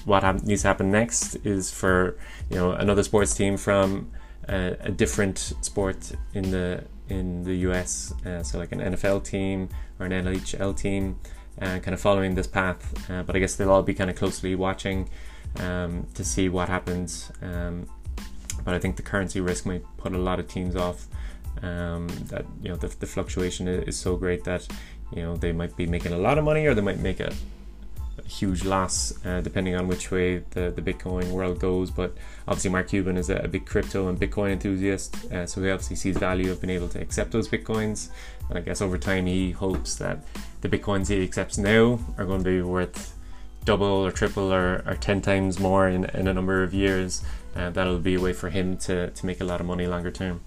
what 0.04 0.22
ha- 0.22 0.38
needs 0.42 0.62
to 0.62 0.68
happen 0.68 0.90
next 0.90 1.36
is 1.44 1.70
for 1.70 2.16
you 2.48 2.56
know 2.56 2.72
another 2.72 3.02
sports 3.02 3.34
team 3.34 3.56
from 3.56 4.10
a, 4.48 4.76
a 4.80 4.90
different 4.90 5.38
sport 5.60 6.12
in 6.34 6.50
the 6.50 6.84
in 7.10 7.44
the 7.44 7.54
US, 7.68 8.12
uh, 8.24 8.42
so 8.42 8.58
like 8.58 8.72
an 8.72 8.80
NFL 8.80 9.24
team 9.24 9.68
or 9.98 10.06
an 10.06 10.12
NHL 10.12 10.76
team, 10.76 11.18
uh, 11.60 11.78
kind 11.78 11.94
of 11.94 12.00
following 12.00 12.34
this 12.34 12.46
path. 12.46 13.10
Uh, 13.10 13.22
but 13.22 13.36
I 13.36 13.38
guess 13.38 13.56
they'll 13.56 13.70
all 13.70 13.82
be 13.82 13.94
kind 13.94 14.10
of 14.10 14.16
closely 14.16 14.54
watching 14.54 15.08
um, 15.58 16.06
to 16.14 16.24
see 16.24 16.48
what 16.48 16.68
happens. 16.68 17.30
Um, 17.42 17.86
but 18.64 18.74
I 18.74 18.78
think 18.78 18.96
the 18.96 19.02
currency 19.02 19.40
risk 19.40 19.66
might 19.66 19.84
put 19.96 20.12
a 20.12 20.18
lot 20.18 20.38
of 20.38 20.48
teams 20.48 20.76
off. 20.76 21.06
Um, 21.62 22.08
that 22.28 22.46
you 22.62 22.70
know 22.70 22.76
the, 22.76 22.88
the 22.88 23.06
fluctuation 23.06 23.68
is, 23.68 23.98
so 23.98 24.16
great 24.16 24.44
that 24.44 24.66
you 25.14 25.22
know 25.22 25.36
they 25.36 25.52
might 25.52 25.76
be 25.76 25.86
making 25.86 26.12
a 26.12 26.16
lot 26.16 26.38
of 26.38 26.44
money 26.44 26.64
or 26.66 26.74
they 26.74 26.80
might 26.80 27.00
make 27.00 27.20
a 27.20 27.32
huge 28.30 28.64
loss 28.64 29.12
uh, 29.26 29.40
depending 29.40 29.74
on 29.74 29.88
which 29.88 30.10
way 30.10 30.38
the, 30.50 30.70
the 30.70 30.80
Bitcoin 30.80 31.30
world 31.30 31.58
goes. 31.58 31.90
But 31.90 32.14
obviously, 32.46 32.70
Mark 32.70 32.88
Cuban 32.88 33.16
is 33.16 33.28
a, 33.28 33.36
a 33.36 33.48
big 33.48 33.66
crypto 33.66 34.08
and 34.08 34.18
Bitcoin 34.18 34.52
enthusiast, 34.52 35.30
uh, 35.32 35.46
so 35.46 35.62
he 35.62 35.70
obviously 35.70 35.96
sees 35.96 36.16
value 36.16 36.50
of 36.50 36.60
being 36.60 36.74
able 36.74 36.88
to 36.88 37.00
accept 37.00 37.32
those 37.32 37.48
Bitcoins. 37.48 38.08
And 38.48 38.58
I 38.58 38.60
guess 38.62 38.80
over 38.80 38.98
time, 38.98 39.26
he 39.26 39.50
hopes 39.50 39.96
that 39.96 40.20
the 40.60 40.68
Bitcoins 40.68 41.08
he 41.08 41.22
accepts 41.22 41.58
now 41.58 41.98
are 42.16 42.24
going 42.24 42.44
to 42.44 42.50
be 42.50 42.62
worth 42.62 43.16
double 43.64 44.06
or 44.06 44.10
triple 44.10 44.52
or, 44.52 44.82
or 44.86 44.94
10 44.94 45.20
times 45.20 45.58
more 45.58 45.88
in, 45.88 46.04
in 46.06 46.28
a 46.28 46.34
number 46.34 46.62
of 46.62 46.72
years. 46.72 47.22
Uh, 47.54 47.70
that'll 47.70 47.98
be 47.98 48.14
a 48.14 48.20
way 48.20 48.32
for 48.32 48.48
him 48.50 48.76
to, 48.76 49.10
to 49.10 49.26
make 49.26 49.40
a 49.40 49.44
lot 49.44 49.60
of 49.60 49.66
money 49.66 49.86
longer 49.86 50.10
term. 50.10 50.40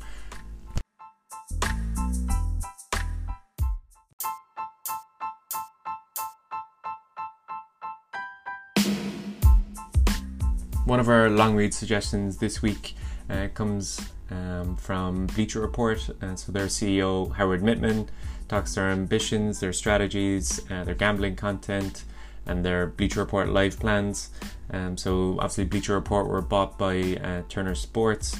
One 10.93 10.99
of 10.99 11.09
our 11.09 11.27
long 11.27 11.55
read 11.55 11.73
suggestions 11.73 12.37
this 12.37 12.61
week 12.61 12.93
uh, 13.27 13.47
comes 13.55 13.99
um, 14.29 14.77
from 14.77 15.25
Bleacher 15.25 15.59
Report. 15.59 16.07
Uh, 16.21 16.35
so 16.35 16.51
their 16.51 16.67
CEO 16.67 17.33
Howard 17.33 17.63
Mittman 17.63 18.09
talks 18.47 18.75
their 18.75 18.91
ambitions, 18.91 19.59
their 19.59 19.73
strategies, 19.73 20.61
uh, 20.69 20.83
their 20.83 20.93
gambling 20.93 21.35
content, 21.35 22.03
and 22.45 22.63
their 22.63 22.85
Bleacher 22.85 23.21
Report 23.21 23.49
live 23.49 23.79
plans. 23.79 24.29
Um, 24.69 24.95
so 24.95 25.37
obviously 25.39 25.63
Bleacher 25.63 25.95
Report 25.95 26.27
were 26.27 26.43
bought 26.43 26.77
by 26.77 27.17
uh, 27.23 27.41
Turner 27.49 27.73
Sports. 27.73 28.37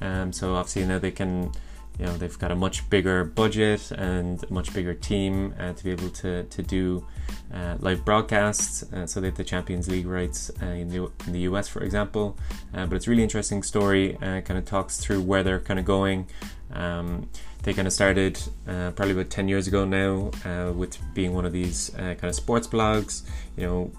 Um, 0.00 0.32
so 0.32 0.54
obviously 0.54 0.86
now 0.86 1.00
they 1.00 1.10
can 1.10 1.50
you 1.98 2.04
know 2.04 2.16
they've 2.16 2.38
got 2.38 2.50
a 2.50 2.54
much 2.54 2.88
bigger 2.90 3.24
budget 3.24 3.90
and 3.92 4.44
a 4.44 4.52
much 4.52 4.72
bigger 4.74 4.94
team 4.94 5.54
uh, 5.58 5.72
to 5.72 5.84
be 5.84 5.90
able 5.90 6.10
to 6.10 6.44
to 6.44 6.62
do 6.62 7.06
uh, 7.54 7.76
live 7.80 8.04
broadcasts. 8.04 8.82
Uh, 8.92 9.06
so 9.06 9.20
they 9.20 9.28
have 9.28 9.36
the 9.36 9.44
Champions 9.44 9.88
League 9.88 10.06
rights 10.06 10.50
uh, 10.62 10.66
in 10.66 10.88
the 10.88 11.10
in 11.26 11.32
the 11.32 11.40
US, 11.40 11.68
for 11.68 11.82
example. 11.82 12.36
Uh, 12.74 12.86
but 12.86 12.96
it's 12.96 13.06
a 13.06 13.10
really 13.10 13.22
interesting 13.22 13.62
story. 13.62 14.16
Uh, 14.16 14.40
kind 14.40 14.58
of 14.58 14.64
talks 14.64 14.98
through 14.98 15.22
where 15.22 15.42
they're 15.42 15.60
kind 15.60 15.78
of 15.78 15.86
going. 15.86 16.26
Um, 16.72 17.28
they 17.62 17.72
kind 17.72 17.86
of 17.86 17.92
started 17.92 18.38
probably 18.64 19.12
about 19.12 19.30
ten 19.30 19.48
years 19.48 19.66
ago 19.66 19.84
now 19.84 20.30
with 20.72 20.98
being 21.14 21.34
one 21.34 21.44
of 21.44 21.52
these 21.52 21.90
kind 21.96 22.24
of 22.24 22.34
sports 22.34 22.66
blogs. 22.66 23.22
You 23.56 23.66
know, 23.66 23.92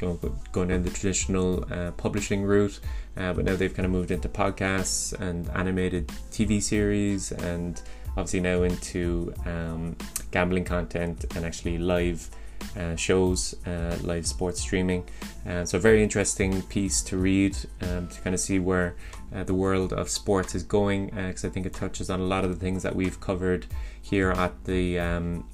you 0.00 0.08
know, 0.08 0.34
going 0.52 0.68
down 0.68 0.82
the 0.82 0.90
traditional 0.90 1.64
uh, 1.72 1.90
publishing 1.92 2.42
route, 2.42 2.80
uh, 3.16 3.32
but 3.32 3.44
now 3.44 3.56
they've 3.56 3.74
kind 3.74 3.86
of 3.86 3.92
moved 3.92 4.10
into 4.10 4.28
podcasts 4.28 5.18
and 5.20 5.48
animated 5.50 6.08
TV 6.30 6.62
series, 6.62 7.32
and 7.32 7.82
obviously 8.10 8.40
now 8.40 8.62
into 8.62 9.32
um, 9.46 9.96
gambling 10.30 10.64
content 10.64 11.24
and 11.34 11.44
actually 11.44 11.78
live 11.78 12.30
uh, 12.76 12.96
shows, 12.96 13.54
uh, 13.66 13.96
live 14.02 14.26
sports 14.26 14.60
streaming. 14.60 15.04
Uh, 15.46 15.64
so, 15.64 15.78
very 15.78 16.02
interesting 16.02 16.62
piece 16.62 17.02
to 17.02 17.16
read 17.16 17.56
um, 17.82 18.08
to 18.08 18.20
kind 18.20 18.34
of 18.34 18.40
see 18.40 18.58
where 18.58 18.96
uh, 19.34 19.44
the 19.44 19.54
world 19.54 19.92
of 19.92 20.08
sports 20.08 20.54
is 20.54 20.62
going, 20.62 21.06
because 21.06 21.44
I 21.44 21.48
think 21.48 21.66
it 21.66 21.74
touches 21.74 22.10
on 22.10 22.20
a 22.20 22.24
lot 22.24 22.44
of 22.44 22.50
the 22.50 22.56
things 22.56 22.82
that 22.82 22.94
we've 22.94 23.20
covered 23.20 23.66
here 24.02 24.30
at 24.30 24.64
the 24.64 24.98
um, 24.98 25.48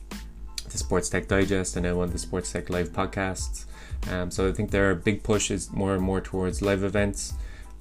the 0.71 0.79
Sports 0.79 1.09
Tech 1.09 1.29
Digest 1.29 1.77
and 1.77 1.85
now 1.85 2.01
on 2.01 2.11
the 2.11 2.19
Sports 2.19 2.53
Tech 2.53 2.71
Live 2.71 2.91
podcasts. 2.91 3.67
Um, 4.11 4.31
so 4.31 4.49
I 4.49 4.53
think 4.53 4.71
their 4.71 4.95
big 4.95 5.23
push 5.23 5.51
is 5.51 5.73
more 5.73 5.95
and 5.95 6.03
more 6.03 6.21
towards 6.21 6.63
live 6.63 6.83
events. 6.83 7.35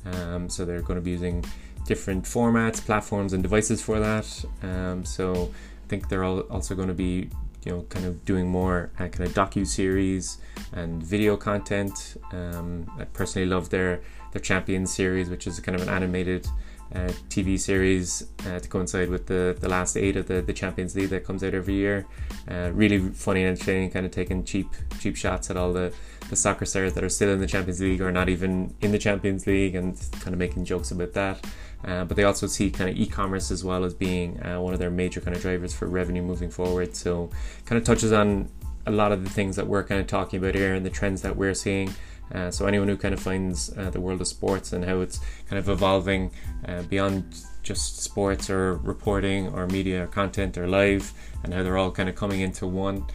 Um, 0.05 0.49
so 0.49 0.65
they're 0.65 0.81
going 0.81 0.99
to 0.99 1.01
be 1.01 1.11
using 1.11 1.43
different 1.85 2.25
formats, 2.25 2.83
platforms, 2.83 3.33
and 3.33 3.43
devices 3.43 3.81
for 3.81 3.99
that. 3.99 4.45
Um, 4.61 5.05
so 5.05 5.51
I 5.85 5.87
think 5.87 6.09
they're 6.09 6.23
also 6.23 6.75
going 6.75 6.87
to 6.87 6.93
be, 6.93 7.29
you 7.65 7.71
know, 7.71 7.81
kind 7.89 8.05
of 8.05 8.23
doing 8.25 8.47
more 8.47 8.91
uh, 8.95 9.07
kind 9.07 9.21
of 9.21 9.33
docu 9.33 9.65
series 9.65 10.37
and 10.71 11.03
video 11.03 11.37
content. 11.37 12.17
Um, 12.31 12.89
I 12.99 13.05
personally 13.05 13.47
love 13.47 13.69
their 13.69 14.01
their 14.31 14.41
Champions 14.41 14.91
series, 14.91 15.29
which 15.29 15.45
is 15.45 15.59
kind 15.59 15.75
of 15.75 15.83
an 15.83 15.89
animated 15.89 16.47
uh, 16.93 17.11
TV 17.29 17.59
series 17.59 18.27
uh, 18.47 18.59
to 18.59 18.67
coincide 18.67 19.09
with 19.09 19.27
the, 19.27 19.55
the 19.59 19.69
last 19.69 19.95
eight 19.97 20.15
of 20.15 20.27
the, 20.27 20.41
the 20.41 20.53
Champions 20.53 20.95
League 20.95 21.09
that 21.09 21.23
comes 21.23 21.43
out 21.43 21.53
every 21.53 21.75
year. 21.75 22.05
Uh, 22.49 22.71
really 22.73 22.99
funny 22.99 23.43
and 23.43 23.57
entertaining, 23.57 23.89
kind 23.89 24.05
of 24.05 24.11
taking 24.11 24.43
cheap 24.43 24.67
cheap 24.99 25.15
shots 25.15 25.49
at 25.49 25.57
all 25.57 25.73
the, 25.73 25.93
soccer 26.35 26.65
stars 26.65 26.93
that 26.93 27.03
are 27.03 27.09
still 27.09 27.29
in 27.29 27.39
the 27.39 27.47
Champions 27.47 27.79
League 27.79 28.01
or 28.01 28.11
not 28.11 28.29
even 28.29 28.75
in 28.81 28.91
the 28.91 28.99
Champions 28.99 29.45
League 29.47 29.75
and 29.75 29.97
kind 30.19 30.33
of 30.33 30.37
making 30.37 30.65
jokes 30.65 30.91
about 30.91 31.13
that. 31.13 31.45
Uh, 31.85 32.05
but 32.05 32.15
they 32.15 32.23
also 32.23 32.47
see 32.47 32.69
kind 32.71 32.89
of 32.89 32.97
e-commerce 32.97 33.51
as 33.51 33.63
well 33.63 33.83
as 33.83 33.93
being 33.93 34.41
uh, 34.43 34.59
one 34.59 34.73
of 34.73 34.79
their 34.79 34.89
major 34.89 35.19
kind 35.19 35.35
of 35.35 35.41
drivers 35.41 35.73
for 35.73 35.87
revenue 35.87 36.21
moving 36.21 36.49
forward. 36.49 36.95
So 36.95 37.29
kind 37.65 37.77
of 37.77 37.85
touches 37.85 38.11
on 38.11 38.49
a 38.85 38.91
lot 38.91 39.11
of 39.11 39.23
the 39.23 39.29
things 39.29 39.55
that 39.55 39.67
we're 39.67 39.83
kind 39.83 39.99
of 39.99 40.07
talking 40.07 40.39
about 40.39 40.55
here 40.55 40.75
and 40.75 40.85
the 40.85 40.89
trends 40.89 41.21
that 41.21 41.35
we're 41.35 41.53
seeing. 41.53 41.93
Uh, 42.33 42.49
so 42.49 42.65
anyone 42.65 42.87
who 42.87 42.97
kind 42.97 43.13
of 43.13 43.19
finds 43.19 43.75
uh, 43.77 43.89
the 43.89 43.99
world 43.99 44.21
of 44.21 44.27
sports 44.27 44.73
and 44.73 44.83
how 44.85 45.01
it's 45.01 45.19
kind 45.47 45.59
of 45.59 45.69
evolving 45.69 46.31
uh, 46.67 46.81
beyond 46.83 47.23
just 47.61 48.01
sports 48.01 48.49
or 48.49 48.75
reporting 48.77 49.47
or 49.49 49.67
media 49.67 50.03
or 50.03 50.07
content 50.07 50.57
or 50.57 50.67
live 50.67 51.13
and 51.43 51.53
how 51.53 51.63
they're 51.63 51.77
all 51.77 51.91
kind 51.91 52.09
of 52.09 52.15
coming 52.15 52.41
into 52.41 52.65
one, 52.65 53.05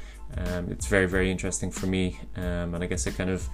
um, 0.47 0.70
it's 0.70 0.86
very 0.86 1.07
very 1.07 1.30
interesting 1.30 1.70
for 1.70 1.86
me. 1.86 2.18
Um, 2.36 2.74
and 2.74 2.82
I 2.82 2.86
guess 2.86 3.07
it 3.07 3.16
kind 3.16 3.30
of 3.30 3.49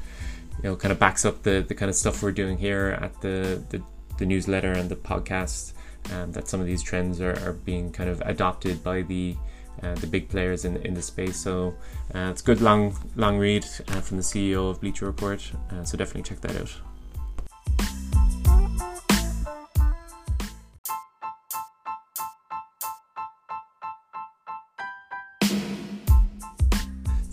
you 0.59 0.71
know 0.71 0.77
kind 0.77 0.93
of 0.93 0.99
backs 0.99 1.25
up 1.25 1.43
the 1.43 1.65
the 1.67 1.75
kind 1.75 1.89
of 1.89 1.97
stuff 1.97 2.23
we're 2.23 2.33
doing 2.33 2.59
here 2.59 2.99
at 3.01 3.21
the 3.21 3.63
the, 3.71 3.83
the 4.19 4.27
newsletter 4.27 4.73
and 4.73 4.89
the 4.89 4.97
podcast. 4.97 5.73
Um, 6.13 6.33
that 6.33 6.49
some 6.49 6.61
of 6.61 6.67
these 6.67 6.83
trends 6.83 7.19
are, 7.23 7.33
are 7.47 7.55
being 7.55 7.91
kind 7.91 8.11
of 8.11 8.21
adopted 8.27 8.85
by 8.85 9.01
the 9.01 9.37
uh, 9.83 9.95
the 9.95 10.07
big 10.07 10.29
players 10.29 10.65
in 10.65 10.77
in 10.79 10.95
the 10.95 11.03
space. 11.03 11.37
So 11.37 11.75
uh, 12.15 12.29
it's 12.31 12.43
good 12.43 12.61
long 12.61 12.97
long 13.17 13.39
read 13.39 13.65
uh, 13.89 14.01
from 14.01 14.19
the 14.19 14.23
CEO 14.23 14.71
of 14.71 14.81
Bleacher 14.81 15.07
Report. 15.07 15.51
Uh, 15.71 15.85
so 15.85 15.97
definitely 15.97 16.23
check 16.23 16.41
that 16.43 16.61
out. 16.61 16.73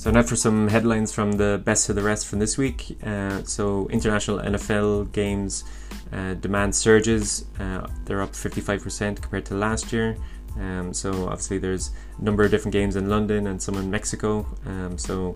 So 0.02 0.10
now 0.10 0.24
for 0.24 0.36
some 0.36 0.68
headlines 0.68 1.14
from 1.14 1.34
the 1.34 1.62
best 1.64 1.88
of 1.88 1.96
the 1.96 2.02
rest 2.02 2.26
from 2.26 2.40
this 2.40 2.58
week. 2.58 2.98
Uh, 3.04 3.44
so 3.44 3.88
international 3.90 4.40
NFL 4.40 5.12
games 5.12 5.64
uh, 6.12 6.34
demand 6.34 6.74
surges. 6.74 7.46
Uh, 7.60 7.86
they're 8.06 8.24
up 8.24 8.32
55% 8.32 9.22
compared 9.22 9.46
to 9.46 9.54
last 9.54 9.94
year. 9.94 10.18
Um, 10.58 10.92
so 10.92 11.28
obviously 11.28 11.60
there's 11.60 11.92
a 12.18 12.24
number 12.24 12.44
of 12.44 12.50
different 12.50 12.74
games 12.74 12.96
in 12.96 13.10
London 13.10 13.46
and 13.46 13.62
some 13.62 13.76
in 13.76 13.92
Mexico. 13.92 14.48
Um, 14.66 14.98
so 14.98 15.36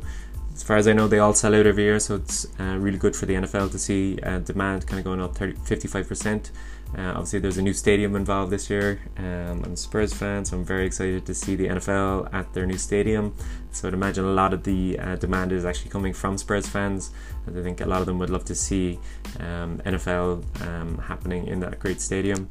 as 0.55 0.63
far 0.63 0.77
as 0.77 0.87
I 0.87 0.93
know, 0.93 1.07
they 1.07 1.19
all 1.19 1.35
sell 1.35 1.53
out 1.53 1.67
every 1.67 1.83
year. 1.83 1.99
So 1.99 2.15
it's 2.15 2.47
uh, 2.59 2.77
really 2.79 2.97
good 2.97 3.15
for 3.15 3.27
the 3.27 3.35
NFL 3.35 3.69
to 3.71 3.77
see 3.77 4.17
uh, 4.23 4.39
demand 4.39 4.87
kind 4.87 4.97
of 4.97 5.05
going 5.05 5.21
up 5.21 5.35
30, 5.35 5.57
55%. 5.57 6.49
Uh, 6.97 7.09
obviously, 7.09 7.39
there's 7.39 7.57
a 7.57 7.61
new 7.61 7.73
stadium 7.73 8.15
involved 8.15 8.51
this 8.51 8.69
year. 8.69 9.01
Um, 9.17 9.63
I'm 9.65 9.73
a 9.73 9.77
Spurs 9.77 10.13
fan, 10.13 10.45
so 10.45 10.57
I'm 10.57 10.63
very 10.63 10.85
excited 10.85 11.25
to 11.25 11.33
see 11.33 11.55
the 11.55 11.67
NFL 11.67 12.33
at 12.33 12.53
their 12.53 12.65
new 12.65 12.77
stadium. 12.77 13.35
So 13.75 13.89
I'd 13.89 13.93
imagine 13.93 14.23
a 14.23 14.31
lot 14.31 14.53
of 14.53 14.63
the 14.63 14.97
uh, 14.99 15.15
demand 15.17 15.51
is 15.51 15.65
actually 15.65 15.91
coming 15.91 16.13
from 16.13 16.37
Spurs 16.37 16.65
fans, 16.65 17.11
I 17.45 17.61
think 17.61 17.81
a 17.81 17.85
lot 17.85 17.99
of 17.99 18.05
them 18.05 18.17
would 18.19 18.29
love 18.29 18.45
to 18.45 18.55
see 18.55 18.99
um, 19.41 19.79
NFL 19.85 20.43
um, 20.65 20.97
happening 20.97 21.47
in 21.47 21.59
that 21.59 21.77
great 21.77 21.99
stadium. 21.99 22.49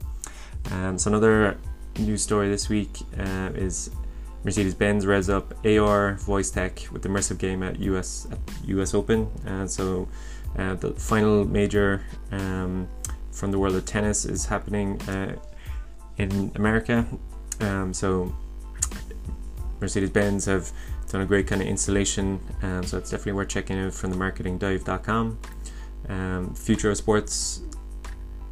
Um, 0.70 0.98
so 0.98 1.10
another 1.10 1.58
news 1.98 2.22
story 2.22 2.48
this 2.48 2.68
week 2.68 2.98
uh, 3.18 3.50
is 3.54 3.90
Mercedes-Benz 4.44 5.06
revs 5.06 5.30
up 5.30 5.54
AR 5.64 6.16
voice 6.16 6.50
tech 6.50 6.86
with 6.92 7.02
the 7.02 7.08
immersive 7.08 7.38
game 7.38 7.62
at 7.62 7.80
US 7.80 8.28
at 8.30 8.38
US 8.68 8.92
Open, 8.92 9.26
and 9.46 9.70
so 9.70 10.06
uh, 10.58 10.74
the 10.74 10.92
final 10.92 11.46
major 11.46 12.04
um, 12.32 12.86
from 13.32 13.50
the 13.50 13.58
world 13.58 13.74
of 13.74 13.86
tennis 13.86 14.26
is 14.26 14.44
happening 14.44 15.00
uh, 15.02 15.36
in 16.18 16.52
America. 16.54 17.06
Um, 17.60 17.94
so 17.94 18.34
Mercedes-Benz 19.80 20.44
have 20.46 20.70
done 21.14 21.22
a 21.22 21.26
great 21.26 21.46
kind 21.46 21.62
of 21.62 21.68
installation, 21.68 22.40
um, 22.62 22.82
so 22.82 22.98
it's 22.98 23.08
definitely 23.08 23.34
worth 23.34 23.48
checking 23.48 23.78
out 23.78 23.94
from 23.94 24.10
the 24.10 24.16
marketingdive.com. 24.16 25.38
Um, 26.08 26.54
Future 26.56 26.92
Sports 26.96 27.62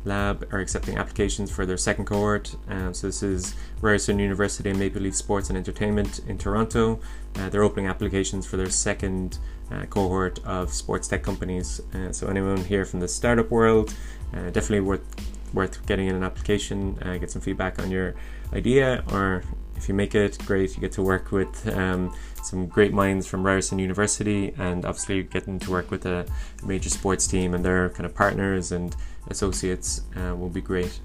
Lab 0.04 0.46
are 0.52 0.60
accepting 0.60 0.96
applications 0.96 1.50
for 1.50 1.66
their 1.66 1.76
second 1.76 2.04
cohort. 2.04 2.54
Um, 2.68 2.94
so 2.94 3.08
this 3.08 3.24
is 3.24 3.56
Ryerson 3.80 4.20
University 4.20 4.70
and 4.70 4.78
Maple 4.78 5.02
Leaf 5.02 5.16
Sports 5.16 5.48
and 5.48 5.58
Entertainment 5.58 6.20
in 6.28 6.38
Toronto. 6.38 7.00
Uh, 7.34 7.48
they're 7.48 7.64
opening 7.64 7.88
applications 7.88 8.46
for 8.46 8.56
their 8.56 8.70
second 8.70 9.38
uh, 9.72 9.86
cohort 9.86 10.38
of 10.44 10.72
sports 10.72 11.08
tech 11.08 11.24
companies. 11.24 11.80
Uh, 11.92 12.12
so 12.12 12.28
anyone 12.28 12.58
here 12.58 12.84
from 12.84 13.00
the 13.00 13.08
startup 13.08 13.50
world, 13.50 13.92
uh, 14.34 14.50
definitely 14.50 14.80
worth 14.80 15.04
worth 15.52 15.84
getting 15.84 16.06
in 16.06 16.14
an 16.14 16.22
application, 16.22 16.96
uh, 17.02 17.18
get 17.18 17.28
some 17.28 17.42
feedback 17.42 17.80
on 17.80 17.90
your 17.90 18.14
idea, 18.54 19.02
or 19.12 19.42
if 19.82 19.88
you 19.88 19.94
make 19.94 20.14
it, 20.14 20.38
great. 20.46 20.76
You 20.76 20.80
get 20.80 20.92
to 20.92 21.02
work 21.02 21.32
with 21.32 21.66
um, 21.76 22.14
some 22.44 22.66
great 22.66 22.92
minds 22.92 23.26
from 23.26 23.44
Ryerson 23.44 23.80
University, 23.80 24.54
and 24.56 24.84
obviously 24.84 25.24
getting 25.24 25.58
to 25.58 25.70
work 25.72 25.90
with 25.90 26.06
a 26.06 26.24
major 26.64 26.88
sports 26.88 27.26
team 27.26 27.52
and 27.52 27.64
their 27.64 27.88
kind 27.90 28.06
of 28.06 28.14
partners 28.14 28.70
and 28.70 28.94
associates 29.26 30.02
uh, 30.16 30.36
will 30.36 30.48
be 30.48 30.60
great. 30.60 31.00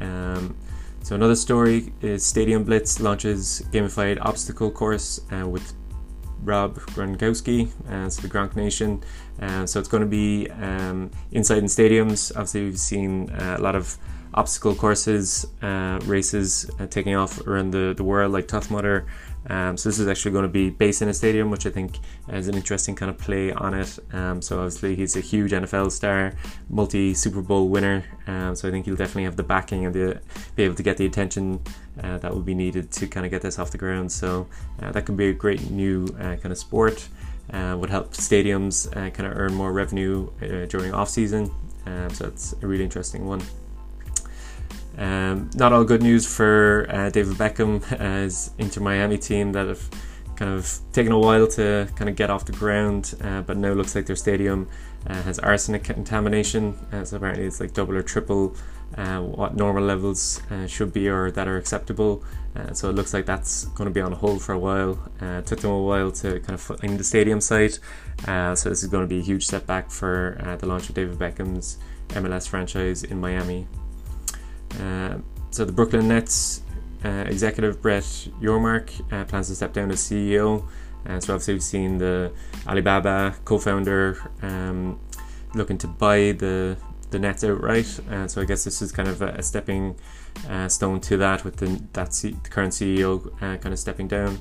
Um, 0.00 0.54
so 1.02 1.14
another 1.14 1.34
story 1.34 1.94
is 2.02 2.26
Stadium 2.26 2.62
Blitz 2.64 3.00
launches 3.00 3.62
gamified 3.72 4.18
obstacle 4.20 4.70
course 4.70 5.20
uh, 5.32 5.48
with 5.48 5.72
Rob 6.42 6.76
Gronkowski, 6.76 7.70
uh, 7.88 8.10
so 8.10 8.20
the 8.20 8.28
Gronk 8.28 8.54
Nation. 8.54 9.02
Uh, 9.40 9.64
so 9.64 9.80
it's 9.80 9.88
going 9.88 10.02
to 10.02 10.06
be 10.06 10.50
um, 10.50 11.10
inside 11.32 11.58
in 11.58 11.64
stadiums. 11.64 12.30
Obviously, 12.32 12.64
we've 12.64 12.78
seen 12.78 13.30
uh, 13.30 13.56
a 13.58 13.62
lot 13.62 13.74
of 13.74 13.96
obstacle 14.34 14.74
courses, 14.74 15.46
uh, 15.62 16.00
races 16.04 16.70
uh, 16.78 16.86
taking 16.86 17.14
off 17.14 17.46
around 17.46 17.70
the, 17.70 17.94
the 17.96 18.04
world, 18.04 18.32
like 18.32 18.48
Tough 18.48 18.70
Mudder. 18.70 19.06
Um, 19.46 19.76
so 19.76 19.88
this 19.88 19.98
is 19.98 20.08
actually 20.08 20.32
going 20.32 20.44
to 20.44 20.48
be 20.48 20.70
based 20.70 21.02
in 21.02 21.08
a 21.08 21.14
stadium, 21.14 21.50
which 21.50 21.66
I 21.66 21.70
think 21.70 21.98
is 22.32 22.48
an 22.48 22.54
interesting 22.54 22.96
kind 22.96 23.10
of 23.10 23.18
play 23.18 23.52
on 23.52 23.74
it. 23.74 23.98
Um, 24.12 24.40
so 24.40 24.58
obviously 24.58 24.96
he's 24.96 25.16
a 25.16 25.20
huge 25.20 25.52
NFL 25.52 25.92
star, 25.92 26.32
multi 26.70 27.12
Super 27.14 27.42
Bowl 27.42 27.68
winner. 27.68 28.04
Um, 28.26 28.56
so 28.56 28.68
I 28.68 28.70
think 28.70 28.86
he'll 28.86 28.96
definitely 28.96 29.24
have 29.24 29.36
the 29.36 29.42
backing 29.42 29.84
and 29.84 29.94
the, 29.94 30.20
be 30.56 30.62
able 30.62 30.74
to 30.76 30.82
get 30.82 30.96
the 30.96 31.06
attention 31.06 31.60
uh, 32.02 32.18
that 32.18 32.32
will 32.32 32.42
be 32.42 32.54
needed 32.54 32.90
to 32.92 33.06
kind 33.06 33.26
of 33.26 33.30
get 33.30 33.42
this 33.42 33.58
off 33.58 33.70
the 33.70 33.78
ground. 33.78 34.10
So 34.10 34.46
uh, 34.80 34.92
that 34.92 35.04
could 35.04 35.16
be 35.16 35.28
a 35.28 35.34
great 35.34 35.70
new 35.70 36.06
uh, 36.18 36.36
kind 36.36 36.46
of 36.46 36.58
sport. 36.58 37.08
Uh, 37.52 37.76
would 37.78 37.90
help 37.90 38.14
stadiums 38.14 38.88
uh, 38.96 39.10
kind 39.10 39.30
of 39.30 39.36
earn 39.36 39.52
more 39.52 39.72
revenue 39.72 40.30
during 40.68 40.94
off 40.94 41.10
season. 41.10 41.50
Um, 41.84 42.08
so 42.08 42.26
it's 42.26 42.54
a 42.62 42.66
really 42.66 42.82
interesting 42.82 43.26
one. 43.26 43.42
Um, 44.96 45.50
not 45.54 45.72
all 45.72 45.84
good 45.84 46.02
news 46.02 46.26
for 46.26 46.86
uh, 46.88 47.10
David 47.10 47.36
Beckham 47.36 47.82
as 48.00 48.52
Inter 48.58 48.80
Miami 48.80 49.18
team 49.18 49.52
that 49.52 49.66
have 49.66 49.88
kind 50.36 50.52
of 50.52 50.80
taken 50.92 51.12
a 51.12 51.18
while 51.18 51.46
to 51.46 51.88
kind 51.96 52.08
of 52.08 52.16
get 52.16 52.30
off 52.30 52.44
the 52.44 52.52
ground, 52.52 53.14
uh, 53.22 53.42
but 53.42 53.56
now 53.56 53.72
looks 53.72 53.94
like 53.94 54.06
their 54.06 54.16
stadium 54.16 54.68
uh, 55.06 55.22
has 55.22 55.38
arsenic 55.38 55.84
contamination. 55.84 56.76
Uh, 56.92 57.04
so 57.04 57.16
apparently 57.16 57.44
it's 57.44 57.60
like 57.60 57.72
double 57.72 57.96
or 57.96 58.02
triple 58.02 58.56
uh, 58.96 59.20
what 59.20 59.56
normal 59.56 59.82
levels 59.82 60.40
uh, 60.50 60.66
should 60.66 60.92
be 60.92 61.08
or 61.08 61.30
that 61.30 61.48
are 61.48 61.56
acceptable. 61.56 62.22
so 62.72 62.88
it 62.88 62.94
looks 62.94 63.12
like 63.12 63.26
that's 63.26 63.64
going 63.76 63.88
to 63.88 63.92
be 63.92 64.00
on 64.00 64.12
hold 64.12 64.40
for 64.40 64.52
a 64.52 64.58
while. 64.58 64.98
it 65.20 65.46
took 65.46 65.60
them 65.60 65.72
a 65.72 65.82
while 65.82 66.12
to 66.12 66.38
kind 66.40 66.54
of 66.54 66.60
find 66.60 66.98
the 66.98 67.04
stadium 67.04 67.40
site. 67.40 67.80
so 68.24 68.68
this 68.68 68.82
is 68.82 68.88
going 68.88 69.02
to 69.02 69.08
be 69.08 69.18
a 69.18 69.22
huge 69.22 69.46
setback 69.46 69.90
for 69.90 70.38
the 70.60 70.66
launch 70.66 70.88
of 70.88 70.94
David 70.94 71.18
Beckham's 71.18 71.78
MLS 72.10 72.48
franchise 72.48 73.02
in 73.02 73.20
Miami. 73.20 73.66
Uh, 74.80 75.18
so 75.50 75.64
the 75.64 75.72
Brooklyn 75.72 76.08
Nets 76.08 76.62
uh, 77.04 77.24
executive 77.26 77.80
Brett 77.82 78.02
Yormark 78.40 78.90
uh, 79.12 79.24
plans 79.24 79.48
to 79.48 79.54
step 79.54 79.72
down 79.72 79.90
as 79.90 80.00
CEO. 80.00 80.66
Uh, 81.06 81.20
so 81.20 81.34
obviously 81.34 81.54
we've 81.54 81.62
seen 81.62 81.98
the 81.98 82.32
Alibaba 82.66 83.36
co-founder 83.44 84.18
um, 84.42 84.98
looking 85.54 85.78
to 85.78 85.86
buy 85.86 86.32
the 86.32 86.76
the 87.10 87.18
Nets 87.18 87.44
outright. 87.44 88.00
Uh, 88.10 88.26
so 88.26 88.40
I 88.40 88.44
guess 88.44 88.64
this 88.64 88.82
is 88.82 88.90
kind 88.90 89.08
of 89.08 89.22
a, 89.22 89.28
a 89.28 89.42
stepping 89.42 89.94
uh, 90.48 90.68
stone 90.68 91.00
to 91.02 91.16
that 91.18 91.44
with 91.44 91.56
the 91.56 91.80
that 91.92 92.14
C- 92.14 92.36
the 92.42 92.48
current 92.48 92.72
CEO 92.72 93.38
kind 93.38 93.66
of 93.66 93.78
stepping 93.78 94.08
down. 94.08 94.38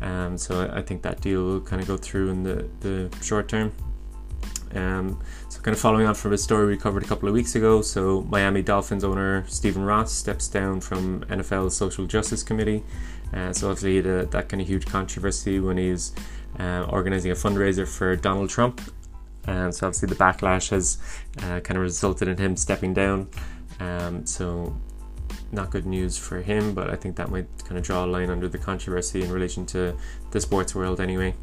Um, 0.00 0.38
so 0.38 0.70
I 0.72 0.82
think 0.82 1.02
that 1.02 1.20
deal 1.20 1.44
will 1.44 1.60
kind 1.60 1.82
of 1.82 1.88
go 1.88 1.96
through 1.96 2.30
in 2.30 2.42
the, 2.44 2.68
the 2.80 3.10
short 3.22 3.48
term. 3.48 3.72
Um, 4.74 5.22
so, 5.48 5.60
kind 5.60 5.74
of 5.74 5.80
following 5.80 6.06
on 6.06 6.14
from 6.14 6.32
a 6.32 6.38
story 6.38 6.66
we 6.66 6.76
covered 6.76 7.02
a 7.02 7.06
couple 7.06 7.28
of 7.28 7.34
weeks 7.34 7.54
ago. 7.54 7.82
So, 7.82 8.22
Miami 8.22 8.62
Dolphins 8.62 9.04
owner 9.04 9.44
Stephen 9.48 9.82
Ross 9.82 10.12
steps 10.12 10.48
down 10.48 10.80
from 10.80 11.20
NFL's 11.24 11.76
Social 11.76 12.06
Justice 12.06 12.42
Committee. 12.42 12.84
Uh, 13.32 13.52
so, 13.52 13.70
obviously, 13.70 14.00
that 14.00 14.48
kind 14.48 14.60
of 14.60 14.68
huge 14.68 14.86
controversy 14.86 15.60
when 15.60 15.78
he's 15.78 16.12
uh, 16.58 16.86
organizing 16.88 17.30
a 17.30 17.34
fundraiser 17.34 17.86
for 17.86 18.16
Donald 18.16 18.50
Trump. 18.50 18.80
And 19.46 19.74
so, 19.74 19.86
obviously, 19.86 20.08
the 20.08 20.16
backlash 20.16 20.70
has 20.70 20.98
uh, 21.38 21.60
kind 21.60 21.76
of 21.76 21.82
resulted 21.82 22.28
in 22.28 22.36
him 22.36 22.56
stepping 22.56 22.94
down. 22.94 23.28
Um, 23.80 24.26
so, 24.26 24.76
not 25.52 25.70
good 25.70 25.86
news 25.86 26.18
for 26.18 26.40
him, 26.40 26.74
but 26.74 26.90
I 26.90 26.96
think 26.96 27.16
that 27.16 27.30
might 27.30 27.46
kind 27.64 27.78
of 27.78 27.84
draw 27.84 28.04
a 28.04 28.06
line 28.06 28.30
under 28.30 28.48
the 28.48 28.58
controversy 28.58 29.22
in 29.22 29.32
relation 29.32 29.64
to 29.66 29.96
the 30.30 30.40
sports 30.40 30.74
world 30.74 31.00
anyway. 31.00 31.34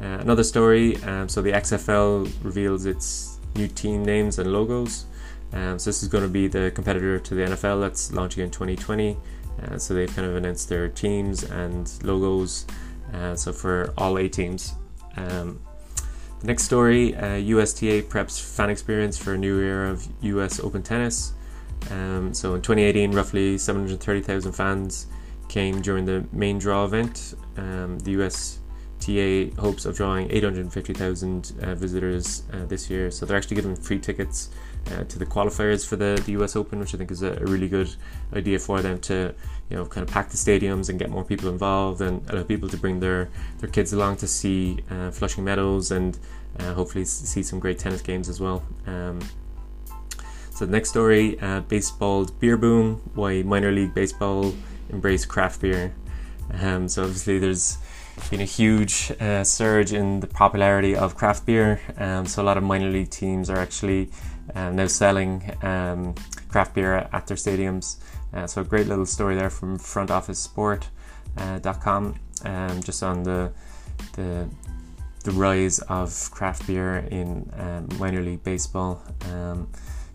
Uh, 0.00 0.18
another 0.20 0.44
story 0.44 0.96
um, 1.04 1.28
so 1.28 1.42
the 1.42 1.52
XFL 1.52 2.32
reveals 2.42 2.86
its 2.86 3.38
new 3.54 3.68
team 3.68 4.04
names 4.04 4.38
and 4.38 4.52
logos. 4.52 5.04
Um, 5.52 5.78
so 5.78 5.90
this 5.90 6.02
is 6.02 6.08
going 6.08 6.24
to 6.24 6.30
be 6.30 6.46
the 6.46 6.70
competitor 6.74 7.18
to 7.18 7.34
the 7.34 7.42
NFL 7.42 7.80
that's 7.80 8.12
launching 8.12 8.42
in 8.42 8.50
2020. 8.50 9.16
Uh, 9.62 9.78
so 9.78 9.92
they've 9.92 10.14
kind 10.14 10.26
of 10.26 10.36
announced 10.36 10.68
their 10.68 10.88
teams 10.88 11.42
and 11.44 11.92
logos. 12.02 12.66
Uh, 13.12 13.34
so 13.34 13.52
for 13.52 13.92
all 13.98 14.16
eight 14.16 14.32
teams. 14.32 14.74
Um, 15.16 15.60
the 16.40 16.46
next 16.46 16.62
story 16.62 17.12
USTA 17.12 17.98
uh, 17.98 18.02
preps 18.02 18.40
fan 18.40 18.70
experience 18.70 19.18
for 19.18 19.34
a 19.34 19.38
new 19.38 19.60
era 19.60 19.90
of 19.90 20.08
US 20.22 20.60
Open 20.60 20.82
tennis. 20.82 21.34
Um, 21.90 22.32
so 22.32 22.54
in 22.54 22.62
2018, 22.62 23.12
roughly 23.12 23.58
730,000 23.58 24.52
fans 24.52 25.06
came 25.48 25.82
during 25.82 26.06
the 26.06 26.24
main 26.32 26.58
draw 26.58 26.84
event. 26.84 27.34
Um, 27.56 27.98
the 27.98 28.12
USTA 29.00 29.60
hopes 29.60 29.86
of 29.86 29.96
drawing 29.96 30.30
850,000 30.30 31.52
uh, 31.62 31.74
visitors 31.74 32.42
uh, 32.52 32.64
this 32.66 32.90
year. 32.90 33.10
So 33.10 33.26
they're 33.26 33.36
actually 33.36 33.56
giving 33.56 33.76
free 33.76 33.98
tickets 33.98 34.50
uh, 34.92 35.04
to 35.04 35.18
the 35.18 35.26
qualifiers 35.26 35.86
for 35.86 35.96
the, 35.96 36.22
the 36.26 36.32
US 36.42 36.56
Open, 36.56 36.78
which 36.78 36.94
I 36.94 36.98
think 36.98 37.10
is 37.10 37.22
a, 37.22 37.32
a, 37.32 37.44
really 37.44 37.68
good 37.68 37.94
idea 38.34 38.58
for 38.58 38.80
them 38.80 38.98
to, 39.00 39.34
you 39.68 39.76
know, 39.76 39.84
kind 39.86 40.06
of 40.06 40.12
pack 40.12 40.30
the 40.30 40.36
stadiums 40.36 40.88
and 40.88 40.98
get 40.98 41.10
more 41.10 41.24
people 41.24 41.48
involved 41.48 42.00
and 42.00 42.28
allow 42.30 42.42
people 42.42 42.68
to 42.68 42.76
bring 42.76 43.00
their, 43.00 43.28
their 43.58 43.70
kids 43.70 43.92
along 43.92 44.16
to 44.18 44.28
see 44.28 44.78
uh, 44.90 45.10
Flushing 45.10 45.44
Meadows 45.44 45.90
and 45.90 46.18
uh, 46.58 46.74
hopefully 46.74 47.04
see 47.04 47.42
some 47.42 47.58
great 47.58 47.78
tennis 47.78 48.02
games 48.02 48.28
as 48.28 48.40
well. 48.40 48.62
Um, 48.86 49.20
so 50.50 50.66
the 50.66 50.72
next 50.72 50.90
story, 50.90 51.40
uh, 51.40 51.60
baseball's 51.60 52.30
beer 52.30 52.56
boom, 52.56 53.00
why 53.14 53.42
minor 53.42 53.72
league 53.72 53.94
baseball 53.94 54.54
embraced 54.90 55.28
craft 55.28 55.60
beer. 55.60 55.94
Um, 56.60 56.88
so 56.88 57.04
obviously 57.04 57.38
there's 57.38 57.78
been 58.30 58.40
a 58.40 58.44
huge 58.44 59.12
uh, 59.20 59.42
surge 59.42 59.92
in 59.92 60.20
the 60.20 60.26
popularity 60.26 60.94
of 60.94 61.16
craft 61.16 61.46
beer. 61.46 61.80
Um, 61.96 62.26
so 62.26 62.42
a 62.42 62.44
lot 62.44 62.56
of 62.56 62.62
minor 62.62 62.90
league 62.90 63.10
teams 63.10 63.50
are 63.50 63.58
actually 63.58 64.10
uh, 64.54 64.70
now 64.70 64.86
selling 64.86 65.52
um, 65.62 66.14
craft 66.48 66.74
beer 66.74 67.08
at 67.12 67.26
their 67.26 67.36
stadiums. 67.36 67.96
Uh, 68.32 68.46
so 68.46 68.60
a 68.60 68.64
great 68.64 68.86
little 68.86 69.06
story 69.06 69.34
there 69.34 69.50
from 69.50 69.76
frontofficesport.com, 69.78 72.14
uh, 72.44 72.48
um, 72.48 72.80
just 72.82 73.02
on 73.02 73.24
the 73.24 73.50
the 74.14 74.48
the 75.24 75.32
rise 75.32 75.80
of 75.80 76.30
craft 76.30 76.66
beer 76.66 76.98
in 77.10 77.50
um, 77.58 77.86
minor 77.98 78.22
league 78.22 78.42
baseball. 78.44 79.02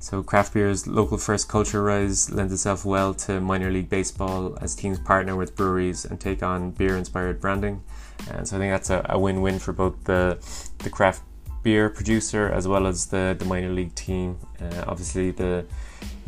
So 0.06 0.22
craft 0.22 0.54
beer's 0.54 0.86
local 0.86 1.18
first 1.18 1.50
culture 1.50 1.82
rise 1.82 2.30
lends 2.30 2.54
itself 2.54 2.86
well 2.86 3.16
to 3.26 3.42
minor 3.42 3.72
league 3.72 3.90
baseball 3.90 4.56
as 4.62 4.76
teams 4.76 5.00
partner 5.00 5.36
with 5.36 5.56
breweries 5.56 6.06
and 6.06 6.22
take 6.22 6.44
on 6.44 6.70
beer-inspired 6.70 7.42
branding. 7.42 7.82
And 8.30 8.48
so 8.48 8.58
I 8.58 8.60
think 8.60 8.72
that's 8.72 8.92
a, 8.92 9.04
a 9.10 9.18
win-win 9.18 9.58
for 9.58 9.74
both 9.74 10.04
the 10.04 10.38
the 10.78 10.92
craft 10.92 11.24
beer 11.64 11.90
producer 11.90 12.52
as 12.52 12.68
well 12.68 12.86
as 12.86 13.08
the, 13.08 13.36
the 13.40 13.46
minor 13.46 13.72
league 13.74 13.96
team. 13.96 14.38
Uh, 14.62 14.84
obviously, 14.86 15.32
the 15.32 15.66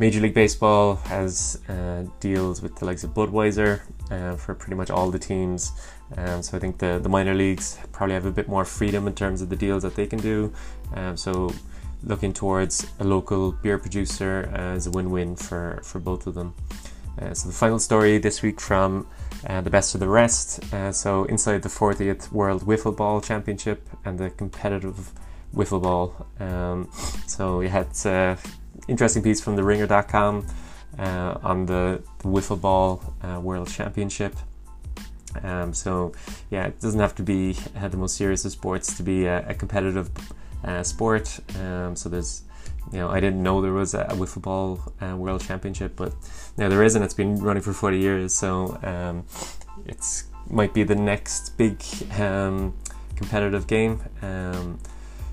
Major 0.00 0.18
League 0.18 0.34
Baseball 0.34 0.96
has 0.96 1.60
uh, 1.68 2.02
deals 2.18 2.60
with 2.60 2.74
the 2.74 2.84
likes 2.84 3.04
of 3.04 3.14
Budweiser 3.14 3.82
uh, 4.10 4.34
for 4.34 4.56
pretty 4.56 4.74
much 4.74 4.90
all 4.90 5.08
the 5.12 5.20
teams. 5.20 5.70
Um, 6.16 6.42
so 6.42 6.56
I 6.56 6.60
think 6.60 6.78
the, 6.78 6.98
the 7.00 7.08
minor 7.08 7.34
leagues 7.34 7.78
probably 7.92 8.14
have 8.14 8.26
a 8.26 8.32
bit 8.32 8.48
more 8.48 8.64
freedom 8.64 9.06
in 9.06 9.14
terms 9.14 9.40
of 9.40 9.50
the 9.50 9.56
deals 9.56 9.84
that 9.84 9.94
they 9.94 10.08
can 10.08 10.18
do. 10.18 10.52
Um, 10.94 11.16
so 11.16 11.52
looking 12.02 12.32
towards 12.32 12.86
a 13.00 13.04
local 13.04 13.52
beer 13.52 13.78
producer 13.78 14.50
as 14.54 14.86
a 14.86 14.90
win-win 14.90 15.36
for, 15.36 15.80
for 15.82 15.98
both 15.98 16.26
of 16.26 16.34
them. 16.34 16.54
Uh, 17.20 17.34
so 17.34 17.48
the 17.48 17.54
final 17.54 17.78
story 17.78 18.18
this 18.18 18.42
week 18.42 18.60
from 18.60 19.06
uh, 19.46 19.60
the 19.60 19.70
best 19.70 19.94
of 19.94 20.00
the 20.00 20.08
rest. 20.08 20.62
Uh, 20.72 20.92
so 20.92 21.24
inside 21.24 21.62
the 21.62 21.68
40th 21.68 22.30
World 22.32 22.62
Wiffle 22.62 22.96
Ball 22.96 23.20
Championship 23.20 23.88
and 24.04 24.18
the 24.18 24.30
competitive 24.30 25.12
wiffle 25.54 25.82
ball. 25.82 26.26
Um, 26.38 26.88
so 27.26 27.58
we 27.58 27.68
had 27.68 27.88
uh, 28.04 28.36
interesting 28.86 29.22
piece 29.22 29.40
from 29.40 29.56
the 29.56 29.64
Ringer.com 29.64 30.46
uh, 30.98 31.38
on 31.42 31.66
the, 31.66 32.02
the 32.18 32.28
wiffle 32.28 32.60
ball 32.60 33.14
uh, 33.22 33.40
World 33.40 33.68
Championship. 33.68 34.36
Um, 35.42 35.74
so 35.74 36.12
yeah, 36.50 36.66
it 36.66 36.80
doesn't 36.80 37.00
have 37.00 37.14
to 37.16 37.22
be 37.22 37.52
the 37.52 37.96
most 37.96 38.16
serious 38.16 38.44
of 38.44 38.52
sports 38.52 38.96
to 38.96 39.02
be 39.02 39.26
a, 39.26 39.48
a 39.48 39.54
competitive 39.54 40.10
uh, 40.64 40.82
sport. 40.82 41.40
Um, 41.60 41.96
so 41.96 42.08
there's, 42.08 42.42
you 42.92 42.98
know, 42.98 43.08
I 43.08 43.20
didn't 43.20 43.42
know 43.42 43.60
there 43.60 43.72
was 43.72 43.94
a, 43.94 44.00
a 44.02 44.14
wiffle 44.14 44.42
ball 44.42 44.92
uh, 45.00 45.16
world 45.16 45.40
championship, 45.42 45.94
but 45.96 46.14
now 46.56 46.68
there 46.68 46.82
is, 46.82 46.94
and 46.94 47.04
it's 47.04 47.14
been 47.14 47.40
running 47.40 47.62
for 47.62 47.72
40 47.72 47.98
years. 47.98 48.34
So 48.34 48.78
um, 48.82 49.24
it's 49.86 50.24
might 50.50 50.72
be 50.72 50.82
the 50.82 50.94
next 50.94 51.56
big 51.58 51.82
um, 52.18 52.74
competitive 53.16 53.66
game. 53.66 54.00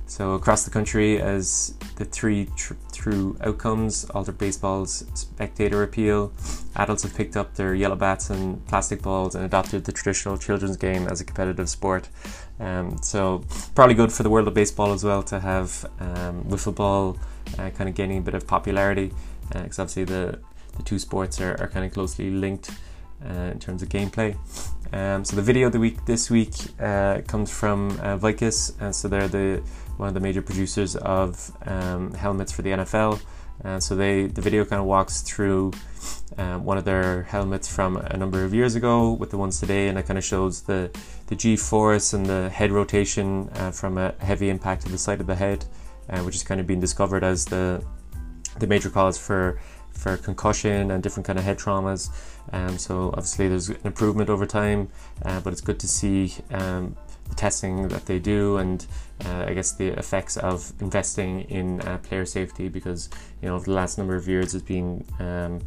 So 0.07 0.33
across 0.33 0.63
the 0.63 0.71
country, 0.71 1.19
as 1.19 1.73
the 1.95 2.05
three 2.05 2.47
tr- 2.55 2.75
true 2.93 3.37
outcomes 3.41 4.05
alter 4.11 4.31
baseball's 4.31 5.05
spectator 5.13 5.83
appeal, 5.83 6.31
adults 6.75 7.03
have 7.03 7.15
picked 7.15 7.35
up 7.35 7.55
their 7.55 7.73
yellow 7.73 7.95
bats 7.95 8.29
and 8.29 8.65
plastic 8.67 9.01
balls 9.01 9.35
and 9.35 9.43
adopted 9.43 9.85
the 9.85 9.91
traditional 9.91 10.37
children's 10.37 10.77
game 10.77 11.07
as 11.07 11.21
a 11.21 11.25
competitive 11.25 11.69
sport. 11.69 12.07
Um, 12.59 12.97
so 13.01 13.43
probably 13.73 13.95
good 13.95 14.11
for 14.13 14.23
the 14.23 14.29
world 14.29 14.47
of 14.47 14.53
baseball 14.53 14.93
as 14.93 15.03
well 15.03 15.23
to 15.23 15.39
have 15.39 15.85
um, 15.99 16.43
wiffle 16.45 16.75
ball 16.75 17.17
uh, 17.57 17.69
kind 17.71 17.89
of 17.89 17.95
gaining 17.95 18.19
a 18.19 18.21
bit 18.21 18.33
of 18.33 18.47
popularity 18.47 19.11
because 19.49 19.79
uh, 19.79 19.83
obviously 19.83 20.03
the 20.05 20.39
the 20.77 20.83
two 20.83 20.99
sports 20.99 21.39
are, 21.39 21.55
are 21.59 21.67
kind 21.67 21.85
of 21.85 21.93
closely 21.93 22.29
linked 22.29 22.69
uh, 23.25 23.51
in 23.51 23.59
terms 23.59 23.81
of 23.81 23.89
gameplay. 23.89 24.35
Um, 24.93 25.25
so 25.25 25.35
the 25.35 25.41
video 25.41 25.67
of 25.67 25.73
the 25.73 25.79
week 25.79 26.05
this 26.05 26.29
week 26.29 26.53
uh, 26.79 27.21
comes 27.27 27.51
from 27.51 27.97
uh, 28.01 28.19
and 28.21 28.95
so 28.95 29.07
they're 29.07 29.27
the 29.27 29.63
one 29.97 30.07
of 30.07 30.13
the 30.13 30.19
major 30.19 30.41
producers 30.41 30.95
of 30.95 31.51
um, 31.65 32.13
helmets 32.13 32.51
for 32.51 32.61
the 32.61 32.71
NFL. 32.71 33.21
And 33.63 33.81
so 33.81 33.95
they 33.95 34.27
the 34.27 34.41
video 34.41 34.65
kind 34.65 34.81
of 34.81 34.85
walks 34.85 35.21
through 35.21 35.71
um, 36.37 36.65
one 36.65 36.77
of 36.77 36.83
their 36.85 37.23
helmets 37.23 37.73
from 37.73 37.97
a 37.97 38.17
number 38.17 38.43
of 38.43 38.53
years 38.53 38.75
ago 38.75 39.13
with 39.13 39.31
the 39.31 39.37
ones 39.37 39.59
today, 39.59 39.87
and 39.87 39.97
it 39.97 40.05
kind 40.05 40.17
of 40.17 40.25
shows 40.25 40.61
the 40.63 40.91
the 41.27 41.35
G 41.35 41.55
force 41.55 42.13
and 42.13 42.25
the 42.25 42.49
head 42.49 42.71
rotation 42.71 43.49
uh, 43.55 43.71
from 43.71 43.97
a 43.97 44.13
heavy 44.19 44.49
impact 44.49 44.83
to 44.83 44.91
the 44.91 44.97
side 44.97 45.21
of 45.21 45.27
the 45.27 45.35
head, 45.35 45.65
uh, 46.09 46.19
which 46.19 46.35
is 46.35 46.43
kind 46.43 46.59
of 46.59 46.67
being 46.67 46.81
discovered 46.81 47.23
as 47.23 47.45
the 47.45 47.83
the 48.59 48.67
major 48.67 48.89
cause 48.89 49.17
for 49.17 49.59
for 49.91 50.17
concussion 50.17 50.91
and 50.91 51.01
different 51.01 51.25
kind 51.25 51.39
of 51.39 51.45
head 51.45 51.57
traumas. 51.57 52.09
Um, 52.51 52.77
so 52.77 53.09
obviously 53.09 53.47
there's 53.47 53.69
an 53.69 53.77
improvement 53.85 54.29
over 54.29 54.45
time, 54.45 54.89
uh, 55.23 55.39
but 55.39 55.53
it's 55.53 55.61
good 55.61 55.79
to 55.79 55.87
see 55.87 56.33
um, 56.51 56.95
the 57.29 57.35
testing 57.35 57.87
that 57.87 58.05
they 58.05 58.19
do 58.19 58.57
and 58.57 58.85
uh, 59.23 59.45
I 59.47 59.53
guess 59.53 59.71
the 59.73 59.97
effects 59.97 60.37
of 60.37 60.73
investing 60.81 61.41
in 61.41 61.81
uh, 61.81 61.99
player 61.99 62.25
safety 62.25 62.67
because 62.67 63.09
you 63.41 63.47
know 63.47 63.59
the 63.59 63.71
last 63.71 63.97
number 63.97 64.15
of 64.15 64.27
years 64.27 64.51
there's 64.51 64.63
been 64.63 65.05
um, 65.19 65.61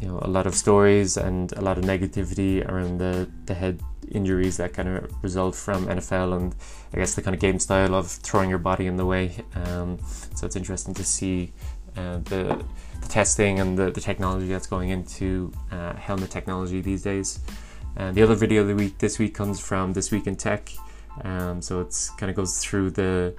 you 0.00 0.08
know 0.08 0.18
a 0.22 0.28
lot 0.28 0.46
of 0.46 0.54
stories 0.54 1.16
and 1.16 1.52
a 1.52 1.60
lot 1.60 1.78
of 1.78 1.84
negativity 1.84 2.66
around 2.68 2.98
the, 2.98 3.28
the 3.46 3.54
head 3.54 3.80
injuries 4.10 4.56
that 4.56 4.72
kind 4.72 4.88
of 4.88 5.10
result 5.22 5.54
from 5.54 5.86
NFL 5.86 6.36
and 6.36 6.54
I 6.92 6.98
guess 6.98 7.14
the 7.14 7.22
kind 7.22 7.34
of 7.34 7.40
game 7.40 7.58
style 7.58 7.94
of 7.94 8.08
throwing 8.08 8.50
your 8.50 8.58
body 8.58 8.86
in 8.86 8.96
the 8.96 9.06
way 9.06 9.36
um, 9.54 9.98
so 10.34 10.46
it's 10.46 10.56
interesting 10.56 10.94
to 10.94 11.04
see 11.04 11.52
uh, 11.96 12.18
the, 12.18 12.64
the, 13.00 13.08
testing 13.08 13.60
and 13.60 13.78
the, 13.78 13.90
the 13.90 14.00
technology 14.00 14.48
that's 14.48 14.66
going 14.66 14.88
into 14.88 15.52
uh, 15.70 15.94
helmet 15.94 16.30
technology 16.30 16.80
these 16.80 17.02
days 17.02 17.40
and 17.96 18.16
the 18.16 18.22
other 18.22 18.34
video 18.34 18.62
of 18.62 18.68
the 18.68 18.74
week 18.74 18.98
this 18.98 19.18
week 19.18 19.34
comes 19.34 19.60
from 19.60 19.92
This 19.92 20.10
Week 20.10 20.26
in 20.26 20.34
Tech. 20.34 20.72
Um, 21.22 21.62
so 21.62 21.80
it's 21.80 22.10
kind 22.10 22.30
of 22.30 22.36
goes 22.36 22.58
through 22.58 22.90
the 22.90 23.34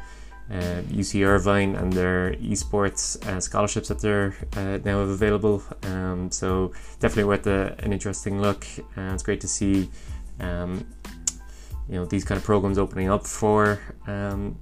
uh, 0.51 0.81
UC 0.89 1.25
Irvine 1.25 1.75
and 1.75 1.91
their 1.91 2.33
esports 2.35 3.23
uh, 3.27 3.39
scholarships 3.39 3.87
that 3.87 3.99
they're 3.99 4.35
uh, 4.55 4.79
now 4.83 4.99
available. 4.99 5.63
Um, 5.83 6.31
so 6.31 6.71
definitely 6.99 7.25
worth 7.25 7.47
a, 7.47 7.75
an 7.79 7.91
interesting 7.91 8.41
look. 8.41 8.65
Uh, 8.97 9.13
it's 9.13 9.23
great 9.23 9.41
to 9.41 9.47
see, 9.47 9.89
um, 10.39 10.85
you 11.89 11.95
know, 11.95 12.05
these 12.05 12.23
kind 12.23 12.37
of 12.37 12.43
programs 12.43 12.77
opening 12.77 13.09
up 13.09 13.25
for 13.25 13.79
um, 14.07 14.57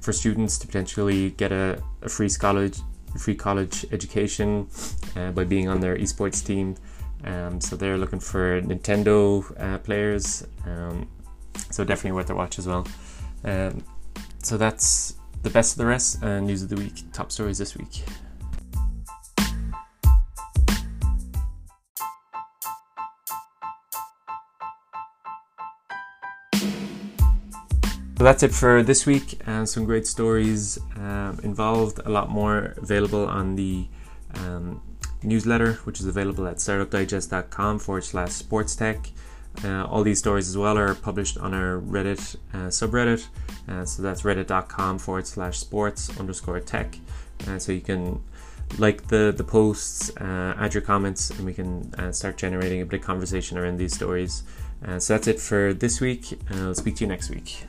for 0.00 0.12
students 0.12 0.58
to 0.58 0.66
potentially 0.66 1.30
get 1.30 1.52
a, 1.52 1.82
a 2.02 2.08
free 2.08 2.30
college 2.30 2.78
free 3.18 3.34
college 3.34 3.84
education 3.92 4.68
uh, 5.16 5.30
by 5.32 5.44
being 5.44 5.68
on 5.68 5.80
their 5.80 5.96
esports 5.96 6.44
team. 6.44 6.76
Um, 7.24 7.60
so 7.60 7.76
they're 7.76 7.98
looking 7.98 8.20
for 8.20 8.62
Nintendo 8.62 9.44
uh, 9.60 9.78
players. 9.78 10.46
So 11.70 11.84
definitely 11.84 12.12
worth 12.12 12.30
a 12.30 12.34
watch 12.34 12.58
as 12.58 12.66
well. 12.66 12.86
Um, 13.44 13.84
so 14.42 14.56
that's 14.56 15.14
the 15.42 15.50
best 15.50 15.72
of 15.72 15.78
the 15.78 15.86
rest 15.86 16.22
and 16.22 16.46
news 16.46 16.62
of 16.62 16.68
the 16.68 16.76
week. 16.76 17.12
Top 17.12 17.30
stories 17.32 17.58
this 17.58 17.76
week. 17.76 18.04
So 28.20 28.24
that's 28.24 28.42
it 28.42 28.52
for 28.52 28.82
this 28.82 29.06
week. 29.06 29.40
and 29.46 29.66
some 29.66 29.86
great 29.86 30.06
stories 30.06 30.78
um, 30.96 31.40
involved. 31.42 32.00
A 32.04 32.10
lot 32.10 32.28
more 32.28 32.74
available 32.76 33.24
on 33.24 33.56
the 33.56 33.88
um, 34.34 34.82
newsletter, 35.22 35.74
which 35.84 36.00
is 36.00 36.06
available 36.06 36.46
at 36.46 36.56
startupdigest.com 36.56 37.78
forward 37.78 38.04
slash 38.04 38.32
sports 38.32 38.76
tech. 38.76 39.08
Uh, 39.64 39.84
all 39.84 40.02
these 40.02 40.18
stories 40.18 40.48
as 40.48 40.56
well 40.56 40.78
are 40.78 40.94
published 40.94 41.36
on 41.38 41.52
our 41.54 41.80
Reddit 41.80 42.36
uh, 42.54 42.68
subreddit. 42.68 43.26
Uh, 43.68 43.84
so 43.84 44.02
that's 44.02 44.22
reddit.com 44.22 44.98
forward 44.98 45.26
slash 45.26 45.58
sports 45.58 46.18
underscore 46.18 46.60
tech. 46.60 46.96
Uh, 47.46 47.58
so 47.58 47.72
you 47.72 47.80
can 47.80 48.22
like 48.78 49.08
the, 49.08 49.34
the 49.36 49.44
posts, 49.44 50.12
add 50.18 50.72
your 50.72 50.82
comments, 50.82 51.30
and 51.30 51.44
we 51.44 51.52
can 51.52 52.12
start 52.12 52.36
generating 52.36 52.80
a 52.80 52.86
bit 52.86 53.00
of 53.00 53.06
conversation 53.06 53.58
around 53.58 53.78
these 53.78 53.94
stories. 53.94 54.44
so 54.98 55.14
that's 55.14 55.26
it 55.26 55.40
for 55.40 55.74
this 55.74 56.00
week, 56.00 56.38
and 56.48 56.60
I'll 56.60 56.74
speak 56.74 56.96
to 56.96 57.04
you 57.04 57.08
next 57.08 57.30
week. 57.30 57.64